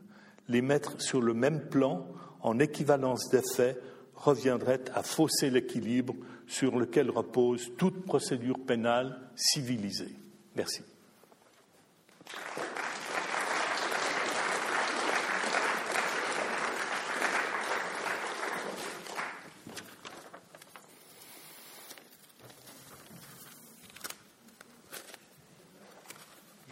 Les 0.49 0.63
mettre 0.63 1.01
sur 1.01 1.21
le 1.21 1.35
même 1.35 1.69
plan, 1.69 2.07
en 2.41 2.59
équivalence 2.59 3.29
des 3.31 3.41
reviendrait 4.15 4.85
à 4.95 5.03
fausser 5.03 5.51
l'équilibre 5.51 6.15
sur 6.47 6.79
lequel 6.79 7.11
repose 7.11 7.73
toute 7.77 8.05
procédure 8.05 8.59
pénale 8.67 9.19
civilisée. 9.35 10.15
Merci. 10.57 10.83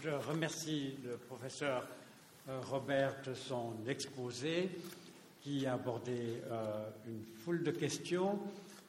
Je 0.03 0.11
remercie 0.43 0.97
le 1.05 1.17
professeur 1.19 1.87
euh, 2.49 2.61
Robert 2.69 3.15
de 3.25 3.33
son 3.33 3.75
exposé 3.87 4.71
qui 5.41 5.65
a 5.67 5.75
abordé 5.75 6.43
euh, 6.51 6.91
une 7.07 7.23
foule 7.45 7.63
de 7.63 7.71
questions 7.71 8.41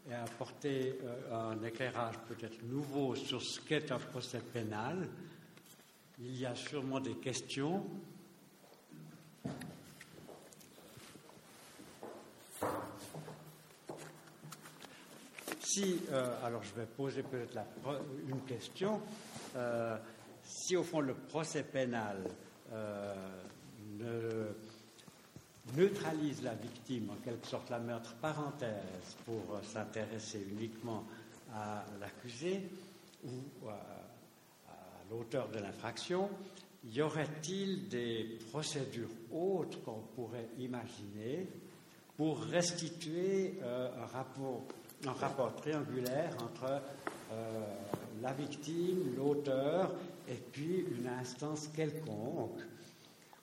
et 0.10 0.16
a 0.16 0.24
apporté 0.24 0.97
euh, 1.04 1.51
un 1.51 1.64
éclairage 1.64 2.16
peut-être 2.28 2.58
nouveau 2.64 3.14
sur 3.14 3.39
ce 3.39 3.60
qu'est 3.60 3.91
un 3.91 3.99
procès 3.99 4.39
pénal. 4.39 5.08
Il 6.20 6.39
y 6.39 6.47
a 6.47 6.56
sûrement 6.56 6.99
des 6.99 7.18
questions. 7.18 7.86
Si, 15.60 15.99
alors 16.43 16.64
je 16.64 16.74
vais 16.74 16.88
poser 16.88 17.22
peut-être 17.22 17.60
une 18.28 18.41
question 18.41 18.99
si 20.43 20.75
au 20.75 20.83
fond 20.83 20.99
le 20.99 21.13
procès 21.13 21.63
pénal 21.63 22.17
euh, 22.71 24.51
neutralise 25.77 26.43
la 26.43 26.53
victime, 26.55 27.09
en 27.11 27.23
quelque 27.23 27.47
sorte 27.47 27.69
la 27.69 27.79
meurtre 27.79 28.13
parenthèse, 28.15 29.15
pour 29.25 29.55
euh, 29.55 29.61
s'intéresser 29.63 30.45
uniquement 30.51 31.03
à 31.53 31.83
l'accusé 31.99 32.69
ou 33.25 33.69
à, 33.69 33.79
l'auteur 35.09 35.49
de 35.49 35.59
l'infraction, 35.59 36.29
y 36.91 37.01
aurait-il 37.01 37.87
des 37.87 38.39
procédures 38.51 39.09
autres 39.31 39.81
qu'on 39.83 40.01
pourrait 40.15 40.49
imaginer 40.59 41.47
pour 42.17 42.41
restituer 42.43 43.59
euh, 43.61 43.89
un, 44.01 44.05
rapport, 44.05 44.63
un, 45.05 45.11
rapport, 45.11 45.55
triangulaire 45.55 46.35
entre 46.43 46.81
la 48.21 48.31
victime, 48.33 49.15
l'auteur 49.17 49.91
et 50.28 50.41
puis 50.51 50.86
une 50.97 51.07
instance 51.07 51.67
quelconque 51.76 52.59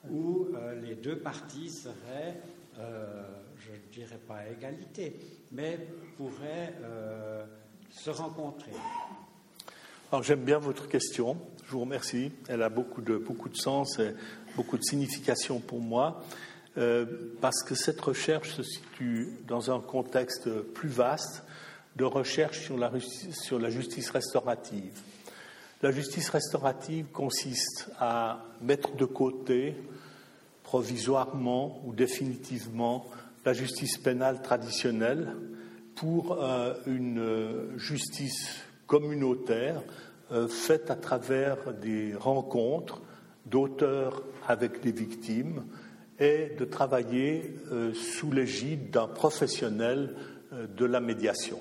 où 0.08 0.48
euh, 0.54 0.80
les 0.80 0.94
deux 0.94 1.18
parties 1.18 1.68
seraient, 1.68 2.40
euh, 2.78 3.22
je 3.58 3.72
ne 3.72 3.92
dirais 3.92 4.20
pas 4.26 4.36
à 4.36 4.48
égalité, 4.48 5.14
mais 5.52 5.78
pourraient 6.16 6.74
euh, 6.82 7.44
se 7.90 8.10
rencontrer. 8.10 8.72
Alors 10.10 10.22
j'aime 10.22 10.44
bien 10.44 10.58
votre 10.58 10.88
question, 10.88 11.36
je 11.64 11.72
vous 11.72 11.80
remercie, 11.80 12.32
elle 12.48 12.62
a 12.62 12.68
beaucoup 12.68 13.02
de, 13.02 13.16
beaucoup 13.16 13.48
de 13.48 13.56
sens 13.56 13.98
et 13.98 14.12
beaucoup 14.56 14.76
de 14.76 14.82
signification 14.82 15.60
pour 15.60 15.80
moi, 15.80 16.24
parce 17.40 17.62
que 17.62 17.74
cette 17.74 18.00
recherche 18.00 18.54
se 18.54 18.62
situe 18.62 19.28
dans 19.46 19.70
un 19.70 19.80
contexte 19.80 20.48
plus 20.72 20.88
vaste 20.88 21.44
de 21.96 22.04
recherche 22.04 22.60
sur 22.60 22.78
la, 22.78 22.90
sur 23.32 23.58
la 23.58 23.70
justice 23.70 24.10
restaurative. 24.10 25.00
La 25.82 25.92
justice 25.92 26.28
restaurative 26.28 27.06
consiste 27.06 27.90
à 27.98 28.44
mettre 28.60 28.96
de 28.96 29.06
côté 29.06 29.76
provisoirement 30.62 31.80
ou 31.86 31.94
définitivement 31.94 33.06
la 33.46 33.54
justice 33.54 33.96
pénale 33.96 34.42
traditionnelle 34.42 35.34
pour 35.94 36.32
euh, 36.32 36.74
une 36.86 37.78
justice 37.78 38.56
communautaire 38.86 39.82
euh, 40.32 40.48
faite 40.48 40.90
à 40.90 40.96
travers 40.96 41.72
des 41.72 42.14
rencontres 42.14 43.00
d'auteurs 43.46 44.22
avec 44.46 44.82
des 44.82 44.92
victimes 44.92 45.64
et 46.18 46.52
de 46.58 46.66
travailler 46.66 47.54
euh, 47.72 47.94
sous 47.94 48.30
l'égide 48.30 48.90
d'un 48.90 49.08
professionnel 49.08 50.14
de 50.76 50.84
la 50.84 51.00
médiation. 51.00 51.58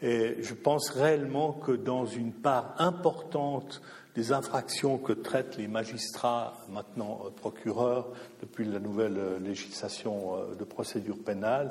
Et 0.00 0.36
je 0.42 0.54
pense 0.54 0.90
réellement 0.90 1.52
que 1.52 1.72
dans 1.72 2.06
une 2.06 2.32
part 2.32 2.74
importante 2.78 3.82
des 4.18 4.32
infractions 4.32 4.98
que 4.98 5.12
traitent 5.12 5.56
les 5.56 5.68
magistrats, 5.68 6.54
maintenant 6.70 7.20
euh, 7.24 7.30
procureurs, 7.30 8.08
depuis 8.40 8.64
la 8.64 8.80
nouvelle 8.80 9.16
euh, 9.16 9.38
législation 9.38 10.34
euh, 10.34 10.54
de 10.56 10.64
procédure 10.64 11.18
pénale, 11.18 11.68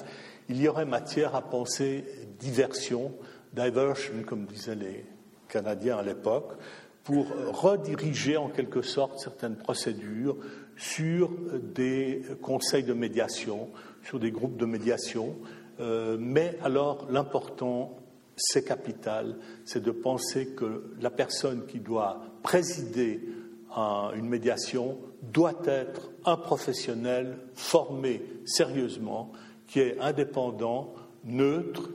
il 0.48 0.62
y 0.62 0.70
aurait 0.70 0.86
matière 0.86 1.36
à 1.36 1.42
penser 1.42 2.06
diversion, 2.40 3.12
diversion, 3.54 4.14
comme 4.26 4.46
disaient 4.46 4.76
les, 4.76 5.06
canadien 5.50 5.98
à 5.98 6.04
l'époque, 6.04 6.54
pour 7.04 7.28
rediriger 7.62 8.36
en 8.36 8.50
quelque 8.50 8.82
sorte 8.82 9.20
certaines 9.20 9.56
procédures 9.56 10.38
sur 10.76 11.32
des 11.54 12.22
conseils 12.42 12.84
de 12.84 12.94
médiation, 12.94 13.70
sur 14.04 14.20
des 14.20 14.32
groupes 14.32 14.58
de 14.58 14.66
médiation. 14.66 15.38
Mais 15.80 16.58
alors 16.62 17.08
l'important, 17.10 17.97
c'est 18.38 18.64
capital, 18.64 19.38
c'est 19.66 19.84
de 19.84 19.92
penser 19.92 20.48
que 20.50 20.94
la 21.02 21.10
personne 21.10 21.66
qui 21.66 21.80
doit 21.80 22.22
présider 22.44 23.22
une 24.16 24.30
médiation 24.30 24.98
doit 25.22 25.62
être 25.66 26.10
un 26.26 26.38
professionnel 26.38 27.38
formé 27.54 28.24
sérieusement, 28.46 29.32
qui 29.68 29.80
est 29.80 30.00
indépendant, 30.00 30.94
neutre 31.26 31.90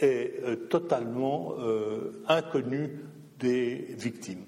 et 0.00 0.34
euh, 0.44 0.56
totalement 0.56 1.54
euh, 1.58 2.22
inconnu 2.28 3.00
des 3.38 3.94
victimes. 3.98 4.44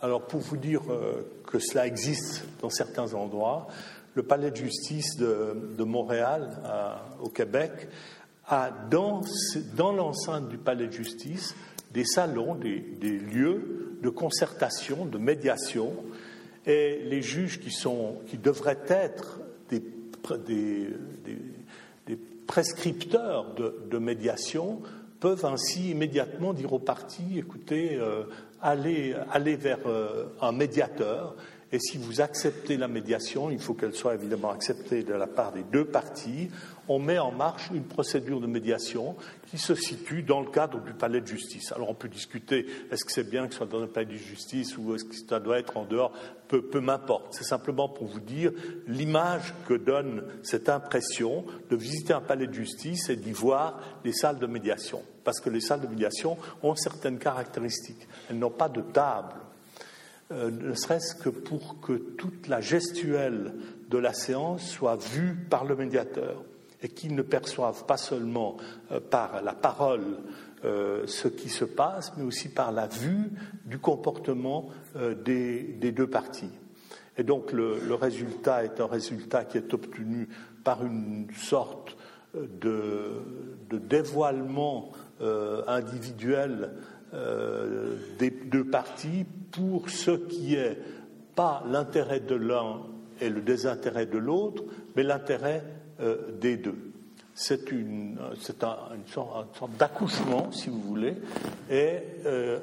Alors 0.00 0.26
pour 0.26 0.40
vous 0.40 0.56
dire 0.56 0.82
euh, 0.90 1.22
que 1.46 1.58
cela 1.58 1.86
existe 1.86 2.44
dans 2.60 2.70
certains 2.70 3.14
endroits, 3.14 3.68
le 4.14 4.22
palais 4.22 4.50
de 4.50 4.56
justice 4.56 5.16
de, 5.16 5.82
Montréal 5.84 6.48
au 7.20 7.28
Québec 7.28 7.88
a 8.46 8.70
dans, 8.90 9.22
l'enceinte 9.92 10.48
du 10.48 10.58
palais 10.58 10.86
de 10.86 10.92
justice 10.92 11.54
des 11.92 12.04
salons, 12.04 12.56
des, 12.56 12.80
lieux 13.00 13.96
de 14.02 14.08
concertation, 14.08 15.04
de 15.06 15.16
médiation, 15.16 15.92
et 16.66 17.00
les 17.04 17.22
juges 17.22 17.60
qui, 17.60 17.70
sont, 17.70 18.16
qui 18.26 18.36
devraient 18.36 18.82
être 18.88 19.40
des, 19.70 19.82
des, 20.46 20.88
prescripteurs 22.46 23.54
de, 23.54 23.86
de, 23.90 23.98
médiation 23.98 24.82
peuvent 25.20 25.46
ainsi 25.46 25.90
immédiatement 25.90 26.52
dire 26.52 26.72
aux 26.72 26.78
parties, 26.78 27.38
écoutez, 27.38 27.94
euh, 27.94 28.24
allez, 28.60 29.14
allez, 29.30 29.56
vers 29.56 29.78
euh, 29.86 30.26
un 30.42 30.52
médiateur, 30.52 31.36
et 31.74 31.80
si 31.80 31.98
vous 31.98 32.20
acceptez 32.20 32.76
la 32.76 32.86
médiation, 32.86 33.50
il 33.50 33.58
faut 33.58 33.74
qu'elle 33.74 33.96
soit 33.96 34.14
évidemment 34.14 34.52
acceptée 34.52 35.02
de 35.02 35.12
la 35.12 35.26
part 35.26 35.50
des 35.50 35.64
deux 35.64 35.84
parties, 35.84 36.48
on 36.86 37.00
met 37.00 37.18
en 37.18 37.32
marche 37.32 37.68
une 37.74 37.82
procédure 37.82 38.40
de 38.40 38.46
médiation 38.46 39.16
qui 39.48 39.58
se 39.58 39.74
situe 39.74 40.22
dans 40.22 40.40
le 40.40 40.46
cadre 40.52 40.80
du 40.80 40.92
palais 40.92 41.20
de 41.20 41.26
justice. 41.26 41.72
Alors 41.72 41.90
on 41.90 41.94
peut 41.94 42.06
discuter, 42.06 42.64
est-ce 42.92 43.04
que 43.04 43.10
c'est 43.10 43.28
bien 43.28 43.48
que 43.48 43.54
ce 43.54 43.58
soit 43.58 43.66
dans 43.66 43.82
un 43.82 43.88
palais 43.88 44.06
de 44.06 44.14
justice 44.14 44.78
ou 44.78 44.94
est-ce 44.94 45.04
que 45.04 45.16
ça 45.16 45.40
doit 45.40 45.58
être 45.58 45.76
en 45.76 45.84
dehors 45.84 46.12
Peu, 46.46 46.62
peu 46.62 46.78
m'importe. 46.78 47.34
C'est 47.34 47.42
simplement 47.42 47.88
pour 47.88 48.06
vous 48.06 48.20
dire 48.20 48.52
l'image 48.86 49.52
que 49.66 49.74
donne 49.74 50.22
cette 50.44 50.68
impression 50.68 51.44
de 51.70 51.74
visiter 51.74 52.12
un 52.12 52.20
palais 52.20 52.46
de 52.46 52.54
justice 52.54 53.08
et 53.08 53.16
d'y 53.16 53.32
voir 53.32 53.80
les 54.04 54.12
salles 54.12 54.38
de 54.38 54.46
médiation. 54.46 55.02
Parce 55.24 55.40
que 55.40 55.50
les 55.50 55.60
salles 55.60 55.80
de 55.80 55.88
médiation 55.88 56.38
ont 56.62 56.76
certaines 56.76 57.18
caractéristiques. 57.18 58.06
Elles 58.30 58.38
n'ont 58.38 58.50
pas 58.50 58.68
de 58.68 58.80
table. 58.80 59.34
Euh, 60.32 60.50
ne 60.50 60.72
serait-ce 60.74 61.14
que 61.14 61.28
pour 61.28 61.80
que 61.80 61.92
toute 61.92 62.48
la 62.48 62.62
gestuelle 62.62 63.52
de 63.90 63.98
la 63.98 64.14
séance 64.14 64.66
soit 64.66 64.96
vue 64.96 65.36
par 65.50 65.64
le 65.66 65.76
médiateur 65.76 66.42
et 66.82 66.88
qu'ils 66.88 67.14
ne 67.14 67.20
perçoivent 67.20 67.84
pas 67.84 67.98
seulement 67.98 68.56
euh, 68.90 69.00
par 69.00 69.42
la 69.42 69.52
parole 69.52 70.18
euh, 70.64 71.06
ce 71.06 71.28
qui 71.28 71.50
se 71.50 71.66
passe, 71.66 72.14
mais 72.16 72.24
aussi 72.24 72.48
par 72.48 72.72
la 72.72 72.86
vue 72.86 73.32
du 73.66 73.78
comportement 73.78 74.70
des, 75.24 75.76
deux 75.92 76.06
parties. 76.06 76.52
Et 77.18 77.22
donc 77.22 77.52
le, 77.52 77.94
résultat 77.94 78.64
est 78.64 78.80
un 78.80 78.86
résultat 78.86 79.44
qui 79.44 79.58
est 79.58 79.74
obtenu 79.74 80.28
par 80.62 80.86
une 80.86 81.26
sorte 81.36 81.96
de, 82.34 83.20
dévoilement 83.70 84.92
individuel 85.66 86.70
des 88.18 88.30
deux 88.30 88.64
parties 88.64 89.24
pour 89.52 89.88
ce 89.88 90.10
qui 90.10 90.54
est 90.54 90.78
pas 91.34 91.62
l'intérêt 91.68 92.20
de 92.20 92.34
l'un 92.34 92.80
et 93.20 93.28
le 93.28 93.40
désintérêt 93.40 94.06
de 94.06 94.18
l'autre, 94.18 94.64
mais 94.96 95.02
l'intérêt 95.02 95.62
euh, 96.00 96.32
des 96.40 96.56
deux. 96.56 96.92
C'est 97.34 97.70
une, 97.72 98.18
une, 98.20 99.06
sorte, 99.06 99.76
d'accouchement, 99.78 100.52
si 100.52 100.70
vous 100.70 100.80
voulez, 100.80 101.16
et 101.70 101.98
euh, 102.26 102.60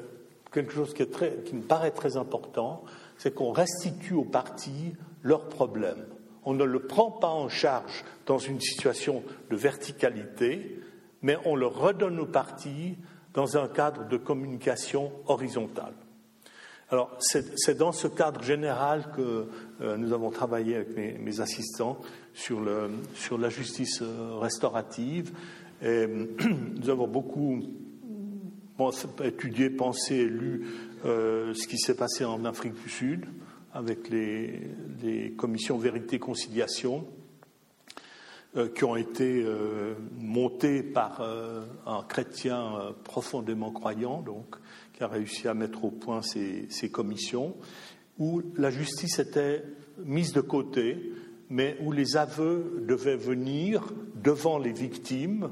quelque 0.51 0.73
chose 0.73 0.93
qui, 0.93 1.01
est 1.01 1.11
très, 1.11 1.37
qui 1.45 1.55
me 1.55 1.61
paraît 1.61 1.91
très 1.91 2.15
important, 2.17 2.83
c'est 3.17 3.33
qu'on 3.33 3.51
restitue 3.51 4.13
aux 4.13 4.23
parties 4.23 4.93
leurs 5.23 5.49
problèmes. 5.49 6.05
On 6.43 6.53
ne 6.53 6.63
le 6.63 6.79
prend 6.79 7.11
pas 7.11 7.29
en 7.29 7.49
charge 7.49 8.03
dans 8.25 8.37
une 8.37 8.59
situation 8.59 9.23
de 9.49 9.55
verticalité, 9.55 10.79
mais 11.21 11.37
on 11.45 11.55
le 11.55 11.67
redonne 11.67 12.19
aux 12.19 12.25
parties 12.25 12.97
dans 13.33 13.57
un 13.57 13.67
cadre 13.67 14.07
de 14.07 14.17
communication 14.17 15.11
horizontale. 15.27 15.93
Alors, 16.89 17.15
c'est 17.19 17.77
dans 17.77 17.93
ce 17.93 18.07
cadre 18.07 18.43
général 18.43 19.11
que 19.15 19.47
euh, 19.79 19.95
nous 19.95 20.11
avons 20.11 20.29
travaillé 20.29 20.75
avec 20.75 20.89
mes 20.97 21.39
assistants 21.39 22.01
sur, 22.33 22.59
la 22.61 23.49
justice 23.49 24.01
euh, 24.01 24.37
restaurative. 24.39 25.31
Et, 25.81 26.05
nous 26.75 26.89
avons 26.89 27.07
beaucoup 27.07 27.61
étudié, 29.23 29.69
pensé, 29.69 30.25
lu 30.25 30.67
euh, 31.05 31.53
ce 31.53 31.65
qui 31.65 31.77
s'est 31.77 31.95
passé 31.95 32.25
en 32.25 32.43
Afrique 32.43 32.73
du 32.83 32.89
Sud 32.89 33.25
avec 33.73 34.09
les, 34.09 34.59
les 35.01 35.31
commissions 35.31 35.77
vérité-conciliation 35.77 37.07
qui 38.75 38.83
ont 38.83 38.97
été 38.97 39.45
montées 40.19 40.83
par 40.83 41.21
un 41.85 42.03
chrétien 42.03 42.93
profondément 43.03 43.71
croyant, 43.71 44.21
donc, 44.21 44.55
qui 44.93 45.03
a 45.03 45.07
réussi 45.07 45.47
à 45.47 45.53
mettre 45.53 45.85
au 45.85 45.91
point 45.91 46.21
ces 46.21 46.89
commissions, 46.91 47.55
où 48.19 48.41
la 48.57 48.69
justice 48.69 49.19
était 49.19 49.63
mise 50.03 50.33
de 50.33 50.41
côté 50.41 51.13
mais 51.51 51.75
où 51.81 51.91
les 51.91 52.15
aveux 52.15 52.81
devaient 52.87 53.17
venir 53.17 53.83
devant 54.15 54.57
les 54.57 54.71
victimes 54.71 55.51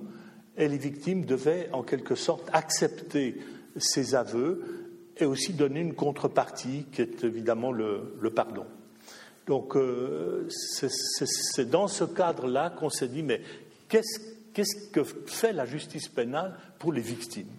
et 0.57 0.69
les 0.69 0.77
victimes 0.77 1.25
devaient 1.25 1.69
en 1.73 1.83
quelque 1.83 2.15
sorte 2.15 2.49
accepter 2.53 3.35
ces 3.75 4.15
aveux 4.15 4.87
et 5.17 5.25
aussi 5.25 5.51
donner 5.51 5.81
une 5.81 5.93
contrepartie 5.93 6.85
qui 6.93 7.01
est 7.01 7.25
évidemment 7.25 7.73
le, 7.73 8.15
pardon. 8.33 8.65
Donc 9.49 9.75
euh, 9.75 10.47
c'est 10.47 11.67
dans 11.71 11.87
ce 11.87 12.03
cadre-là 12.03 12.69
qu'on 12.69 12.91
s'est 12.91 13.07
dit 13.07 13.23
mais 13.23 13.41
qu'est-ce 13.87 14.91
que 14.91 15.03
fait 15.03 15.53
la 15.53 15.65
justice 15.65 16.07
pénale 16.07 16.53
pour 16.77 16.93
les 16.93 17.01
victimes? 17.01 17.49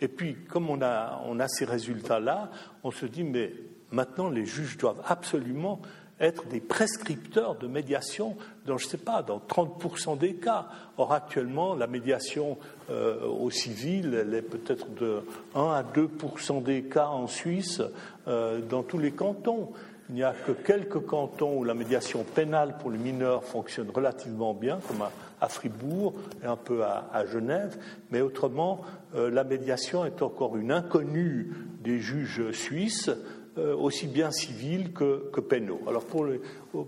Et 0.00 0.06
puis 0.06 0.36
comme 0.48 0.70
on 0.70 0.80
a, 0.82 1.20
on 1.26 1.40
a 1.40 1.48
ces 1.48 1.64
résultats-là, 1.64 2.52
on 2.84 2.92
se 2.92 3.06
dit 3.06 3.24
mais 3.24 3.52
maintenant 3.90 4.30
les 4.30 4.46
juges 4.46 4.78
doivent 4.78 5.02
absolument 5.04 5.82
être 6.20 6.46
des 6.46 6.60
prescripteurs 6.60 7.56
de 7.56 7.66
médiation 7.66 8.36
dans, 8.64 8.78
je 8.78 8.84
ne 8.86 8.90
sais 8.90 8.98
pas, 8.98 9.22
dans 9.22 9.38
30% 9.40 10.18
des 10.18 10.34
cas. 10.34 10.68
Or, 10.96 11.12
actuellement, 11.12 11.74
la 11.74 11.88
médiation 11.88 12.58
euh, 12.90 13.26
au 13.26 13.50
civil, 13.50 14.14
elle 14.14 14.32
est 14.32 14.42
peut-être 14.42 14.94
de 14.94 15.24
1 15.56 15.60
à 15.60 15.82
2% 15.82 16.62
des 16.62 16.84
cas 16.84 17.08
en 17.08 17.26
Suisse, 17.26 17.82
euh, 18.28 18.60
dans 18.60 18.84
tous 18.84 18.98
les 18.98 19.10
cantons. 19.10 19.72
Il 20.12 20.16
n'y 20.16 20.24
a 20.24 20.34
que 20.34 20.52
quelques 20.52 21.00
cantons 21.06 21.56
où 21.56 21.64
la 21.64 21.72
médiation 21.72 22.22
pénale 22.22 22.76
pour 22.76 22.90
les 22.90 22.98
mineurs 22.98 23.44
fonctionne 23.44 23.88
relativement 23.88 24.52
bien, 24.52 24.78
comme 24.86 25.00
à, 25.40 25.48
Fribourg 25.48 26.12
et 26.42 26.46
un 26.46 26.56
peu 26.56 26.84
à, 26.84 27.24
Genève, 27.32 27.78
mais 28.10 28.20
autrement, 28.20 28.82
euh, 29.14 29.30
la 29.30 29.42
médiation 29.42 30.04
est 30.04 30.20
encore 30.20 30.58
une 30.58 30.70
inconnue 30.70 31.54
des 31.82 31.98
juges 31.98 32.50
suisses. 32.52 33.10
Euh, 33.58 33.76
aussi 33.76 34.06
bien 34.06 34.30
civils 34.30 34.94
que, 34.94 35.40
pénaux. 35.40 35.82
Alors 35.86 36.06
pour 36.06 36.24
les, 36.24 36.40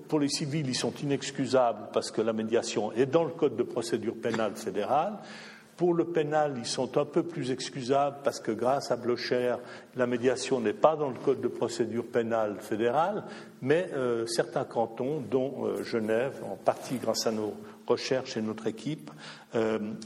pour 0.09 0.19
les, 0.19 0.29
civils, 0.29 0.67
ils 0.67 0.75
sont 0.75 0.95
inexcusables 1.03 1.91
parce 1.93 2.11
que 2.11 2.23
la 2.23 2.33
médiation 2.33 2.91
est 2.93 3.05
dans 3.05 3.25
le 3.25 3.33
Code 3.33 3.55
de 3.55 3.63
procédure 3.63 4.15
pénale 4.15 4.57
fédérale. 4.57 5.19
Pour 5.77 5.95
le 5.95 6.05
pénal, 6.05 6.55
ils 6.57 6.67
sont 6.67 6.99
un 6.99 7.05
peu 7.05 7.25
plus 7.25 7.51
excusables 7.51 8.19
parce 8.23 8.39
que 8.39 8.53
grâce 8.53 8.93
à 8.93 8.97
Blocher, 8.97 9.57
la 9.97 10.07
médiation 10.07 10.61
n'est 10.61 10.73
pas 10.73 10.95
dans 10.95 11.09
le 11.09 11.17
Code 11.17 11.41
de 11.41 11.49
procédure 11.49 12.07
pénale 12.07 12.57
fédérale, 12.61 13.25
mais 13.61 13.89
euh, 13.95 14.25
certains 14.27 14.65
cantons, 14.65 15.21
dont 15.29 15.67
euh, 15.67 15.83
Genève, 15.83 16.35
en 16.49 16.57
partie 16.57 16.97
grâce 16.97 17.27
à 17.27 17.33
nos 17.33 17.55
recherche 17.87 18.37
et 18.37 18.43
notre 18.43 18.67
équipe 18.67 19.11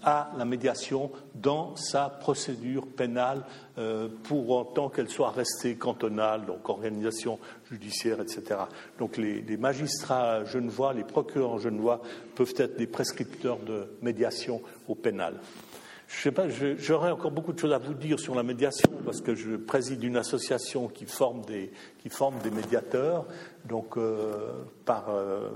à 0.02 0.30
la 0.36 0.44
médiation 0.44 1.10
dans 1.34 1.74
sa 1.76 2.08
procédure 2.08 2.86
pénale 2.86 3.44
euh, 3.78 4.08
pour 4.24 4.58
en 4.58 4.64
tant 4.64 4.88
qu'elle 4.88 5.08
soit 5.08 5.30
restée 5.30 5.76
cantonale, 5.76 6.44
donc 6.46 6.68
organisation 6.68 7.38
judiciaire, 7.70 8.20
etc. 8.20 8.60
Donc 8.98 9.16
les, 9.16 9.40
les 9.40 9.56
magistrats 9.56 10.44
genevois, 10.44 10.92
les 10.92 11.04
procureurs 11.04 11.58
genevois 11.58 12.02
peuvent 12.34 12.54
être 12.56 12.76
des 12.76 12.86
prescripteurs 12.86 13.58
de 13.58 13.86
médiation 14.02 14.60
au 14.86 14.94
pénal. 14.94 15.34
J'aurais 16.78 17.10
encore 17.10 17.30
beaucoup 17.30 17.52
de 17.52 17.58
choses 17.58 17.72
à 17.72 17.78
vous 17.78 17.92
dire 17.92 18.18
sur 18.18 18.34
la 18.34 18.42
médiation 18.42 18.90
parce 19.04 19.20
que 19.20 19.34
je 19.34 19.56
préside 19.56 20.02
une 20.02 20.16
association 20.16 20.88
qui 20.88 21.04
forme 21.04 21.42
des, 21.42 21.70
qui 21.98 22.08
forme 22.08 22.38
des 22.38 22.50
médiateurs, 22.50 23.26
donc 23.66 23.98
euh, 23.98 24.64
par, 24.86 25.10
euh, 25.10 25.50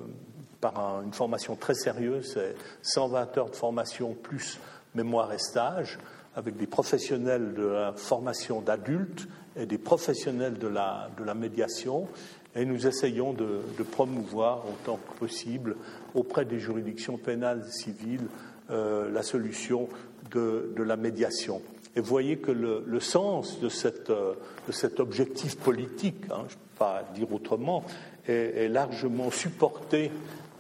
par 0.63 1.03
une 1.05 1.13
formation 1.13 1.57
très 1.57 1.75
sérieuse, 1.75 2.33
c'est 2.33 2.55
120 2.81 3.37
heures 3.37 3.51
de 3.51 3.57
formation 3.57 4.15
plus 4.15 4.59
mémoire 4.95 5.31
et 5.35 5.39
stage. 5.39 5.99
avec 6.35 6.57
des 6.57 6.67
professionnels 6.67 7.53
de 7.53 7.67
la 7.67 7.93
formation 7.93 8.63
d'adultes 8.63 9.29
et 9.55 9.67
des 9.67 9.77
professionnels 9.77 10.57
de 10.59 10.67
la, 10.67 11.11
de 11.19 11.25
la 11.25 11.35
médiation 11.35 12.09
et 12.55 12.65
nous 12.65 12.87
essayons 12.87 13.33
de, 13.33 13.63
promouvoir 13.91 14.63
autant 14.69 14.99
que 14.99 15.19
possible 15.19 15.77
auprès 16.15 16.45
des 16.45 16.59
juridictions 16.59 17.17
pénales 17.17 17.65
et 17.67 17.71
civiles 17.71 18.27
euh, 18.71 19.11
la 19.11 19.23
solution 19.23 19.89
de, 20.31 20.73
la 20.77 20.97
médiation. 20.97 21.61
Et 21.95 22.01
vous 22.01 22.07
voyez 22.07 22.39
que 22.39 22.51
le, 22.53 23.01
sens 23.01 23.61
de, 23.61 23.69
cette, 23.69 24.11
euh, 24.11 24.35
de, 24.67 24.73
cet 24.73 25.01
objectif 25.01 25.57
politique, 25.57 26.25
hein, 26.31 26.45
je 26.49 26.55
ne 26.55 26.61
peux 26.61 26.79
pas 26.79 27.05
dire 27.15 27.33
autrement, 27.33 27.85
est, 28.29 28.69
largement 28.69 29.31
supporté 29.31 30.11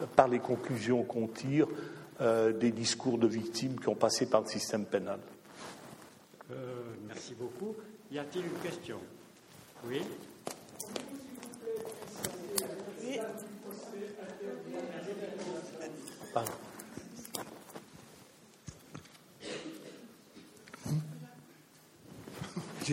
par 0.06 0.28
les 0.28 0.38
conclusions 0.38 1.02
qu'on 1.02 1.26
tire 1.26 1.66
euh, 2.20 2.52
des 2.52 2.70
discours 2.70 3.18
de 3.18 3.26
victimes 3.26 3.78
qui 3.80 3.88
ont 3.88 3.94
passé 3.94 4.26
par 4.26 4.42
le 4.42 4.48
système 4.48 4.84
pénal. 4.84 5.18
merci 7.08 7.34
beaucoup. 7.34 7.74
Y 8.10 8.18
a-t-il 8.18 8.44
une 8.44 8.60
question? 8.62 8.98
Oui 9.86 10.02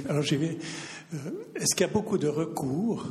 alors 0.08 0.24
j'y 0.24 0.38
vais. 0.38 0.58
Euh, 1.14 1.18
est-ce 1.56 1.76
qu'il 1.76 1.86
y 1.86 1.90
a 1.90 1.92
beaucoup 1.94 2.18
de 2.18 2.28
recours 2.28 3.08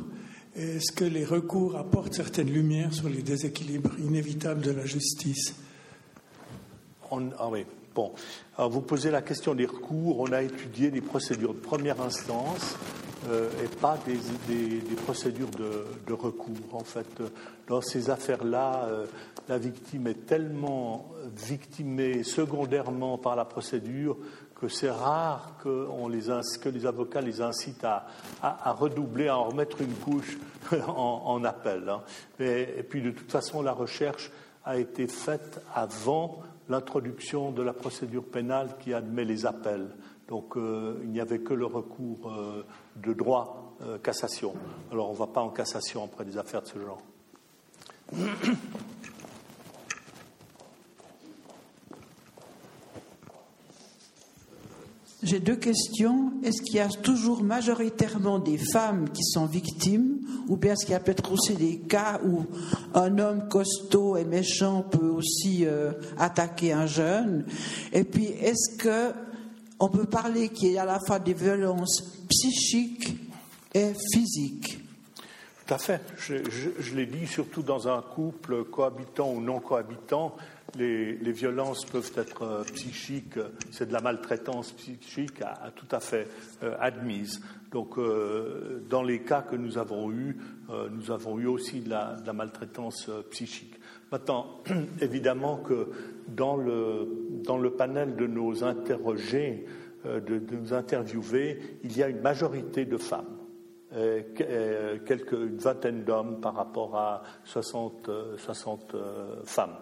Est-ce 0.55 0.91
que 0.91 1.05
les 1.05 1.25
recours 1.25 1.77
apportent 1.77 2.13
certaines 2.13 2.49
lumières 2.49 2.93
sur 2.93 3.07
les 3.07 3.21
déséquilibres 3.21 3.91
inévitables 3.99 4.61
de 4.61 4.71
la 4.71 4.85
justice 4.85 5.53
Ah 7.11 7.49
oui, 7.49 7.65
bon. 7.93 8.11
Alors 8.57 8.71
vous 8.71 8.81
posez 8.81 9.11
la 9.11 9.21
question 9.21 9.53
des 9.53 9.67
recours. 9.67 10.19
On 10.19 10.31
a 10.31 10.41
étudié 10.41 10.89
des 10.89 11.01
procédures 11.01 11.53
de 11.53 11.59
première 11.59 12.01
instance 12.01 12.75
euh, 13.29 13.49
et 13.63 13.67
pas 13.67 13.99
des, 14.07 14.95
procédures 15.05 15.51
de, 15.51 16.13
recours. 16.13 16.55
En 16.73 16.83
fait, 16.83 17.21
dans 17.67 17.81
ces 17.81 18.09
affaires-là, 18.09 18.85
euh, 18.85 19.05
la 19.47 19.59
victime 19.59 20.07
est 20.07 20.25
tellement 20.25 21.11
victimée 21.35 22.23
secondairement 22.23 23.19
par 23.19 23.35
la 23.35 23.45
procédure 23.45 24.17
que 24.59 24.67
c'est 24.67 24.89
rare 24.89 25.53
que, 25.63 25.87
les, 26.69 26.85
avocats 26.85 27.21
les 27.21 27.41
incitent 27.41 27.85
à, 27.85 28.05
redoubler, 28.73 29.29
à 29.29 29.37
en 29.37 29.45
remettre 29.45 29.81
une 29.81 29.93
couche 29.93 30.37
en, 30.87 31.43
appel. 31.45 31.87
Hein. 31.87 32.01
Et, 32.39 32.83
puis 32.83 33.01
de 33.01 33.11
toute 33.11 33.31
façon, 33.31 33.61
la 33.61 33.71
recherche 33.71 34.31
a 34.65 34.77
été 34.77 35.07
faite 35.07 35.61
avant 35.73 36.39
l'introduction 36.67 37.51
de 37.51 37.63
la 37.63 37.73
procédure 37.73 38.25
pénale 38.25 38.75
qui 38.79 38.93
admet 38.93 39.23
les 39.23 39.45
appels. 39.45 39.87
Donc 40.27 40.57
euh, 40.57 40.99
il 41.03 41.09
n'y 41.09 41.21
avait 41.21 41.39
que 41.39 41.53
le 41.53 41.65
recours 41.65 42.29
euh, 42.29 42.65
de 42.97 43.13
droit 43.13 43.75
euh, 43.81 43.97
cassation. 43.97 44.53
Alors 44.91 45.09
on 45.09 45.13
ne 45.13 45.17
va 45.17 45.27
pas 45.27 45.41
en 45.41 45.49
cassation 45.49 46.03
après 46.03 46.25
des 46.25 46.37
affaires 46.37 46.61
de 46.61 46.67
ce 46.67 46.79
genre. 46.79 47.01
J'ai 55.21 55.41
deux 55.41 55.57
questions. 55.57 56.31
Est-ce 56.43 56.61
qu'il 56.61 56.75
y 56.75 56.79
a 56.79 56.87
toujours 56.87 57.43
majoritairement 57.43 58.39
des 58.39 58.57
femmes 58.57 59.09
qui 59.09 59.23
sont 59.23 59.45
victimes 59.45 60.19
ou 60.47 60.55
bien 60.55 60.73
est-ce 60.73 60.85
qu'il 60.85 60.93
y 60.93 60.95
a 60.95 61.01
peut-être 61.01 61.29
aussi 61.33 61.55
des 61.55 61.79
cas 61.79 62.21
où 62.25 62.45
un 62.93 63.17
homme 63.19 63.49
costaud 63.49 64.15
et 64.15 64.23
méchant 64.23 64.81
peut 64.81 65.09
aussi 65.09 65.65
euh, 65.65 65.91
attaquer 66.17 66.71
un 66.71 66.85
jeune? 66.85 67.45
Et 67.91 68.05
puis, 68.05 68.27
est-ce 68.27 68.77
que 68.77 69.13
on 69.81 69.89
peut 69.89 70.05
parler 70.05 70.49
qu'il 70.49 70.71
y 70.71 70.77
a 70.77 70.83
à 70.83 70.85
la 70.85 70.99
fois 70.99 71.19
des 71.19 71.33
violences 71.33 72.01
psychiques 72.29 73.17
et 73.73 73.91
physiques? 74.13 74.79
Tout 75.67 75.73
à 75.73 75.77
fait. 75.77 76.01
je 76.17 76.95
l'ai 76.95 77.05
dit, 77.05 77.27
surtout 77.27 77.61
dans 77.61 77.89
un 77.89 78.01
couple 78.01 78.63
cohabitant 78.63 79.33
ou 79.33 79.41
non 79.41 79.59
cohabitant, 79.59 80.33
les, 80.75 81.31
violences 81.31 81.85
peuvent 81.85 82.11
être 82.17 82.43
euh, 82.43 82.63
psychiques, 82.63 83.39
c'est 83.71 83.87
de 83.87 83.93
la 83.93 84.01
maltraitance 84.01 84.71
psychique 84.73 85.41
à, 85.41 85.71
tout 85.75 85.87
à 85.91 85.99
fait 85.99 86.27
euh, 86.63 86.75
admise. 86.79 87.41
Donc, 87.71 87.97
euh, 87.97 88.81
dans 88.89 89.03
les 89.03 89.19
cas 89.21 89.41
que 89.41 89.55
nous 89.55 89.77
avons 89.77 90.11
eus, 90.11 90.37
nous 90.91 91.11
avons 91.11 91.39
eu 91.39 91.47
aussi 91.47 91.81
de 91.81 91.89
la, 91.89 92.33
maltraitance 92.33 93.09
psychique. 93.31 93.75
Maintenant, 94.11 94.61
évidemment 95.01 95.57
que 95.57 95.89
dans 96.27 96.55
le, 96.55 97.07
dans 97.43 97.57
le 97.57 97.71
panel 97.71 98.15
de 98.15 98.27
nos 98.27 98.63
interrogés, 98.63 99.65
de, 100.05 100.41
nos 100.55 100.73
interviewés, 100.73 101.79
il 101.83 101.97
y 101.97 102.03
a 102.03 102.07
une 102.07 102.21
majorité 102.21 102.85
de 102.85 102.97
femmes. 102.97 103.37
quelques, 104.35 105.31
une 105.31 105.57
vingtaine 105.57 106.03
d'hommes 106.03 106.39
par 106.39 106.55
rapport 106.55 106.95
à 106.95 107.23
60, 107.45 108.09
60 108.37 108.95
femmes 109.45 109.75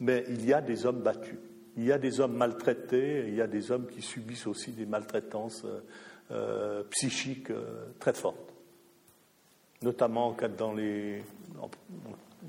mais 0.00 0.24
il 0.28 0.44
y 0.44 0.52
a 0.52 0.60
des 0.60 0.86
hommes 0.86 1.02
battus. 1.02 1.38
Il 1.76 1.84
y 1.84 1.92
a 1.92 1.98
des 1.98 2.20
hommes 2.20 2.36
maltraités, 2.36 3.28
il 3.28 3.34
y 3.34 3.40
a 3.40 3.46
des 3.46 3.70
hommes 3.70 3.86
qui 3.86 4.02
subissent 4.02 4.46
aussi 4.46 4.72
des 4.72 4.86
maltraitances 4.86 5.64
euh, 5.64 5.80
euh, 6.32 6.82
psychiques 6.90 7.50
euh, 7.50 7.86
très 7.98 8.12
fortes, 8.12 8.52
notamment 9.82 10.36
dans 10.58 10.72
les, 10.72 11.22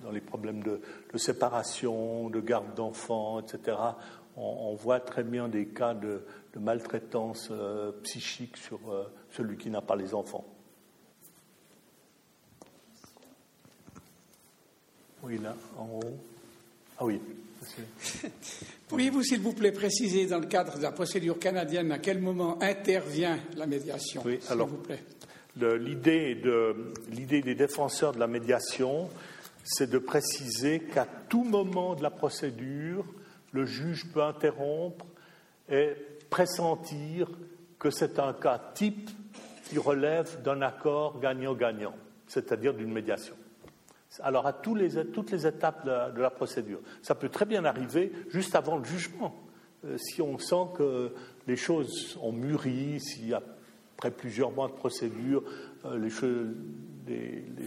dans 0.01 0.11
les 0.11 0.21
problèmes 0.21 0.63
de, 0.63 0.81
séparation, 1.17 2.29
de 2.29 2.39
garde 2.39 2.73
d'enfants, 2.73 3.41
etc. 3.41 3.77
On, 4.37 4.73
voit 4.75 5.01
très 5.01 5.23
bien 5.23 5.49
des 5.49 5.67
cas 5.67 5.93
de, 5.93 6.23
maltraitance 6.55 7.51
psychique 8.03 8.57
sur 8.57 8.79
celui 9.29 9.57
qui 9.57 9.69
n'a 9.69 9.81
pas 9.81 9.95
les 9.95 10.13
enfants. 10.13 10.45
Oui, 15.23 15.37
là, 15.37 15.55
en 15.77 15.99
haut. 15.99 16.17
Ah 17.01 17.05
oui. 17.05 17.19
Pourriez-vous, 18.87 19.23
s'il 19.23 19.39
vous 19.41 19.53
plaît, 19.53 19.71
préciser 19.71 20.27
dans 20.27 20.37
le 20.37 20.45
cadre 20.45 20.77
de 20.77 20.83
la 20.83 20.91
procédure 20.91 21.39
canadienne 21.39 21.91
à 21.91 21.97
quel 21.97 22.21
moment 22.21 22.61
intervient 22.61 23.39
la 23.57 23.65
médiation 23.65 24.21
Oui, 24.23 24.39
alors, 24.49 24.67
vous 24.67 24.77
plaît? 24.77 25.03
L'idée 25.57 26.35
de, 26.35 26.93
des 27.09 27.55
défenseurs 27.55 28.13
de 28.13 28.19
la 28.19 28.27
médiation, 28.27 29.09
c'est 29.63 29.89
de 29.89 29.97
préciser 29.97 30.81
qu'à 30.81 31.07
tout 31.27 31.43
moment 31.43 31.95
de 31.95 32.03
la 32.03 32.11
procédure, 32.11 33.05
le 33.51 33.65
juge 33.65 34.05
peut 34.13 34.21
interrompre 34.21 35.05
et 35.69 35.93
pressentir 36.29 37.31
que 37.79 37.89
c'est 37.89 38.19
un 38.19 38.33
cas 38.33 38.61
type 38.75 39.09
qui 39.69 39.79
relève 39.79 40.43
d'un 40.43 40.61
accord 40.61 41.19
gagnant-gagnant, 41.19 41.95
c'est-à-dire 42.27 42.75
d'une 42.75 42.93
médiation 42.93 43.35
alors 44.19 44.45
à 44.45 44.53
toutes 44.53 44.79
les 44.79 45.47
étapes 45.47 45.85
de 45.85 46.21
la, 46.21 46.29
procédure. 46.29 46.79
Ça 47.01 47.15
peut 47.15 47.29
très 47.29 47.45
bien 47.45 47.63
arriver 47.65 48.11
juste 48.29 48.55
avant 48.55 48.77
le 48.77 48.83
jugement. 48.83 49.33
Euh, 49.85 49.97
si 49.97 50.21
on 50.21 50.37
sent 50.37 50.67
que 50.75 51.13
les 51.47 51.55
choses 51.55 52.17
ont 52.21 52.31
mûri, 52.31 52.99
si 52.99 53.33
après 53.33 54.11
plusieurs 54.11 54.51
mois 54.51 54.67
de 54.67 54.73
procédure, 54.73 55.43
euh, 55.85 55.97
les, 55.97 56.09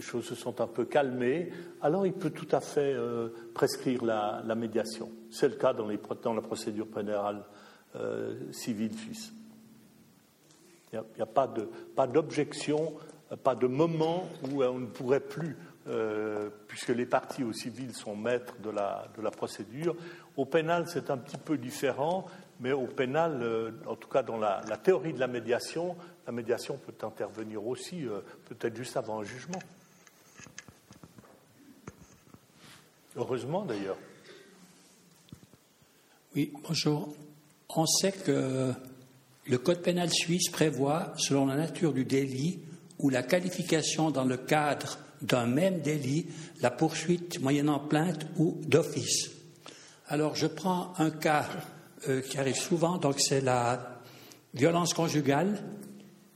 choses, 0.01 0.23
se 0.23 0.35
sont 0.35 0.61
un 0.61 0.67
peu 0.67 0.85
calmées, 0.85 1.51
alors 1.81 2.05
il 2.05 2.13
peut 2.13 2.29
tout 2.29 2.47
à 2.51 2.61
fait 2.61 2.93
euh, 2.93 3.29
prescrire 3.53 4.03
la, 4.05 4.55
médiation. 4.55 5.09
C'est 5.31 5.49
le 5.49 5.55
cas 5.55 5.73
dans, 5.73 5.87
la 5.87 6.41
procédure 6.41 6.87
pénale 6.87 7.43
civile 8.51 8.93
suisse. 8.93 9.31
Il 10.91 11.01
n'y 11.15 11.21
a, 11.21 11.25
pas 11.25 12.07
d'objection, 12.07 12.93
pas 13.43 13.55
de 13.55 13.67
moment 13.67 14.27
où 14.43 14.63
on 14.63 14.79
ne 14.79 14.85
pourrait 14.85 15.21
plus 15.21 15.55
euh, 15.87 16.49
puisque 16.67 16.89
les 16.89 17.05
parties 17.05 17.43
au 17.43 17.53
civil 17.53 17.93
sont 17.93 18.15
maîtres 18.15 18.55
de 18.57 18.71
la, 18.71 19.31
procédure. 19.31 19.95
Au 20.35 20.45
pénal, 20.45 20.85
c'est 20.87 21.11
un 21.11 21.17
petit 21.17 21.37
peu 21.37 21.59
différent, 21.59 22.25
mais 22.59 22.71
au 22.71 22.87
pénal, 22.87 23.39
euh, 23.43 23.71
en 23.85 23.95
tout 23.95 24.09
cas 24.09 24.23
dans 24.23 24.37
la, 24.37 24.63
théorie 24.81 25.13
de 25.13 25.19
la 25.19 25.27
médiation, 25.27 25.95
la 26.25 26.31
médiation 26.31 26.77
peut 26.77 27.05
intervenir 27.05 27.67
aussi, 27.67 28.07
euh, 28.07 28.21
peut-être 28.45 28.75
juste 28.75 28.97
avant 28.97 29.19
un 29.19 29.23
jugement. 29.23 29.59
Heureusement 33.15 33.63
d'ailleurs. 33.63 33.97
Oui, 36.35 36.51
bonjour. 36.67 37.15
On 37.69 37.85
sait 37.85 38.11
que 38.11 38.73
le 39.45 39.57
Code 39.59 39.83
pénal 39.83 40.09
suisse 40.11 40.49
prévoit, 40.49 41.13
selon 41.17 41.45
la 41.45 41.55
nature 41.55 41.93
du 41.93 42.05
délit 42.05 42.59
ou 42.97 43.09
la 43.11 43.21
qualification 43.21 44.09
dans 44.09 44.25
le 44.25 44.37
cadre 44.37 44.97
d'un 45.21 45.45
même 45.45 45.81
délit 45.81 46.27
la 46.61 46.71
poursuite 46.71 47.41
moyennant 47.41 47.79
plainte 47.79 48.25
ou 48.37 48.59
d'office. 48.65 49.31
Alors 50.07 50.35
je 50.35 50.47
prends 50.47 50.93
un 50.97 51.09
cas 51.09 51.47
euh, 52.07 52.21
qui 52.21 52.37
arrive 52.37 52.55
souvent, 52.55 52.97
donc 52.97 53.19
c'est 53.19 53.41
la 53.41 54.01
violence 54.53 54.93
conjugale. 54.93 55.57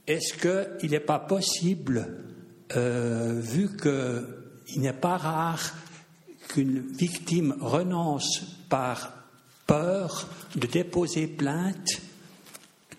Est-ce 0.06 0.34
qu'il 0.34 0.90
n'est 0.90 1.00
pas 1.00 1.20
possible, 1.20 2.18
euh, 2.74 3.40
vu 3.40 3.76
qu'il 3.76 4.80
n'est 4.80 4.92
pas 4.92 5.16
rare 5.16 5.74
qu'une 6.48 6.80
victime 6.80 7.56
renonce 7.60 8.42
par 8.68 9.12
peur 9.66 10.28
de 10.56 10.66
déposer 10.66 11.28
plainte, 11.28 12.00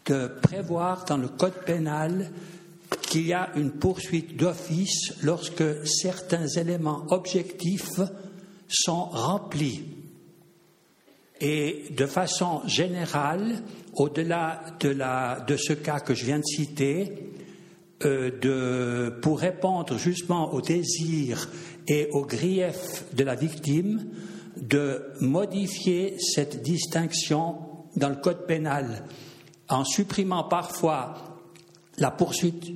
de 0.06 0.28
prévoir 0.28 1.04
dans 1.06 1.18
le 1.18 1.28
code 1.28 1.66
pénal 1.66 2.32
qu'il 3.12 3.28
y 3.28 3.34
a 3.34 3.50
une 3.58 3.72
poursuite 3.72 4.38
d'office 4.38 5.16
lorsque 5.22 5.86
certains 5.86 6.48
éléments 6.48 7.04
objectifs 7.10 8.00
sont 8.70 9.04
remplis. 9.04 9.84
Et 11.42 11.88
de 11.92 12.06
façon 12.06 12.62
générale, 12.68 13.64
au-delà 13.96 14.64
de, 14.80 15.58
ce 15.58 15.74
cas 15.74 16.00
que 16.00 16.14
je 16.14 16.24
viens 16.24 16.40
de 16.40 16.46
citer, 16.46 17.34
euh, 18.06 19.12
pour 19.20 19.40
répondre 19.40 19.98
justement 19.98 20.54
aux 20.54 20.62
désirs 20.62 21.50
et 21.90 22.08
aux 22.12 22.26
griefs 22.26 23.04
de 23.14 23.26
la 23.26 23.36
victime, 23.36 24.08
de 24.56 25.04
modifier 25.20 26.16
cette 26.18 26.62
distinction 26.64 27.58
dans 27.98 28.10
le 28.10 28.16
code 28.16 28.48
pénal 28.48 29.04
en 29.68 29.84
supprimant 29.84 30.46
parfois 30.46 31.40
la 31.98 32.12
poursuite 32.12 32.72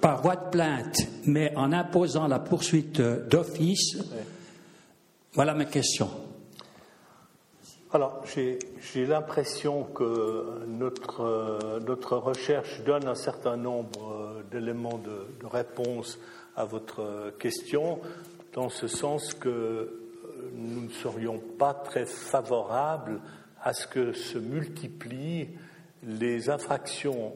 par 0.00 0.22
voie 0.22 0.36
de 0.36 0.50
plainte, 0.50 0.96
mais 1.26 1.52
en 1.56 1.72
imposant 1.72 2.26
la 2.28 2.38
poursuite 2.38 3.00
d'office. 3.00 3.98
Voilà 5.32 5.54
ma 5.54 5.64
question. 5.64 6.08
Alors, 7.92 8.24
j'ai 8.26 9.06
l'impression 9.06 9.84
que 9.84 10.64
notre, 10.66 11.80
notre, 11.86 12.16
recherche 12.16 12.82
donne 12.84 13.06
un 13.06 13.14
certain 13.14 13.56
nombre 13.56 14.42
d'éléments 14.50 14.98
de, 14.98 15.28
de, 15.40 15.46
réponse 15.46 16.18
à 16.56 16.64
votre 16.64 17.32
question, 17.38 18.00
dans 18.52 18.68
ce 18.68 18.88
sens 18.88 19.32
que 19.34 20.00
nous 20.54 20.82
ne 20.82 20.90
serions 20.90 21.38
pas 21.38 21.72
très 21.72 22.04
favorables 22.04 23.20
à 23.62 23.72
ce 23.72 23.86
que 23.86 24.12
se 24.12 24.38
multiplient 24.38 25.50
les 26.02 26.50
infractions 26.50 27.32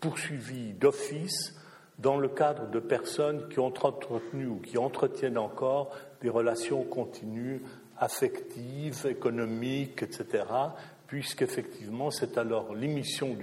poursuivies 0.00 0.74
d'office 0.74 1.54
dans 1.98 2.16
le 2.18 2.28
cadre 2.28 2.68
de 2.68 2.80
personnes 2.80 3.48
qui 3.48 3.58
ont 3.60 3.74
entretenu 3.82 4.46
ou 4.46 4.56
qui 4.56 4.78
entretiennent 4.78 5.38
encore 5.38 5.94
des 6.20 6.28
relations 6.28 6.82
continues 6.82 7.62
affectives, 7.98 9.06
économiques, 9.06 10.02
etc., 10.02 10.44
puisqu'effectivement 11.06 12.10
c'est 12.10 12.38
alors 12.38 12.74
l'émission 12.74 13.36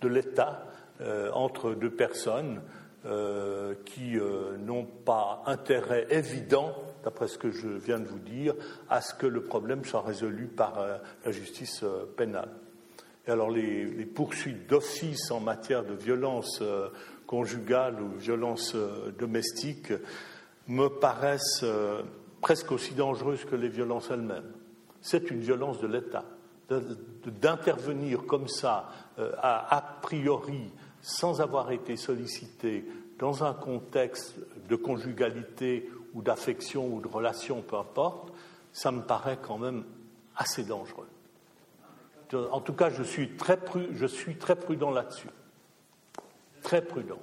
de 0.00 0.08
l'État 0.08 0.66
euh, 1.00 1.30
entre 1.32 1.74
deux 1.74 1.90
personnes 1.90 2.62
euh, 3.04 3.74
qui 3.84 4.18
euh, 4.18 4.56
n'ont 4.56 4.84
pas 4.84 5.42
intérêt 5.46 6.06
évident, 6.10 6.74
d'après 7.04 7.28
ce 7.28 7.38
que 7.38 7.50
je 7.50 7.68
viens 7.68 7.98
de 7.98 8.06
vous 8.06 8.18
dire, 8.18 8.54
à 8.88 9.00
ce 9.00 9.14
que 9.14 9.26
le 9.26 9.42
problème 9.42 9.84
soit 9.84 10.02
résolu 10.02 10.46
par 10.46 10.86
la 11.24 11.32
justice 11.32 11.84
pénale. 12.16 12.50
Et 13.26 13.30
alors 13.30 13.50
les, 13.50 13.84
les 13.84 14.06
poursuites 14.06 14.68
d'office 14.68 15.30
en 15.30 15.40
matière 15.40 15.84
de 15.84 15.94
violence 15.94 16.62
conjugale 17.32 17.98
ou 18.02 18.18
violence 18.18 18.76
domestique 19.18 19.94
me 20.68 20.88
paraissent 20.88 21.64
presque 22.42 22.72
aussi 22.72 22.92
dangereuse 22.92 23.46
que 23.46 23.56
les 23.56 23.70
violences 23.70 24.10
elles-mêmes. 24.10 24.52
C'est 25.00 25.30
une 25.30 25.40
violence 25.40 25.80
de 25.80 25.86
l'État. 25.86 26.24
D'intervenir 27.24 28.26
comme 28.26 28.48
ça, 28.48 28.90
euh, 29.18 29.32
a, 29.38 29.98
priori, 30.02 30.70
sans 31.00 31.40
avoir 31.40 31.70
été 31.70 31.96
sollicité, 31.96 32.84
dans 33.18 33.44
un 33.44 33.54
contexte 33.54 34.36
de 34.68 34.76
conjugalité 34.76 35.90
ou 36.14 36.22
d'affection 36.22 36.86
ou 36.86 37.00
de 37.00 37.08
relation, 37.08 37.62
peu 37.62 37.76
importe, 37.76 38.32
ça 38.72 38.90
me 38.90 39.02
paraît 39.02 39.38
quand 39.40 39.58
même 39.58 39.84
assez 40.36 40.64
dangereux. 40.64 41.08
En 42.50 42.60
tout 42.60 42.72
cas, 42.72 42.90
je 42.90 43.02
suis 43.02 43.36
très, 43.36 43.58
je 43.92 44.06
suis 44.06 44.36
très 44.36 44.56
prudent 44.56 44.90
là-dessus. 44.90 45.28
Très 46.62 46.82
prudent. 46.82 47.18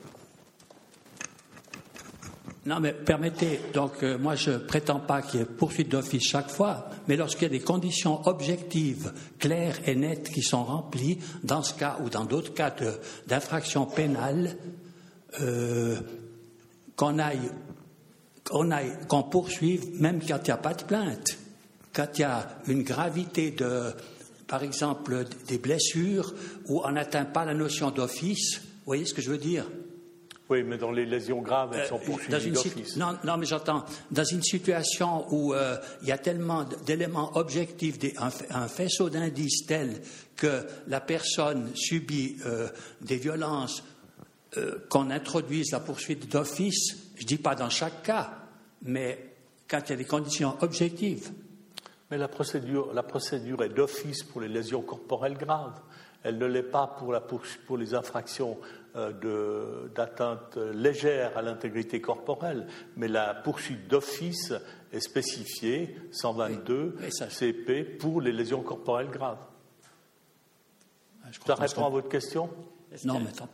Non, 2.65 2.79
mais 2.79 2.93
permettez, 2.93 3.59
donc 3.73 4.03
euh, 4.03 4.17
moi 4.17 4.35
je 4.35 4.51
prétends 4.51 4.99
pas 4.99 5.21
qu'il 5.21 5.39
y 5.39 5.43
ait 5.43 5.45
poursuite 5.45 5.89
d'office 5.89 6.23
chaque 6.23 6.51
fois, 6.51 6.89
mais 7.07 7.15
lorsqu'il 7.15 7.43
y 7.43 7.45
a 7.45 7.49
des 7.49 7.61
conditions 7.61 8.27
objectives, 8.27 9.13
claires 9.39 9.77
et 9.87 9.95
nettes 9.95 10.29
qui 10.29 10.41
sont 10.41 10.65
remplies, 10.65 11.19
dans 11.43 11.63
ce 11.63 11.73
cas 11.73 11.97
ou 12.03 12.09
dans 12.09 12.25
d'autres 12.25 12.53
cas 12.53 12.73
d'infraction 13.27 13.85
pénale, 13.85 14.57
euh, 15.41 15.99
qu'on 16.95 17.17
aille, 17.17 17.49
qu'on 19.07 19.23
poursuive, 19.23 20.01
même 20.01 20.19
quand 20.19 20.37
il 20.39 20.45
n'y 20.45 20.51
a 20.51 20.57
pas 20.57 20.73
de 20.73 20.83
plainte, 20.83 21.37
quand 21.93 22.07
il 22.15 22.21
y 22.21 22.25
a 22.25 22.59
une 22.67 22.83
gravité 22.83 23.51
de, 23.51 23.93
par 24.47 24.63
exemple, 24.63 25.25
des 25.47 25.57
blessures 25.57 26.33
où 26.67 26.81
on 26.83 26.91
n'atteint 26.91 27.25
pas 27.25 27.45
la 27.45 27.53
notion 27.53 27.89
d'office. 27.89 28.61
Vous 28.89 28.95
voyez 28.95 29.05
ce 29.05 29.13
que 29.13 29.21
je 29.21 29.29
veux 29.29 29.37
dire? 29.37 29.67
Oui, 30.49 30.63
mais 30.63 30.79
dans 30.79 30.89
les 30.89 31.05
lésions 31.05 31.43
graves, 31.43 31.75
elles 31.75 31.85
sont 31.85 32.01
euh, 32.01 32.05
poursuivies 32.07 32.49
d'office. 32.49 32.97
Non, 32.97 33.19
non, 33.23 33.37
mais 33.37 33.45
j'entends. 33.45 33.85
Dans 34.09 34.23
une 34.23 34.41
situation 34.41 35.31
où 35.31 35.53
euh, 35.53 35.77
il 36.01 36.07
y 36.07 36.11
a 36.11 36.17
tellement 36.17 36.65
d'éléments 36.87 37.37
objectifs, 37.37 37.99
un, 38.17 38.67
faisceau 38.67 39.11
d'indices 39.11 39.67
tel 39.67 40.01
que 40.35 40.65
la 40.87 41.01
personne 41.01 41.69
subit 41.75 42.37
euh, 42.47 42.67
des 43.01 43.17
violences, 43.17 43.83
qu'on 44.89 45.11
introduise 45.11 45.71
la 45.71 45.81
poursuite 45.81 46.31
d'office, 46.31 46.97
je 47.15 47.21
ne 47.21 47.27
dis 47.27 47.37
pas 47.37 47.53
dans 47.53 47.69
chaque 47.69 48.01
cas, 48.01 48.39
mais 48.81 49.35
quand 49.67 49.81
il 49.85 49.89
y 49.91 49.93
a 49.93 49.97
des 49.97 50.05
conditions 50.05 50.57
objectives. 50.61 51.29
Mais 52.09 52.17
la 52.17 52.27
procédure, 52.27 52.91
la 52.91 53.03
procédure 53.03 53.61
est 53.61 53.69
d'office 53.69 54.23
pour 54.23 54.41
les 54.41 54.47
lésions 54.47 54.81
corporelles 54.81 55.37
graves. 55.37 55.79
Elle 56.23 56.37
ne 56.37 56.45
l'est 56.45 56.63
pas 56.63 56.87
pour, 56.87 57.13
la, 57.13 57.21
pour 57.21 57.77
les 57.77 57.93
infractions 57.93 58.57
euh, 58.95 59.87
d'atteinte 59.95 60.57
légère 60.57 61.37
à 61.37 61.41
l'intégrité 61.41 62.01
corporelle, 62.01 62.67
mais 62.97 63.07
la 63.07 63.33
poursuite 63.33 63.87
d'office 63.87 64.53
est 64.91 64.99
spécifiée, 64.99 65.95
122 66.11 66.97
CP, 67.29 67.83
pour 67.83 68.21
les 68.21 68.31
lésions 68.31 68.63
corporelles 68.63 69.09
graves. 69.09 69.37
Ça 71.45 71.55
répond 71.55 71.85
à 71.85 71.89
votre 71.89 72.09
question? 72.09 72.49
Non, 73.05 73.19
mais 73.19 73.31
tant 73.31 73.47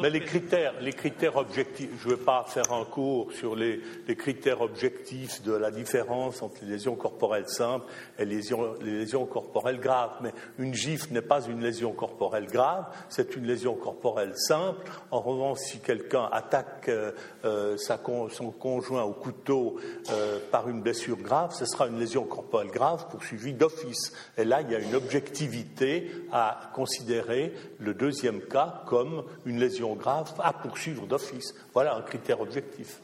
mais 0.00 0.08
les 0.08 0.20
critères, 0.20 0.72
les 0.80 0.94
critères 0.94 1.36
objectifs, 1.36 1.90
je 2.00 2.08
ne 2.08 2.12
veux 2.14 2.20
pas 2.20 2.42
faire 2.48 2.72
un 2.72 2.86
cours 2.86 3.30
sur 3.32 3.54
les, 3.54 3.82
critères 4.16 4.62
objectifs 4.62 5.42
de 5.42 5.52
la 5.52 5.70
différence 5.70 6.40
entre 6.40 6.56
les 6.62 6.70
lésions 6.70 6.94
corporelles 6.94 7.48
simples 7.48 7.84
et 8.18 8.24
les 8.24 8.36
lésions, 8.36 8.74
les 8.80 9.00
lésions 9.00 9.26
corporelles 9.26 9.78
graves. 9.78 10.12
Mais 10.22 10.32
une 10.58 10.72
gifle 10.72 11.12
n'est 11.12 11.20
pas 11.20 11.42
une 11.44 11.60
lésion 11.60 11.92
corporelle 11.92 12.46
grave, 12.46 12.86
c'est 13.10 13.36
une 13.36 13.46
lésion 13.46 13.74
corporelle 13.74 14.32
simple. 14.36 14.90
En 15.10 15.20
revanche, 15.20 15.58
si 15.58 15.80
quelqu'un 15.80 16.30
attaque 16.32 16.88
euh, 16.88 17.12
euh, 17.44 17.76
son 17.76 18.50
conjoint 18.52 19.02
au 19.02 19.12
couteau 19.12 19.76
euh, 20.10 20.38
par 20.50 20.70
une 20.70 20.80
blessure 20.80 21.18
grave, 21.18 21.52
ce 21.52 21.66
sera 21.66 21.88
une 21.88 21.98
lésion 21.98 22.24
corporelle 22.24 22.70
grave 22.70 23.06
poursuivie 23.10 23.52
d'office. 23.52 24.14
Et 24.38 24.44
là, 24.44 24.62
il 24.62 24.70
y 24.70 24.74
a 24.74 24.78
une 24.78 24.94
objectivité 24.94 26.10
à 26.32 26.70
considérer 26.74 27.52
le 27.78 27.92
deuxième 27.92 28.40
cas 28.40 28.82
comme 28.86 29.24
une 29.44 29.58
lésion 29.58 29.94
grave 29.94 30.32
à 30.38 30.52
poursuivre 30.52 31.06
d'office. 31.06 31.54
Voilà 31.72 31.94
un 31.94 32.02
critère 32.02 32.40
objectif. 32.40 33.00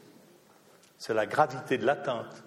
C'est 0.98 1.14
la 1.14 1.26
gravité 1.26 1.78
de 1.78 1.86
l'atteinte. 1.86 2.44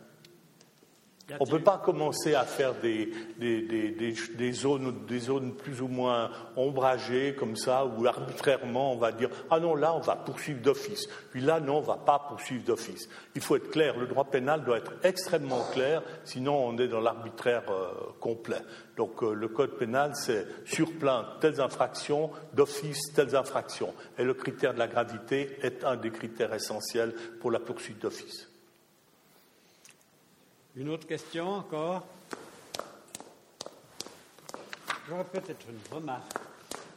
On 1.40 1.46
ne 1.46 1.50
peut 1.50 1.60
pas 1.60 1.82
commencer 1.84 2.36
à 2.36 2.44
faire 2.44 2.74
des, 2.76 3.12
des, 3.40 4.52
zones, 4.54 5.06
des 5.08 5.20
zones 5.20 5.54
plus 5.54 5.82
ou 5.82 5.88
moins 5.88 6.30
ombragées 6.56 7.36
comme 7.36 7.56
ça, 7.56 7.86
où 7.86 8.06
arbitrairement 8.06 8.94
on 8.94 8.98
va 8.98 9.12
dire 9.12 9.30
Ah 9.50 9.60
non, 9.60 9.76
là 9.76 9.94
on 9.96 10.00
va 10.00 10.16
poursuivre 10.16 10.62
d'office, 10.62 11.08
puis 11.32 11.42
là 11.42 11.60
non, 11.60 11.78
on 11.78 11.82
ne 11.82 11.86
va 11.86 11.98
pas 11.98 12.26
poursuivre 12.28 12.64
d'office. 12.64 13.08
Il 13.36 13.42
faut 13.42 13.56
être 13.56 13.72
clair, 13.72 13.98
le 13.98 14.08
droit 14.08 14.26
pénal 14.26 14.64
doit 14.64 14.78
être 14.78 14.94
extrêmement 15.04 15.64
clair, 15.74 16.02
sinon 16.26 16.68
on 16.68 16.78
est 16.78 16.88
dans 16.88 17.02
l'arbitraire 17.02 17.64
euh, 17.70 17.92
complet. 18.20 18.62
Donc 18.98 19.24
euh, 19.24 19.34
le 19.34 19.48
code 19.48 19.78
pénal, 19.78 20.12
c'est 20.16 20.46
sur 20.66 20.92
plainte 21.00 21.26
telles 21.40 21.62
infractions, 21.62 22.32
d'office 22.54 23.14
telles 23.16 23.36
infractions. 23.36 23.94
Et 24.18 24.24
le 24.24 24.34
critère 24.34 24.74
de 24.74 24.80
la 24.80 24.88
gravité 24.88 25.58
est 25.62 25.84
un 25.84 25.96
des 25.96 26.12
critères 26.12 26.54
essentiels 26.54 27.14
pour 27.40 27.52
la 27.52 27.60
poursuite 27.60 28.02
d'office. 28.02 28.51
Une 30.76 30.88
autre 30.88 31.06
question 31.06 31.50
encore 31.50 32.06
J'aurais 35.10 35.26
peut-être 35.26 35.66
une 35.70 35.96
remarque, 35.96 36.32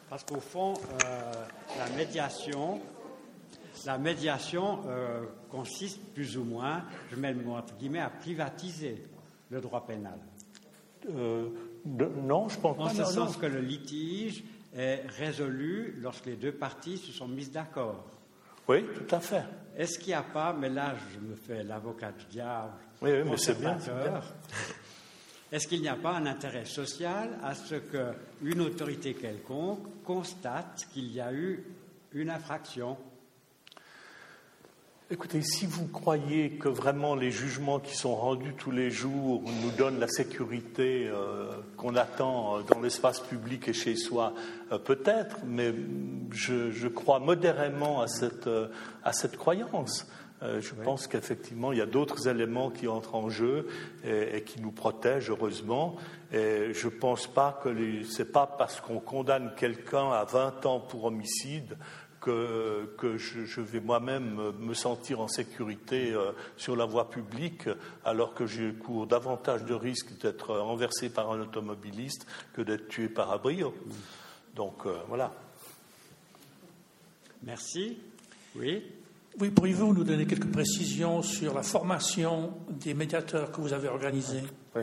parce 0.09 0.23
qu'au 0.23 0.39
fond, 0.39 0.75
euh, 1.05 1.33
la 1.77 1.97
médiation, 1.97 2.81
la 3.85 3.99
médiation 3.99 4.83
euh, 4.87 5.25
consiste 5.51 6.01
plus 6.13 6.39
ou 6.39 6.45
moins, 6.45 6.85
je 7.11 7.17
mets 7.17 7.33
le 7.33 7.43
mot 7.43 7.57
entre 7.57 7.75
guillemets, 7.75 8.01
à 8.01 8.11
privatiser 8.11 9.05
le 9.51 9.61
droit 9.61 9.85
pénal. 9.85 10.19
Euh, 11.11 11.49
non, 11.85 12.49
je 12.49 12.59
pense 12.59 12.77
pas. 12.77 12.85
En 12.85 12.89
ce 12.91 13.05
sens 13.05 13.37
que 13.37 13.47
le 13.47 13.61
litige 13.61 14.45
est 14.77 15.03
résolu 15.19 15.99
lorsque 16.01 16.27
les 16.27 16.37
deux 16.37 16.53
parties 16.53 16.99
se 16.99 17.11
sont 17.11 17.27
mises 17.27 17.51
d'accord. 17.51 18.05
Oui, 18.69 18.85
tout 18.95 19.13
à 19.15 19.19
fait. 19.19 19.45
Est-ce 19.77 19.99
qu'il 19.99 20.09
n'y 20.09 20.15
a 20.15 20.23
pas, 20.23 20.53
mais 20.53 20.69
là 20.71 20.95
je 21.13 21.19
me 21.19 21.35
fais 21.35 21.65
l'avocat 21.65 22.13
du 22.13 22.25
diable, 22.27 22.73
oui, 23.05 23.31
mais 23.31 23.37
c'est 23.37 23.59
bien. 23.61 23.79
Est-ce 25.53 25.69
qu'il 25.69 25.83
n'y 25.83 25.89
a 25.89 25.95
pas 25.95 26.13
un 26.13 26.27
intérêt 26.27 26.65
social 26.65 27.39
à 27.43 27.55
ce 27.55 27.77
qu'une 27.77 28.61
autorité 28.61 29.15
quelconque 29.15 30.03
constate 30.05 30.89
qu'il 30.93 31.13
y 31.13 31.21
a 31.21 31.33
eu 31.33 31.65
une 32.13 32.31
infraction? 32.31 32.97
Écoutez, 35.11 35.43
si 35.43 35.67
vous 35.67 35.87
croyez 35.87 36.53
que 36.53 36.69
vraiment 36.69 37.15
les 37.15 37.31
jugements 37.31 37.79
qui 37.79 37.95
sont 37.95 38.17
rendus 38.17 38.55
tous 38.55 38.71
les 38.71 38.91
jours 38.91 39.43
nous 39.63 39.71
donnent 39.71 40.01
la 40.01 40.09
sécurité 40.09 41.07
euh, 41.07 41.53
qu'on 41.77 41.95
attend 41.95 42.63
dans 42.63 42.81
l'espace 42.81 43.21
public 43.21 43.69
et 43.69 43.75
chez 43.75 43.97
soi, 43.97 44.33
euh, 44.73 44.79
peut-être, 44.79 45.37
mais 45.47 45.75
je, 46.33 46.89
crois 46.89 47.19
modérément 47.19 48.01
à 48.01 48.09
cette, 48.09 48.47
euh, 48.47 48.69
à 49.05 49.13
cette 49.13 49.37
croyance. 49.37 50.11
Je 50.61 50.75
pense 50.75 51.07
qu'effectivement, 51.07 51.73
il 51.73 51.79
y 51.79 51.83
a 51.83 51.87
d'autres 51.87 52.29
éléments 52.29 52.71
qui 52.71 52.89
entrent 52.89 53.15
en 53.15 53.31
jeu 53.31 53.67
et, 54.05 54.43
qui 54.43 54.61
nous 54.61 54.73
protègent, 54.73 55.31
heureusement. 55.31 55.97
Et 56.33 56.73
je 56.73 56.87
ne 56.87 56.93
pense 56.93 57.27
pas 57.27 57.61
que 57.63 57.71
ce 58.05 58.23
n'est 58.23 58.29
pas 58.29 58.47
parce 58.47 58.81
qu'on 58.81 58.99
condamne 58.99 59.53
quelqu'un 59.57 60.11
à 60.11 60.25
20 60.25 60.67
ans 60.67 60.81
pour 60.81 61.05
homicide 61.05 61.77
que, 62.25 63.17
je, 63.19 63.61
vais 63.61 63.81
moi-même 63.81 64.53
me 64.59 64.75
sentir 64.75 65.21
en 65.21 65.29
sécurité 65.29 66.13
euh, 66.13 66.33
sur 66.57 66.75
la 66.77 66.87
voie 66.87 67.11
publique 67.11 67.69
alors 68.05 68.35
que 68.35 68.47
je 68.47 68.71
cours 68.71 69.07
davantage 69.07 69.65
de 69.65 69.75
risques 69.75 70.19
d'être 70.21 70.57
renversé 70.57 71.11
par 71.11 71.31
un 71.31 71.41
automobiliste 71.41 72.27
que 72.55 72.63
d'être 72.63 72.89
tué 72.89 73.09
par 73.09 73.33
un 73.33 73.37
brio. 73.37 73.75
Donc 74.55 74.87
euh, 74.87 74.97
voilà. 75.09 75.35
Merci. 77.43 77.99
Oui. 78.57 78.83
Oui, 79.41 79.51
pourriez-vous 79.51 79.93
nous 79.93 80.05
donner 80.05 80.27
quelques 80.27 80.51
précisions 80.51 81.23
sur 81.23 81.55
la 81.55 81.63
formation 81.63 82.55
des 82.69 82.95
médiateurs 82.95 83.51
que 83.51 83.61
vous 83.61 83.73
avez 83.73 83.89
organisé 83.89 84.43
Oui. 84.77 84.83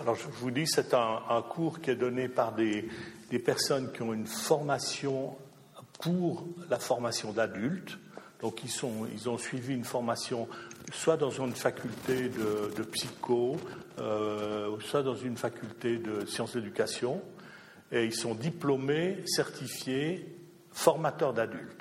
Alors, 0.00 0.14
je 0.14 0.28
vous 0.40 0.52
dis, 0.52 0.66
c'est 0.66 0.94
un, 0.94 1.42
cours 1.48 1.80
qui 1.80 1.90
est 1.90 1.96
donné 1.96 2.28
par 2.28 2.54
des, 2.54 2.88
des 3.30 3.38
personnes 3.40 3.90
qui 3.90 4.02
ont 4.02 4.14
une 4.14 4.26
formation 4.26 5.36
pour 6.00 6.46
la 6.70 6.78
formation 6.78 7.32
d'adultes. 7.32 7.98
Donc 8.40 8.62
ils, 8.62 8.70
sont, 8.70 9.06
ils, 9.12 9.28
ont 9.28 9.38
suivi 9.38 9.74
une 9.74 9.84
formation 9.84 10.48
soit 10.92 11.16
dans 11.16 11.30
une 11.30 11.54
faculté 11.54 12.28
de, 12.28 12.82
psycho, 12.84 13.56
euh, 13.98 14.78
soit 14.80 15.02
dans 15.02 15.16
une 15.16 15.36
faculté 15.36 15.98
de 15.98 16.24
sciences 16.24 16.54
d'éducation, 16.54 17.20
et 17.90 18.04
ils 18.04 18.14
sont 18.14 18.34
diplômés, 18.34 19.18
certifiés, 19.26 20.36
formateurs 20.70 21.34
d'adultes. 21.34 21.77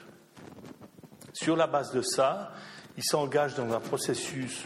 Sur 1.39 1.55
la 1.55 1.67
base 1.67 1.91
de 1.91 2.01
ça, 2.01 2.51
ils 2.97 3.03
s'engagent 3.03 3.53
dans 3.53 3.71
un 3.71 3.79
processus 3.79 4.65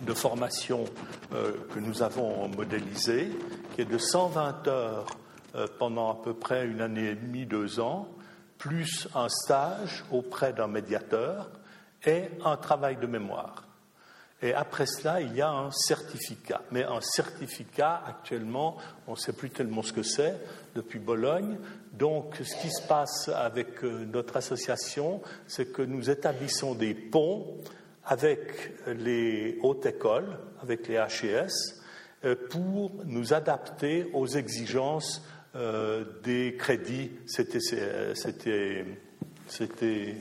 de 0.00 0.12
formation 0.12 0.86
euh, 1.32 1.52
que 1.72 1.78
nous 1.78 2.02
avons 2.02 2.48
modélisé, 2.48 3.30
qui 3.74 3.82
est 3.82 3.84
de 3.84 3.96
120 3.96 4.66
heures 4.66 5.06
euh, 5.54 5.68
pendant 5.78 6.10
à 6.10 6.16
peu 6.16 6.34
près 6.34 6.66
une 6.66 6.80
année 6.80 7.10
et 7.10 7.14
demie, 7.14 7.46
deux 7.46 7.78
ans, 7.78 8.08
plus 8.58 9.06
un 9.14 9.28
stage 9.28 10.04
auprès 10.10 10.52
d'un 10.52 10.66
médiateur 10.66 11.48
et 12.04 12.24
un 12.44 12.56
travail 12.56 12.96
de 12.96 13.06
mémoire. 13.06 13.62
Et 14.42 14.54
après 14.54 14.86
cela, 14.86 15.20
il 15.20 15.32
y 15.36 15.42
a 15.42 15.50
un 15.50 15.70
certificat. 15.70 16.62
Mais 16.72 16.82
un 16.82 17.00
certificat, 17.00 18.02
actuellement, 18.04 18.78
on 19.06 19.12
ne 19.12 19.16
sait 19.16 19.32
plus 19.32 19.50
tellement 19.50 19.82
ce 19.82 19.92
que 19.92 20.02
c'est 20.02 20.40
depuis 20.78 21.00
Bologne. 21.00 21.58
Donc, 21.92 22.36
ce 22.42 22.56
qui 22.62 22.70
se 22.70 22.86
passe 22.86 23.28
avec 23.34 23.82
euh, 23.82 24.04
notre 24.04 24.36
association, 24.36 25.20
c'est 25.48 25.72
que 25.72 25.82
nous 25.82 26.08
établissons 26.08 26.74
des 26.74 26.94
ponts 26.94 27.58
avec 28.04 28.72
les 28.86 29.58
hautes 29.62 29.86
écoles, 29.86 30.38
avec 30.62 30.86
les 30.86 30.94
HES, 30.94 31.48
euh, 32.24 32.36
pour 32.48 32.92
nous 33.04 33.34
adapter 33.34 34.08
aux 34.14 34.26
exigences 34.26 35.22
euh, 35.56 36.04
des 36.22 36.56
crédits, 36.56 37.10
c'était 37.26 37.60
c'était 37.60 38.84
c'était 39.48 40.14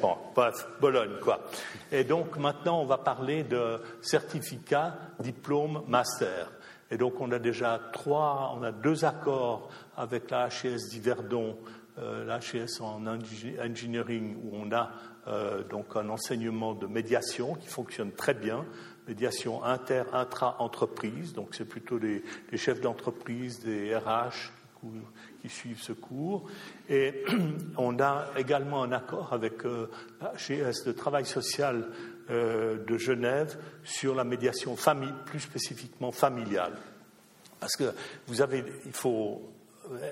bon, 0.00 0.16
bref, 0.34 0.66
Bologne 0.80 1.18
quoi. 1.22 1.44
Et 1.92 2.04
donc 2.04 2.36
maintenant 2.38 2.80
on 2.82 2.86
va 2.86 2.98
parler 2.98 3.44
de 3.44 3.80
certificat, 4.02 4.98
diplôme, 5.20 5.82
master. 5.86 6.50
Et 6.90 6.96
donc 6.96 7.20
on 7.20 7.30
a 7.32 7.38
déjà 7.38 7.80
trois, 7.92 8.54
on 8.58 8.62
a 8.62 8.72
deux 8.72 9.04
accords 9.04 9.68
avec 9.96 10.30
la 10.30 10.48
HES 10.48 10.88
d'Yverdon, 10.90 11.58
euh, 11.98 12.24
la 12.24 12.38
HES 12.38 12.80
en 12.80 13.06
engineering 13.06 14.36
où 14.44 14.50
on 14.54 14.72
a 14.72 14.90
euh, 15.26 15.62
donc 15.64 15.96
un 15.96 16.08
enseignement 16.08 16.74
de 16.74 16.86
médiation 16.86 17.54
qui 17.54 17.68
fonctionne 17.68 18.12
très 18.12 18.34
bien 18.34 18.64
médiation 19.08 19.64
inter-intra-entreprise, 19.64 21.32
donc 21.32 21.54
c'est 21.54 21.64
plutôt 21.64 21.98
des, 21.98 22.22
chefs 22.54 22.80
d'entreprise, 22.80 23.60
des 23.60 23.96
RH 23.96 24.52
qui, 25.40 25.48
suivent 25.48 25.80
ce 25.80 25.92
cours. 25.92 26.48
Et 26.88 27.24
on 27.78 27.98
a 28.00 28.26
également 28.36 28.82
un 28.82 28.92
accord 28.92 29.32
avec 29.32 29.64
euh, 29.64 29.90
l'HES 30.20 30.84
de 30.86 30.92
travail 30.92 31.24
social 31.24 31.88
de 32.30 32.98
Genève 32.98 33.56
sur 33.84 34.14
la 34.14 34.24
médiation 34.24 34.76
famille, 34.76 35.12
plus 35.26 35.40
spécifiquement 35.40 36.12
familiale. 36.12 36.74
Parce 37.60 37.76
que 37.76 37.92
vous 38.26 38.42
avez, 38.42 38.64
il 38.86 38.92
faut 38.92 39.42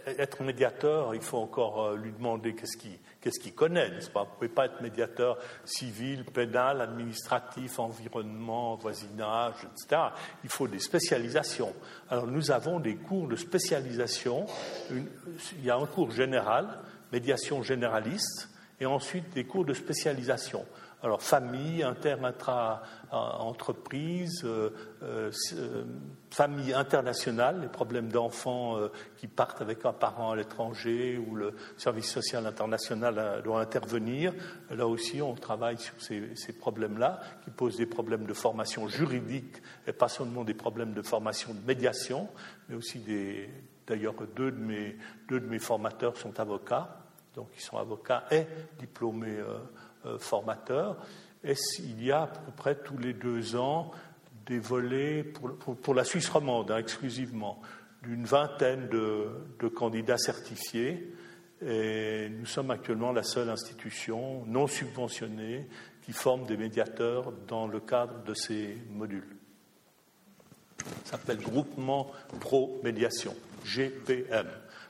être 0.06 0.42
médiateur, 0.42 1.14
il 1.14 1.20
faut 1.20 1.38
encore 1.38 1.84
euh, 1.84 1.96
lui 1.96 2.12
demander 2.12 2.54
qu'est-ce 2.54 2.76
qu'il 2.76 2.98
qu'est-ce 3.20 3.40
qu'il 3.40 3.54
connaît, 3.54 3.90
n'est-ce 3.90 4.10
pas? 4.10 4.22
Vous 4.22 4.30
ne 4.30 4.34
pouvez 4.34 4.48
pas 4.48 4.66
être 4.66 4.80
médiateur 4.80 5.38
civil, 5.64 6.24
pénal, 6.24 6.80
administratif, 6.80 7.78
environnement, 7.78 8.76
voisinage, 8.76 9.54
etc. 9.64 10.02
Il 10.44 10.50
faut 10.50 10.68
des 10.68 10.78
spécialisations. 10.78 11.74
Alors 12.08 12.26
nous 12.26 12.50
avons 12.50 12.80
des 12.80 12.96
cours 12.96 13.28
de 13.28 13.36
spécialisation. 13.36 14.46
il 14.90 15.64
y 15.64 15.70
a 15.70 15.76
un 15.76 15.86
cours 15.86 16.10
général, 16.10 16.80
médiation 17.12 17.62
généraliste, 17.62 18.48
et 18.80 18.86
ensuite 18.86 19.32
des 19.34 19.44
cours 19.44 19.64
de 19.64 19.74
spécialisation. 19.74 20.64
Alors 21.02 21.22
famille, 21.22 21.82
inter, 21.82 22.16
intra, 22.22 22.82
entreprise, 23.10 24.42
euh, 24.44 24.70
euh, 25.02 25.30
euh, 25.52 25.84
famille 26.30 26.72
internationale, 26.72 27.60
les 27.60 27.68
problèmes 27.68 28.08
d'enfants 28.08 28.78
qui 29.18 29.26
partent 29.26 29.60
avec 29.60 29.84
un 29.84 29.92
parent 29.92 30.32
à 30.32 30.36
l'étranger 30.36 31.18
ou 31.18 31.34
le 31.34 31.54
service 31.76 32.10
social 32.10 32.46
international 32.46 33.42
doit 33.44 33.60
intervenir. 33.60 34.32
Là 34.70 34.86
aussi, 34.86 35.20
on 35.20 35.34
travaille 35.34 35.78
sur 35.78 35.94
ces, 36.00 36.52
problèmes-là 36.58 37.20
qui 37.44 37.50
posent 37.50 37.76
des 37.76 37.86
problèmes 37.86 38.24
de 38.24 38.34
formation 38.34 38.88
juridique 38.88 39.62
et 39.86 39.92
pas 39.92 40.08
seulement 40.08 40.44
des 40.44 40.54
problèmes 40.54 40.94
de 40.94 41.02
formation 41.02 41.52
de 41.52 41.64
médiation, 41.66 42.28
mais 42.68 42.76
aussi 42.76 43.00
des. 43.00 43.50
D'ailleurs, 43.86 44.14
deux, 44.34 44.50
de 44.50 44.58
mes, 44.58 44.96
deux 45.28 45.38
de 45.38 45.46
mes 45.46 45.60
formateurs 45.60 46.16
sont 46.16 46.40
avocats, 46.40 47.06
donc 47.36 47.50
ils 47.54 47.62
sont 47.62 47.76
avocats 47.76 48.24
et 48.32 48.46
diplômés 48.80 49.36
euh, 49.38 49.58
formateurs. 50.18 50.96
Et 51.44 51.54
il 51.78 52.04
y 52.04 52.12
a 52.12 52.22
à 52.22 52.26
peu 52.26 52.52
près 52.52 52.74
tous 52.74 52.98
les 52.98 53.12
deux 53.12 53.56
ans 53.56 53.92
des 54.46 54.58
volets 54.58 55.24
pour, 55.24 55.94
la 55.94 56.04
Suisse 56.04 56.28
romande 56.28 56.70
hein, 56.70 56.78
exclusivement 56.78 57.60
d'une 58.02 58.24
vingtaine 58.24 58.88
de, 58.88 59.68
candidats 59.68 60.18
certifiés? 60.18 61.12
Et 61.64 62.28
nous 62.28 62.46
sommes 62.46 62.70
actuellement 62.70 63.12
la 63.12 63.22
seule 63.22 63.48
institution 63.48 64.44
non 64.46 64.66
subventionnée 64.66 65.66
qui 66.02 66.12
forme 66.12 66.46
des 66.46 66.56
médiateurs 66.56 67.32
dans 67.48 67.66
le 67.66 67.80
cadre 67.80 68.22
de 68.24 68.34
ces 68.34 68.76
modules. 68.90 69.36
Ça 71.04 71.12
s'appelle 71.12 71.38
Groupement 71.38 72.12
Pro 72.40 72.80
Médiation, 72.84 73.34
GPM. 73.64 74.46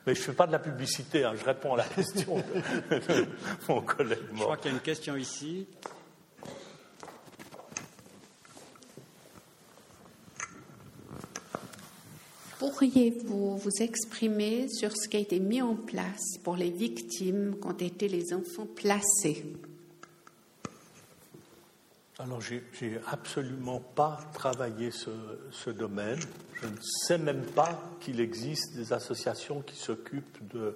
Mais 0.07 0.14
je 0.14 0.20
ne 0.20 0.24
fais 0.26 0.32
pas 0.32 0.46
de 0.46 0.52
la 0.52 0.61
publicité, 0.61 1.24
hein, 1.24 1.34
je 1.36 1.44
réponds 1.44 1.74
à 1.74 1.78
la 1.78 1.84
question 1.96 2.36
de, 2.36 3.26
mon 3.68 3.82
collègue. 3.82 4.18
Je 4.32 4.40
crois 4.40 4.57
qu'il 4.57 4.70
y 4.70 4.74
a 4.74 4.76
une 4.76 4.82
question 4.82 5.16
ici. 5.16 5.66
Pourriez-vous 12.61 13.57
vous 13.57 13.82
exprimer 13.82 14.68
sur 14.68 14.92
ce 14.96 15.09
qui 15.09 15.16
a 15.16 15.20
été 15.20 15.40
mis 15.40 15.61
en 15.61 15.74
place 15.74 16.38
pour 16.44 16.57
les 16.57 16.70
victimes 16.70 17.57
qu'ont 17.61 17.72
été 17.72 18.09
les 18.09 18.32
enfants 18.32 18.66
placés? 18.66 19.44
Alors, 22.18 22.40
j'ai 22.40 22.62
absolument 23.12 23.78
pas 23.78 24.18
travaillé 24.32 24.90
ce, 24.90 25.70
domaine. 25.70 26.18
Je 26.54 26.66
ne 26.66 26.76
sais 26.80 27.18
même 27.18 27.44
pas 27.44 27.78
qu'il 28.00 28.20
existe 28.20 28.74
des 28.74 28.94
associations 28.94 29.60
qui 29.60 29.76
s'occupent 29.76 30.38
euh, 30.54 30.72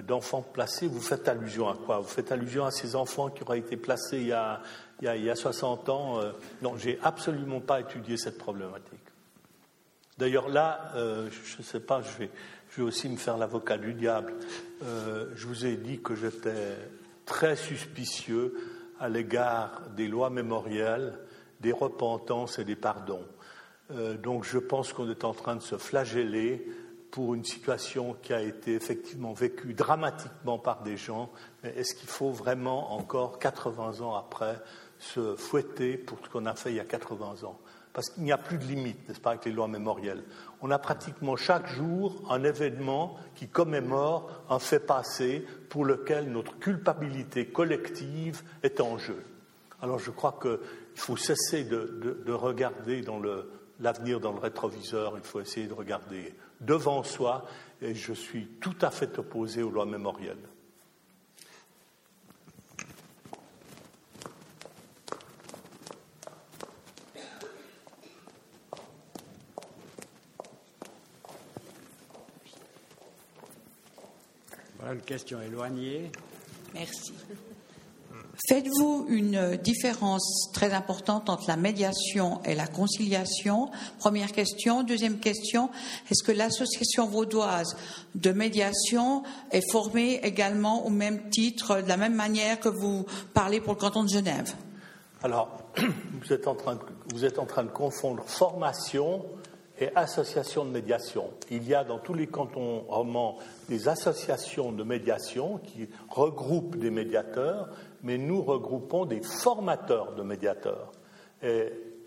d'enfants 0.00 0.40
placés. 0.40 0.86
Vous 0.86 1.02
faites 1.02 1.28
allusion 1.28 1.68
à 1.68 1.76
quoi? 1.76 1.98
Vous 1.98 2.08
faites 2.08 2.32
allusion 2.32 2.64
à 2.64 2.70
ces 2.70 2.96
enfants 2.96 3.28
qui 3.28 3.42
auraient 3.42 3.58
été 3.58 3.76
placés 3.76 4.20
il 4.20 4.28
y 4.28 4.32
a, 4.32 4.62
il 5.02 5.22
y 5.22 5.28
a, 5.28 5.36
60 5.36 5.90
ans 5.90 6.18
euh, 6.18 6.32
Non, 6.62 6.78
j'ai 6.78 6.98
absolument 7.02 7.60
pas 7.60 7.80
étudié 7.80 8.16
cette 8.16 8.38
problématique. 8.38 9.04
D'ailleurs, 10.16 10.48
là, 10.48 10.92
euh, 10.94 11.28
je 11.30 11.58
ne 11.58 11.62
sais 11.62 11.80
pas, 11.80 12.00
je 12.00 12.16
vais, 12.16 12.30
je 12.70 12.76
vais 12.76 12.88
aussi 12.88 13.10
me 13.10 13.18
faire 13.18 13.36
l'avocat 13.36 13.76
du 13.76 13.92
diable. 13.92 14.32
je 14.80 15.46
vous 15.46 15.66
ai 15.66 15.76
dit 15.76 16.00
que 16.00 16.14
j'étais 16.14 16.78
très 17.26 17.54
suspicieux 17.54 18.79
à 19.00 19.08
l'égard 19.08 19.80
des 19.96 20.06
lois 20.06 20.30
mémorielles, 20.30 21.18
des 21.60 21.72
repentances 21.72 22.58
et 22.58 22.64
des 22.64 22.76
pardons. 22.76 23.24
Euh, 23.90 24.16
donc 24.16 24.44
je 24.44 24.58
pense 24.58 24.92
qu'on 24.92 25.10
est 25.10 25.24
en 25.24 25.34
train 25.34 25.56
de 25.56 25.62
se 25.62 25.78
flageller 25.78 26.66
pour 27.10 27.34
une 27.34 27.44
situation 27.44 28.16
qui 28.22 28.32
a 28.32 28.40
été 28.40 28.74
effectivement 28.74 29.32
vécue 29.32 29.74
dramatiquement 29.74 30.58
par 30.58 30.82
des 30.82 30.96
gens. 30.96 31.30
Mais 31.62 31.70
est-ce 31.70 31.94
qu'il 31.94 32.08
faut 32.08 32.30
vraiment 32.30 32.92
encore 32.92 33.38
80 33.38 34.00
ans 34.00 34.14
après 34.14 34.60
se 34.98 35.34
fouetter 35.34 35.96
pour 35.96 36.18
ce 36.22 36.30
qu'on 36.30 36.46
a 36.46 36.54
fait 36.54 36.70
il 36.70 36.76
y 36.76 36.80
a 36.80 36.84
80 36.84 37.44
ans? 37.44 37.58
Parce 37.92 38.10
qu'il 38.10 38.22
n'y 38.22 38.32
a 38.32 38.38
plus 38.38 38.58
de 38.58 38.64
limite, 38.64 39.08
n'est-ce 39.08 39.20
pas, 39.20 39.30
avec 39.30 39.44
les 39.44 39.52
lois 39.52 39.66
mémorielles. 39.66 40.22
On 40.62 40.70
a 40.70 40.78
pratiquement 40.78 41.36
chaque 41.36 41.66
jour 41.66 42.22
un 42.30 42.44
événement 42.44 43.16
qui 43.34 43.48
commémore 43.48 44.30
un 44.48 44.58
fait 44.60 44.80
passé 44.80 45.44
pour 45.68 45.84
lequel 45.84 46.30
notre 46.30 46.58
culpabilité 46.58 47.46
collective 47.46 48.42
est 48.62 48.80
en 48.80 48.96
jeu. 48.96 49.22
Alors 49.82 49.98
je 49.98 50.10
crois 50.10 50.38
qu'il 50.40 50.58
faut 50.94 51.16
cesser 51.16 51.64
de, 51.64 52.22
de 52.24 52.32
regarder 52.32 53.00
dans 53.00 53.20
l'avenir 53.80 54.20
dans 54.20 54.32
le 54.32 54.38
rétroviseur, 54.38 55.14
il 55.16 55.24
faut 55.24 55.40
essayer 55.40 55.66
de 55.66 55.74
regarder 55.74 56.34
devant 56.60 57.02
soi, 57.02 57.46
et 57.80 57.94
je 57.94 58.12
suis 58.12 58.46
tout 58.60 58.76
à 58.82 58.90
fait 58.90 59.18
opposé 59.18 59.62
aux 59.62 59.70
lois 59.70 59.86
mémorielles. 59.86 60.36
Voilà 74.90 75.02
une 75.02 75.06
question 75.06 75.40
éloignée. 75.40 76.10
Merci. 76.74 77.12
Faites-vous 78.48 79.06
une 79.08 79.56
différence 79.58 80.50
très 80.52 80.72
importante 80.72 81.30
entre 81.30 81.44
la 81.46 81.54
médiation 81.54 82.42
et 82.42 82.56
la 82.56 82.66
conciliation? 82.66 83.70
Première 84.00 84.32
question. 84.32 84.82
Deuxième 84.82 85.20
question, 85.20 85.70
est-ce 86.10 86.24
que 86.24 86.32
l'association 86.32 87.06
vaudoise 87.06 87.76
de 88.16 88.32
médiation 88.32 89.22
est 89.52 89.62
formée 89.70 90.18
également 90.24 90.84
au 90.84 90.90
même 90.90 91.30
titre, 91.30 91.82
de 91.82 91.88
la 91.88 91.96
même 91.96 92.16
manière 92.16 92.58
que 92.58 92.68
vous 92.68 93.06
parlez 93.32 93.60
pour 93.60 93.74
le 93.74 93.78
canton 93.78 94.02
de 94.02 94.08
Genève? 94.08 94.56
Alors, 95.22 95.56
vous 95.76 96.32
êtes 96.32 96.48
en 96.48 96.56
train 96.56 96.74
de, 96.74 96.80
vous 97.14 97.24
êtes 97.24 97.38
en 97.38 97.46
train 97.46 97.62
de 97.62 97.70
confondre 97.70 98.24
formation 98.26 99.24
et 99.80 99.90
association 99.96 100.64
de 100.64 100.70
médiation. 100.70 101.30
Il 101.50 101.66
y 101.66 101.74
a 101.74 101.84
dans 101.84 101.98
tous 101.98 102.14
les 102.14 102.26
cantons 102.26 102.84
romans 102.88 103.38
des 103.68 103.88
associations 103.88 104.72
de 104.72 104.84
médiation 104.84 105.58
qui 105.58 105.88
regroupent 106.08 106.76
des 106.76 106.90
médiateurs 106.90 107.70
mais 108.02 108.18
nous 108.18 108.42
regroupons 108.42 109.06
des 109.06 109.20
formateurs 109.22 110.14
de 110.14 110.22
médiateurs. 110.22 110.92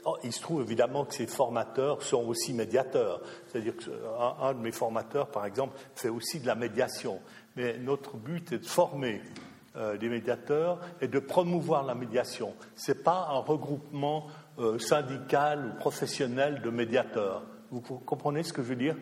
Oh, 0.06 0.18
il 0.24 0.34
se 0.34 0.42
trouve 0.42 0.62
évidemment 0.62 1.06
que 1.06 1.16
ces 1.16 1.28
formateurs 1.28 2.04
sont 2.04 2.26
aussi 2.28 2.54
médiateurs. 2.54 3.22
C'est-à-dire 3.48 3.76
qu'un 3.78 4.36
un 4.48 4.54
de 4.54 4.60
mes 4.60 4.74
formateurs, 4.74 5.28
par 5.28 5.46
exemple, 5.46 5.78
fait 5.96 6.10
aussi 6.10 6.42
de 6.42 6.48
la 6.48 6.56
médiation. 6.56 7.20
Mais 7.56 7.78
notre 7.78 8.18
but 8.18 8.52
est 8.52 8.60
de 8.60 8.66
former 8.66 9.22
euh, 9.78 9.98
des 9.98 10.10
médiateurs 10.10 10.80
et 11.00 11.08
de 11.08 11.20
promouvoir 11.20 11.86
la 11.86 11.96
médiation. 11.96 12.54
Ce 12.76 12.92
n'est 12.92 12.98
pas 12.98 13.30
un 13.32 13.40
regroupement 13.40 14.28
euh, 14.60 14.78
syndical 14.78 15.68
ou 15.68 15.80
professionnel 15.80 16.62
de 16.62 16.70
médiateurs. 16.70 17.44
Vous 17.74 17.82
comprenez 17.82 18.44
ce 18.44 18.54
que 18.54 18.62
je 18.62 18.68
veux 18.68 18.76
dire? 18.76 18.96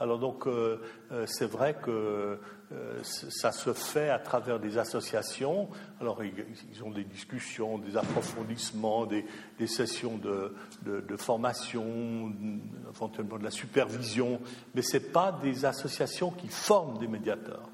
Alors 0.00 0.18
donc, 0.18 0.48
euh, 0.48 0.80
euh, 1.12 1.26
c'est 1.28 1.46
vrai 1.46 1.76
que 1.80 2.40
euh, 2.72 3.02
ça 3.02 3.52
se 3.52 3.72
fait 3.72 4.08
à 4.08 4.18
travers 4.18 4.58
des 4.58 4.78
associations. 4.78 5.68
Alors, 6.00 6.24
ils, 6.24 6.82
ont 6.82 6.90
des 6.90 7.04
discussions, 7.04 7.78
des 7.78 7.96
approfondissements, 7.96 9.06
des, 9.06 9.24
sessions 9.68 10.18
de, 10.18 11.16
formation, 11.18 12.32
éventuellement 12.92 13.38
de 13.38 13.44
la 13.44 13.50
supervision, 13.52 14.40
mais 14.74 14.82
ce 14.82 14.96
n'est 14.96 15.04
pas 15.04 15.38
des 15.40 15.64
associations 15.64 16.32
qui 16.32 16.48
forment 16.48 16.98
des 16.98 17.06
médiateurs. 17.06 17.68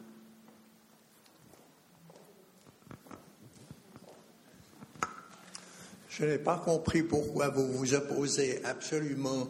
Je 6.19 6.25
n'ai 6.25 6.39
pas 6.39 6.57
compris 6.57 7.03
pourquoi 7.03 7.51
vous 7.51 7.67
vous 7.73 7.95
opposez 7.95 8.65
absolument 8.65 9.47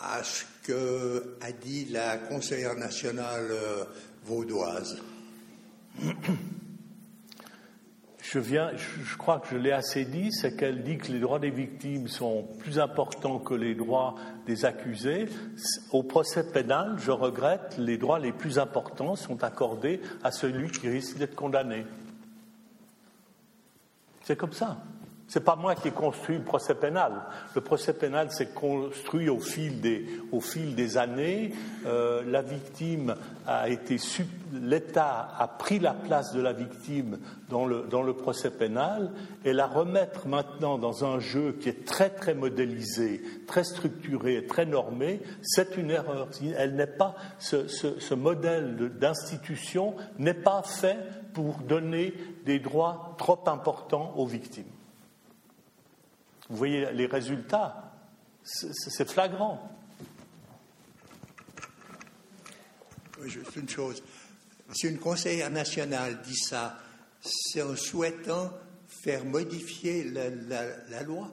à 0.00 0.22
ce 0.22 0.44
qu'a 0.64 1.52
dit 1.52 1.86
la 1.86 2.18
conseillère 2.18 2.76
nationale 2.76 3.48
euh, 3.50 3.84
vaudoise. 4.24 5.02
Je, 8.20 8.38
viens, 8.38 8.72
je 8.74 9.16
crois 9.16 9.40
que 9.40 9.48
je 9.52 9.56
l'ai 9.56 9.72
assez 9.72 10.04
dit, 10.04 10.32
c'est 10.32 10.56
qu'elle 10.56 10.82
dit 10.82 10.98
que 10.98 11.12
les 11.12 11.20
droits 11.20 11.38
des 11.38 11.50
victimes 11.50 12.08
sont 12.08 12.42
plus 12.58 12.78
importants 12.78 13.38
que 13.38 13.54
les 13.54 13.74
droits 13.74 14.16
des 14.46 14.64
accusés. 14.64 15.26
Au 15.92 16.02
procès 16.02 16.50
pénal, 16.50 16.96
je 16.98 17.12
regrette, 17.12 17.76
les 17.78 17.96
droits 17.98 18.18
les 18.18 18.32
plus 18.32 18.58
importants 18.58 19.16
sont 19.16 19.42
accordés 19.44 20.00
à 20.22 20.32
celui 20.32 20.70
qui 20.70 20.88
risque 20.88 21.16
d'être 21.18 21.36
condamné. 21.36 21.86
C'est 24.24 24.36
comme 24.36 24.52
ça. 24.52 24.78
C'est 25.28 25.42
pas 25.44 25.56
moi 25.56 25.74
qui 25.74 25.88
ai 25.88 25.90
construit 25.90 26.38
le 26.38 26.44
procès 26.44 26.76
pénal. 26.76 27.12
Le 27.56 27.60
procès 27.60 27.92
pénal 27.92 28.30
s'est 28.30 28.50
construit 28.50 29.28
au 29.28 29.40
fil 29.40 29.80
des, 29.80 30.06
au 30.30 30.40
fil 30.40 30.76
des 30.76 30.98
années. 30.98 31.52
Euh, 31.84 32.22
la 32.24 32.42
victime 32.42 33.16
a 33.44 33.68
été, 33.68 33.96
l'État 34.52 35.28
a 35.36 35.48
pris 35.48 35.80
la 35.80 35.94
place 35.94 36.32
de 36.32 36.40
la 36.40 36.52
victime 36.52 37.18
dans 37.48 37.66
le, 37.66 37.86
dans 37.90 38.02
le 38.02 38.14
procès 38.14 38.50
pénal 38.52 39.10
et 39.44 39.52
la 39.52 39.66
remettre 39.66 40.28
maintenant 40.28 40.78
dans 40.78 41.04
un 41.04 41.18
jeu 41.18 41.56
qui 41.60 41.70
est 41.70 41.84
très 41.84 42.10
très 42.10 42.34
modélisé, 42.34 43.20
très 43.48 43.64
structuré, 43.64 44.46
très 44.46 44.64
normé, 44.64 45.20
c'est 45.42 45.76
une 45.76 45.90
erreur. 45.90 46.28
Elle 46.56 46.76
n'est 46.76 46.86
pas, 46.86 47.16
ce, 47.40 47.66
ce, 47.66 47.98
ce 47.98 48.14
modèle 48.14 48.92
d'institution 49.00 49.96
n'est 50.20 50.34
pas 50.34 50.62
fait 50.62 50.98
pour 51.34 51.58
donner 51.58 52.14
des 52.44 52.60
droits 52.60 53.16
trop 53.18 53.40
importants 53.46 54.14
aux 54.16 54.26
victimes. 54.26 54.64
Vous 56.48 56.56
voyez 56.56 56.92
les 56.92 57.06
résultats, 57.06 57.92
c'est 58.42 59.08
flagrant. 59.08 59.72
juste 63.24 63.56
une 63.56 63.68
chose. 63.68 64.02
Si 64.72 64.88
une 64.88 64.98
conseillère 64.98 65.50
nationale 65.50 66.18
dit 66.22 66.36
ça, 66.36 66.78
c'est 67.20 67.62
en 67.62 67.76
souhaitant 67.76 68.52
faire 68.88 69.24
modifier 69.24 70.04
la, 70.04 71.02
loi. 71.02 71.32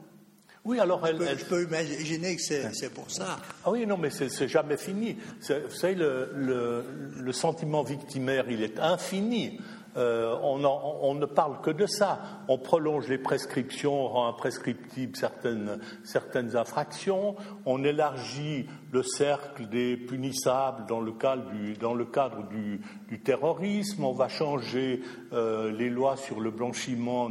Oui, 0.66 0.80
alors 0.80 1.05
elle, 1.05 1.18
je, 1.38 1.45
peux, 1.45 1.64
imaginer 1.64 2.36
que 2.36 2.41
c'est 2.41 2.93
pour 2.93 3.11
ça. 3.11 3.39
Ah 3.66 3.72
oui, 3.72 3.86
non, 3.86 3.97
mais 3.97 4.09
c'est 4.09 4.47
jamais 4.47 4.78
fini. 4.78 5.18
Vous 5.41 5.76
savez, 5.76 5.95
le, 5.95 6.86
le, 7.18 7.32
sentiment 7.34 7.84
victimaire, 7.84 8.45
il 8.49 8.64
est 8.64 8.80
infini. 8.80 9.59
Euh, 9.96 10.36
on, 10.41 11.16
ne 11.16 11.26
parle 11.26 11.62
que 11.62 11.70
de 11.70 11.86
ça. 11.86 12.20
On 12.48 12.58
prolonge 12.58 13.08
les 13.08 13.18
prescriptions, 13.18 14.06
on 14.06 14.08
rend 14.08 14.28
imprescriptibles 14.30 15.16
certaines, 15.16 15.80
certaines 16.04 16.56
infractions, 16.56 17.36
on 17.66 17.84
élargit 17.84 18.68
le 18.94 19.02
cercle 19.02 19.68
des 19.68 19.98
punissables 19.98 20.86
dans 20.86 21.02
le 21.02 21.12
cadre 21.12 22.44
du, 22.50 23.20
terrorisme, 23.24 24.04
on 24.04 24.12
va 24.12 24.28
changer 24.28 25.02
euh, 25.34 25.72
les 25.72 25.89
lois 25.89 26.16
sur 26.16 26.39
le 26.39 26.52
blanchiment 26.52 27.30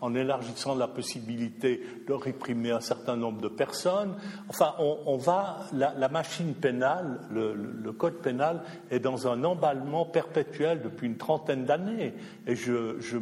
en, 0.00 0.14
élargissant 0.14 0.74
la 0.74 0.88
possibilité 0.88 1.82
de 2.06 2.12
réprimer 2.12 2.72
un 2.72 2.80
certain 2.80 3.16
nombre 3.16 3.40
de 3.40 3.48
personnes. 3.48 4.16
Enfin, 4.48 4.74
on, 4.78 5.16
va, 5.16 5.58
la, 5.72 6.08
machine 6.08 6.54
pénale, 6.54 7.20
le, 7.30 7.92
code 7.92 8.20
pénal 8.20 8.62
est 8.90 9.00
dans 9.00 9.28
un 9.28 9.44
emballement 9.44 10.04
perpétuel 10.04 10.82
depuis 10.82 11.06
une 11.06 11.16
trentaine 11.16 11.64
d'années. 11.64 12.14
Et 12.46 12.56
je, 12.56 13.18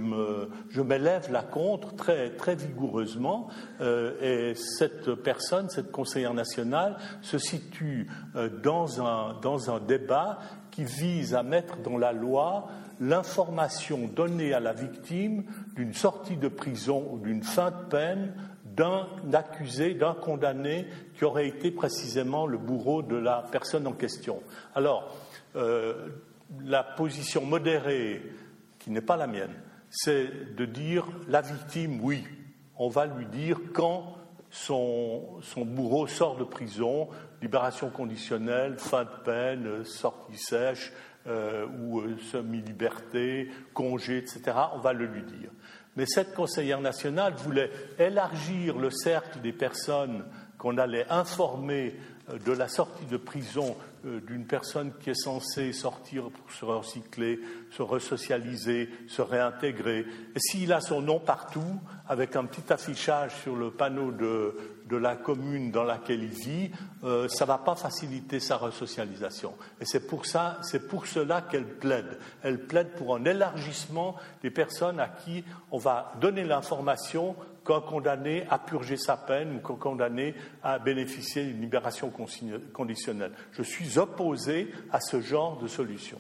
m'élève 0.83 1.31
la 1.31 1.43
contre 1.43 1.95
très, 1.95 2.31
très 2.31 2.55
vigoureusement. 2.55 3.49
Euh, 3.81 4.51
et 4.51 4.55
cette 4.55 5.15
personne, 5.15 5.69
cette 5.69 5.93
conseillère 5.93 6.35
nationale, 6.35 6.97
se 7.23 7.39
situe 7.39 8.09
euh, 8.37 8.49
dans, 8.49 9.05
un, 9.05 9.39
dans 9.41 9.71
un 9.75 9.81
débat 9.81 10.39
qui 10.71 10.85
vise 10.85 11.35
à 11.35 11.43
mettre 11.43 11.79
dans 11.79 11.99
la 11.99 12.13
loi 12.13 12.69
l'information 13.01 14.09
donnée 14.09 14.53
à 14.53 14.61
la 14.61 14.73
victime 14.73 15.45
d'une 15.75 15.95
sortie 15.95 16.37
de 16.37 16.49
prison 16.49 17.07
ou 17.11 17.19
d'une 17.19 17.43
fin 17.43 17.71
de 17.71 17.85
peine 17.89 18.35
d'un 18.65 19.09
accusé, 19.33 19.95
d'un 19.95 20.15
condamné 20.15 20.87
qui 21.17 21.25
aurait 21.25 21.49
été 21.49 21.71
précisément 21.71 22.47
le 22.47 22.59
bourreau 22.59 23.03
de 23.03 23.17
la 23.17 23.45
personne 23.51 23.87
en 23.87 23.93
question. 23.93 24.41
Alors, 24.75 25.17
euh, 25.57 26.09
la 26.65 26.83
position 26.83 27.45
modérée, 27.45 28.23
qui 28.79 28.91
n'est 28.91 29.01
pas 29.01 29.17
la 29.17 29.27
mienne, 29.27 29.55
c'est 29.91 30.55
de 30.55 30.65
dire 30.65 31.07
la 31.29 31.41
victime, 31.41 32.01
oui, 32.03 32.25
on 32.77 32.89
va 32.89 33.07
lui 33.07 33.27
dire 33.27 33.59
quand 33.73 34.18
son, 34.51 35.41
bourreau 35.57 36.07
sort 36.07 36.37
de 36.37 36.45
prison, 36.45 37.09
libération 37.43 37.91
conditionnelle, 37.91 38.79
fin 38.79 39.05
de 39.05 39.25
peine, 39.25 39.85
sortie 39.85 40.39
sèche 40.39 40.93
euh, 41.27 41.67
ou 41.81 42.01
euh, 42.01 42.17
semi-liberté, 42.31 43.51
congé, 43.75 44.19
etc. 44.19 44.57
On 44.75 44.79
va 44.79 44.93
le 44.93 45.07
lui 45.07 45.23
dire. 45.23 45.51
Mais 45.97 46.07
cette 46.07 46.35
conseillère 46.35 46.81
nationale 46.81 47.35
voulait 47.35 47.71
élargir 47.99 48.79
le 48.79 48.91
cercle 48.91 49.41
des 49.41 49.53
personnes 49.53 50.25
qu'on 50.57 50.79
allait 50.79 51.07
informer 51.11 51.97
euh, 52.31 52.39
de 52.39 52.53
la 52.53 52.69
sortie 52.69 53.07
de 53.07 53.17
prison 53.17 53.77
euh, 53.77 53.88
d'une 54.05 54.47
personne 54.47 54.93
qui 55.01 55.11
est 55.11 55.23
censée 55.23 55.73
sortir 55.73 56.31
pour 56.31 56.53
se 56.53 56.65
recycler, 56.65 57.41
se 57.71 57.83
resocialiser, 57.83 58.89
se 59.09 59.23
réintégrer. 59.23 60.07
Et 60.35 60.39
s'il 60.39 60.73
a 60.73 60.81
son 60.81 61.03
nom 61.03 61.21
partout, 61.21 61.81
avec 62.09 62.37
un 62.37 62.45
petit 62.45 62.73
affichage 62.73 63.35
sur 63.43 63.55
le 63.55 63.71
panneau 63.71 64.11
de, 64.13 64.55
de 64.89 64.97
la 64.97 65.17
commune 65.17 65.71
dans 65.71 65.85
laquelle 65.85 66.23
il 66.23 66.31
vit, 66.31 66.71
euh, 67.05 67.29
ça 67.29 67.45
ne 67.45 67.49
va 67.49 67.59
pas 67.59 67.75
faciliter 67.75 68.41
sa 68.41 68.57
resocialisation. 68.57 69.55
Et 69.81 69.85
c'est 69.85 70.07
pour 70.07 70.27
ça, 70.27 70.59
c'est 70.63 70.89
pour 70.89 71.07
cela 71.07 71.43
qu'elle 71.43 71.67
plaide. 71.67 72.19
Elle 72.43 72.67
plaide 72.67 72.93
pour 72.97 73.15
un 73.15 73.25
élargissement 73.25 74.17
des 74.43 74.51
personnes 74.51 75.01
à 75.01 75.09
qui 75.09 75.45
on 75.71 75.79
va 75.79 76.15
donner 76.21 76.45
l'information 76.45 77.37
qu'un 77.69 77.83
condamné 77.83 78.47
a 78.49 78.59
purgé 78.59 78.97
sa 78.97 79.19
peine 79.19 79.57
ou 79.57 79.59
qu'un 79.61 79.77
condamné 79.77 80.35
a 80.63 80.79
bénéficié 80.79 81.45
d'une 81.45 81.61
libération 81.61 82.11
conditionnelle. 82.73 83.33
Je 83.53 83.63
suis 83.63 83.99
opposé 83.99 84.73
à 84.91 85.01
ce 85.01 85.21
genre 85.21 85.59
de 85.59 85.69
solution. 85.69 86.19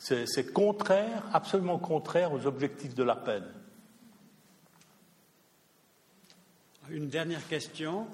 C'est 0.00 0.52
contraire, 0.52 1.22
absolument 1.32 1.78
contraire 1.78 2.32
aux 2.32 2.44
objectifs 2.44 2.96
de 2.96 3.04
la 3.04 3.14
peine. 3.14 3.46
Une 6.90 7.08
dernière 7.08 7.46
question. 7.46 8.08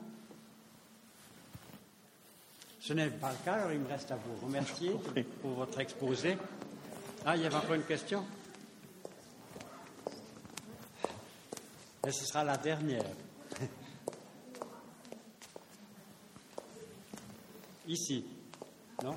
Ce 2.78 2.92
n'est 2.92 3.08
pas 3.08 3.30
le 3.30 3.42
cas, 3.42 3.54
alors 3.54 3.72
il 3.72 3.80
me 3.80 3.88
reste 3.88 4.10
à 4.10 4.16
vous 4.16 4.46
remercier 4.46 4.92
pour 5.40 5.52
votre 5.52 5.80
exposé. 5.80 6.36
Ah, 7.24 7.36
il 7.36 7.42
y 7.42 7.46
avait 7.46 7.56
encore 7.56 7.74
une 7.74 7.82
question? 7.84 8.22
Et 12.06 12.12
ce 12.12 12.24
sera 12.24 12.44
la 12.44 12.56
dernière. 12.56 13.04
Ici, 17.86 18.24
non? 19.02 19.16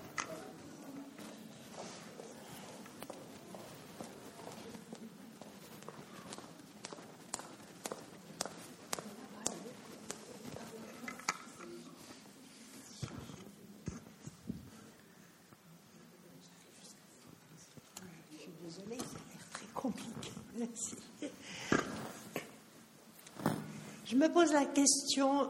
Je 24.11 24.17
me 24.17 24.27
pose 24.27 24.51
la 24.51 24.65
question 24.65 25.47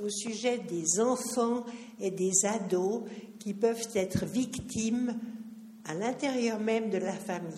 au 0.00 0.08
sujet 0.08 0.58
des 0.58 1.00
enfants 1.00 1.64
et 1.98 2.12
des 2.12 2.44
ados 2.44 3.02
qui 3.40 3.54
peuvent 3.54 3.88
être 3.96 4.24
victimes 4.24 5.18
à 5.84 5.94
l'intérieur 5.94 6.60
même 6.60 6.90
de 6.90 6.98
la 6.98 7.12
famille. 7.12 7.56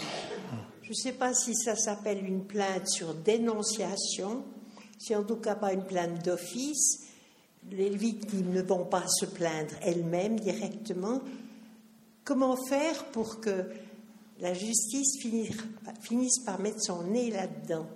Je 0.80 0.88
ne 0.88 0.94
sais 0.94 1.12
pas 1.12 1.34
si 1.34 1.54
ça 1.54 1.76
s'appelle 1.76 2.24
une 2.24 2.46
plainte 2.46 2.88
sur 2.88 3.12
dénonciation, 3.12 4.44
si 4.98 5.14
en 5.14 5.24
tout 5.24 5.36
cas 5.36 5.56
pas 5.56 5.74
une 5.74 5.84
plainte 5.84 6.24
d'office. 6.24 7.02
Les 7.70 7.90
victimes 7.90 8.50
ne 8.50 8.62
vont 8.62 8.86
pas 8.86 9.04
se 9.08 9.26
plaindre 9.26 9.74
elles-mêmes 9.82 10.40
directement. 10.40 11.20
Comment 12.24 12.56
faire 12.56 13.04
pour 13.12 13.42
que 13.42 13.66
la 14.40 14.54
justice 14.54 15.18
finisse 15.20 16.38
par 16.46 16.60
mettre 16.60 16.80
son 16.80 17.02
nez 17.02 17.30
là-dedans? 17.30 17.86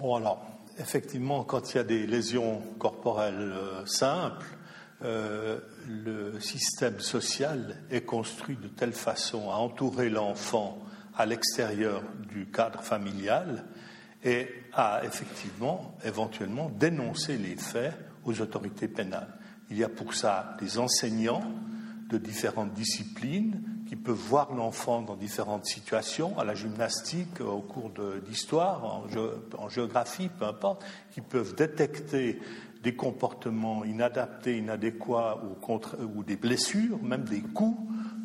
Bon, 0.00 0.14
alors, 0.14 0.42
effectivement, 0.78 1.44
quand 1.44 1.74
il 1.74 1.76
y 1.76 1.80
a 1.80 1.84
des 1.84 2.06
lésions 2.06 2.62
corporelles 2.78 3.52
euh, 3.52 3.84
simples, 3.84 4.46
euh, 5.04 5.60
le 5.86 6.40
système 6.40 7.00
social 7.00 7.76
est 7.90 8.06
construit 8.06 8.56
de 8.56 8.68
telle 8.68 8.94
façon 8.94 9.50
à 9.50 9.56
entourer 9.56 10.08
l'enfant 10.08 10.78
à 11.18 11.26
l'extérieur 11.26 12.02
du 12.32 12.50
cadre 12.50 12.82
familial 12.82 13.66
et 14.24 14.48
à 14.72 15.02
effectivement, 15.04 15.98
éventuellement, 16.02 16.70
dénoncer 16.70 17.36
les 17.36 17.56
faits 17.56 17.92
aux 18.24 18.40
autorités 18.40 18.88
pénales. 18.88 19.38
Il 19.68 19.76
y 19.76 19.84
a 19.84 19.90
pour 19.90 20.14
ça 20.14 20.56
des 20.62 20.78
enseignants 20.78 21.44
de 22.08 22.16
différentes 22.16 22.72
disciplines 22.72 23.62
qui 23.90 23.96
peuvent 23.96 24.14
voir 24.14 24.54
l'enfant 24.54 25.02
dans 25.02 25.16
différentes 25.16 25.66
situations, 25.66 26.38
à 26.38 26.44
la 26.44 26.54
gymnastique, 26.54 27.40
au 27.40 27.58
cours 27.58 27.90
d'histoire, 28.24 28.84
en, 28.84 29.68
géographie, 29.68 30.28
peu 30.28 30.44
importe, 30.44 30.84
qui 31.10 31.20
peuvent 31.20 31.56
détecter 31.56 32.38
des 32.84 32.94
comportements 32.94 33.84
inadaptés, 33.84 34.58
inadéquats 34.58 35.40
ou, 35.42 36.22
des 36.22 36.36
blessures, 36.36 37.02
même 37.02 37.24
des 37.24 37.40
coups, 37.40 37.80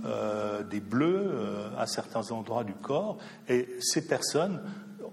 euh, 0.06 0.62
des 0.62 0.82
bleus 0.82 1.32
euh, 1.34 1.70
à 1.80 1.88
certains 1.88 2.30
endroits 2.30 2.64
du 2.64 2.76
corps. 2.76 3.18
Et 3.50 3.68
ces 3.80 4.06
personnes 4.08 4.62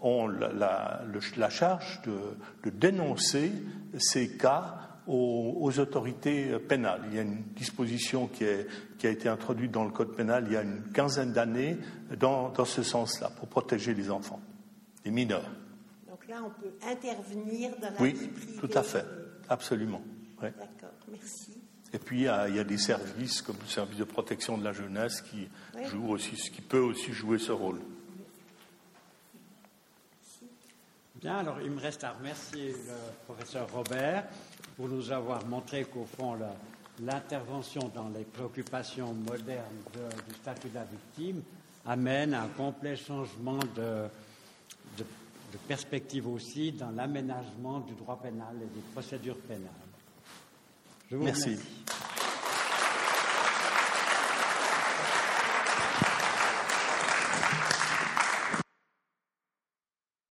ont 0.02 0.26
la, 0.28 1.00
charge 1.48 2.02
de 2.02 2.68
dénoncer 2.68 3.52
ces 3.96 4.36
cas 4.36 4.91
aux, 5.06 5.78
autorités 5.78 6.58
pénales. 6.58 7.02
Il 7.08 7.16
y 7.16 7.18
a 7.18 7.22
une 7.22 7.42
disposition 7.56 8.28
qui, 8.28 8.44
a 8.44 9.10
été 9.10 9.28
introduite 9.28 9.72
dans 9.72 9.84
le 9.84 9.90
Code 9.90 10.14
pénal 10.14 10.44
il 10.46 10.52
y 10.52 10.56
a 10.56 10.62
une 10.62 10.82
quinzaine 10.92 11.32
d'années 11.32 11.78
dans, 12.18 12.52
ce 12.64 12.82
sens-là, 12.82 13.30
pour 13.30 13.48
protéger 13.48 13.94
les 13.94 14.10
enfants, 14.10 14.40
les 15.04 15.10
mineurs. 15.10 15.50
Donc 16.08 16.26
là, 16.28 16.36
on 16.44 16.50
peut 16.50 16.72
intervenir 16.88 17.70
dans 17.80 17.90
la 17.90 18.00
oui, 18.00 18.16
tout 18.60 18.70
à 18.74 18.82
fait, 18.82 19.04
absolument. 19.48 20.02
D'accord, 20.40 20.94
merci. 21.10 21.52
Et 21.94 21.98
puis, 21.98 22.20
il 22.20 22.24
y, 22.24 22.28
a, 22.28 22.64
des 22.64 22.78
services 22.78 23.42
comme 23.42 23.56
le 23.60 23.68
service 23.68 23.98
de 23.98 24.04
protection 24.04 24.56
de 24.56 24.64
la 24.64 24.72
jeunesse 24.72 25.20
qui, 25.20 25.48
joue 25.90 26.08
aussi, 26.08 26.36
qui 26.50 26.62
peut 26.62 26.80
aussi 26.80 27.12
jouer 27.12 27.38
ce 27.38 27.52
rôle. 27.52 27.80
Bien, 31.16 31.36
alors 31.38 31.60
il 31.60 31.70
me 31.70 31.78
reste 31.78 32.02
à 32.02 32.12
remercier 32.12 32.72
le 32.72 33.24
professeur 33.26 33.70
Robert 33.72 34.24
pour 34.82 34.90
nous 34.90 35.12
avoir 35.12 35.46
montré 35.46 35.84
qu'au 35.84 36.04
fond, 36.04 36.36
l'intervention 37.04 37.88
dans 37.94 38.08
les 38.08 38.24
préoccupations 38.24 39.14
modernes 39.14 39.76
du 40.28 40.34
statut 40.34 40.70
de 40.70 40.74
la 40.74 40.82
victime 40.82 41.40
amène 41.86 42.34
à 42.34 42.42
un 42.42 42.48
complet 42.48 42.96
changement 42.96 43.60
de, 43.76 44.08
perspective 45.68 46.26
aussi 46.26 46.72
dans 46.72 46.90
l'aménagement 46.90 47.78
du 47.78 47.94
droit 47.94 48.18
pénal 48.20 48.56
et 48.56 48.74
des 48.74 48.82
procédures 48.92 49.38
pénales. 49.38 49.70
Je 51.08 51.14
vous 51.14 51.24
Merci. 51.26 51.50
remercie. 51.50 52.21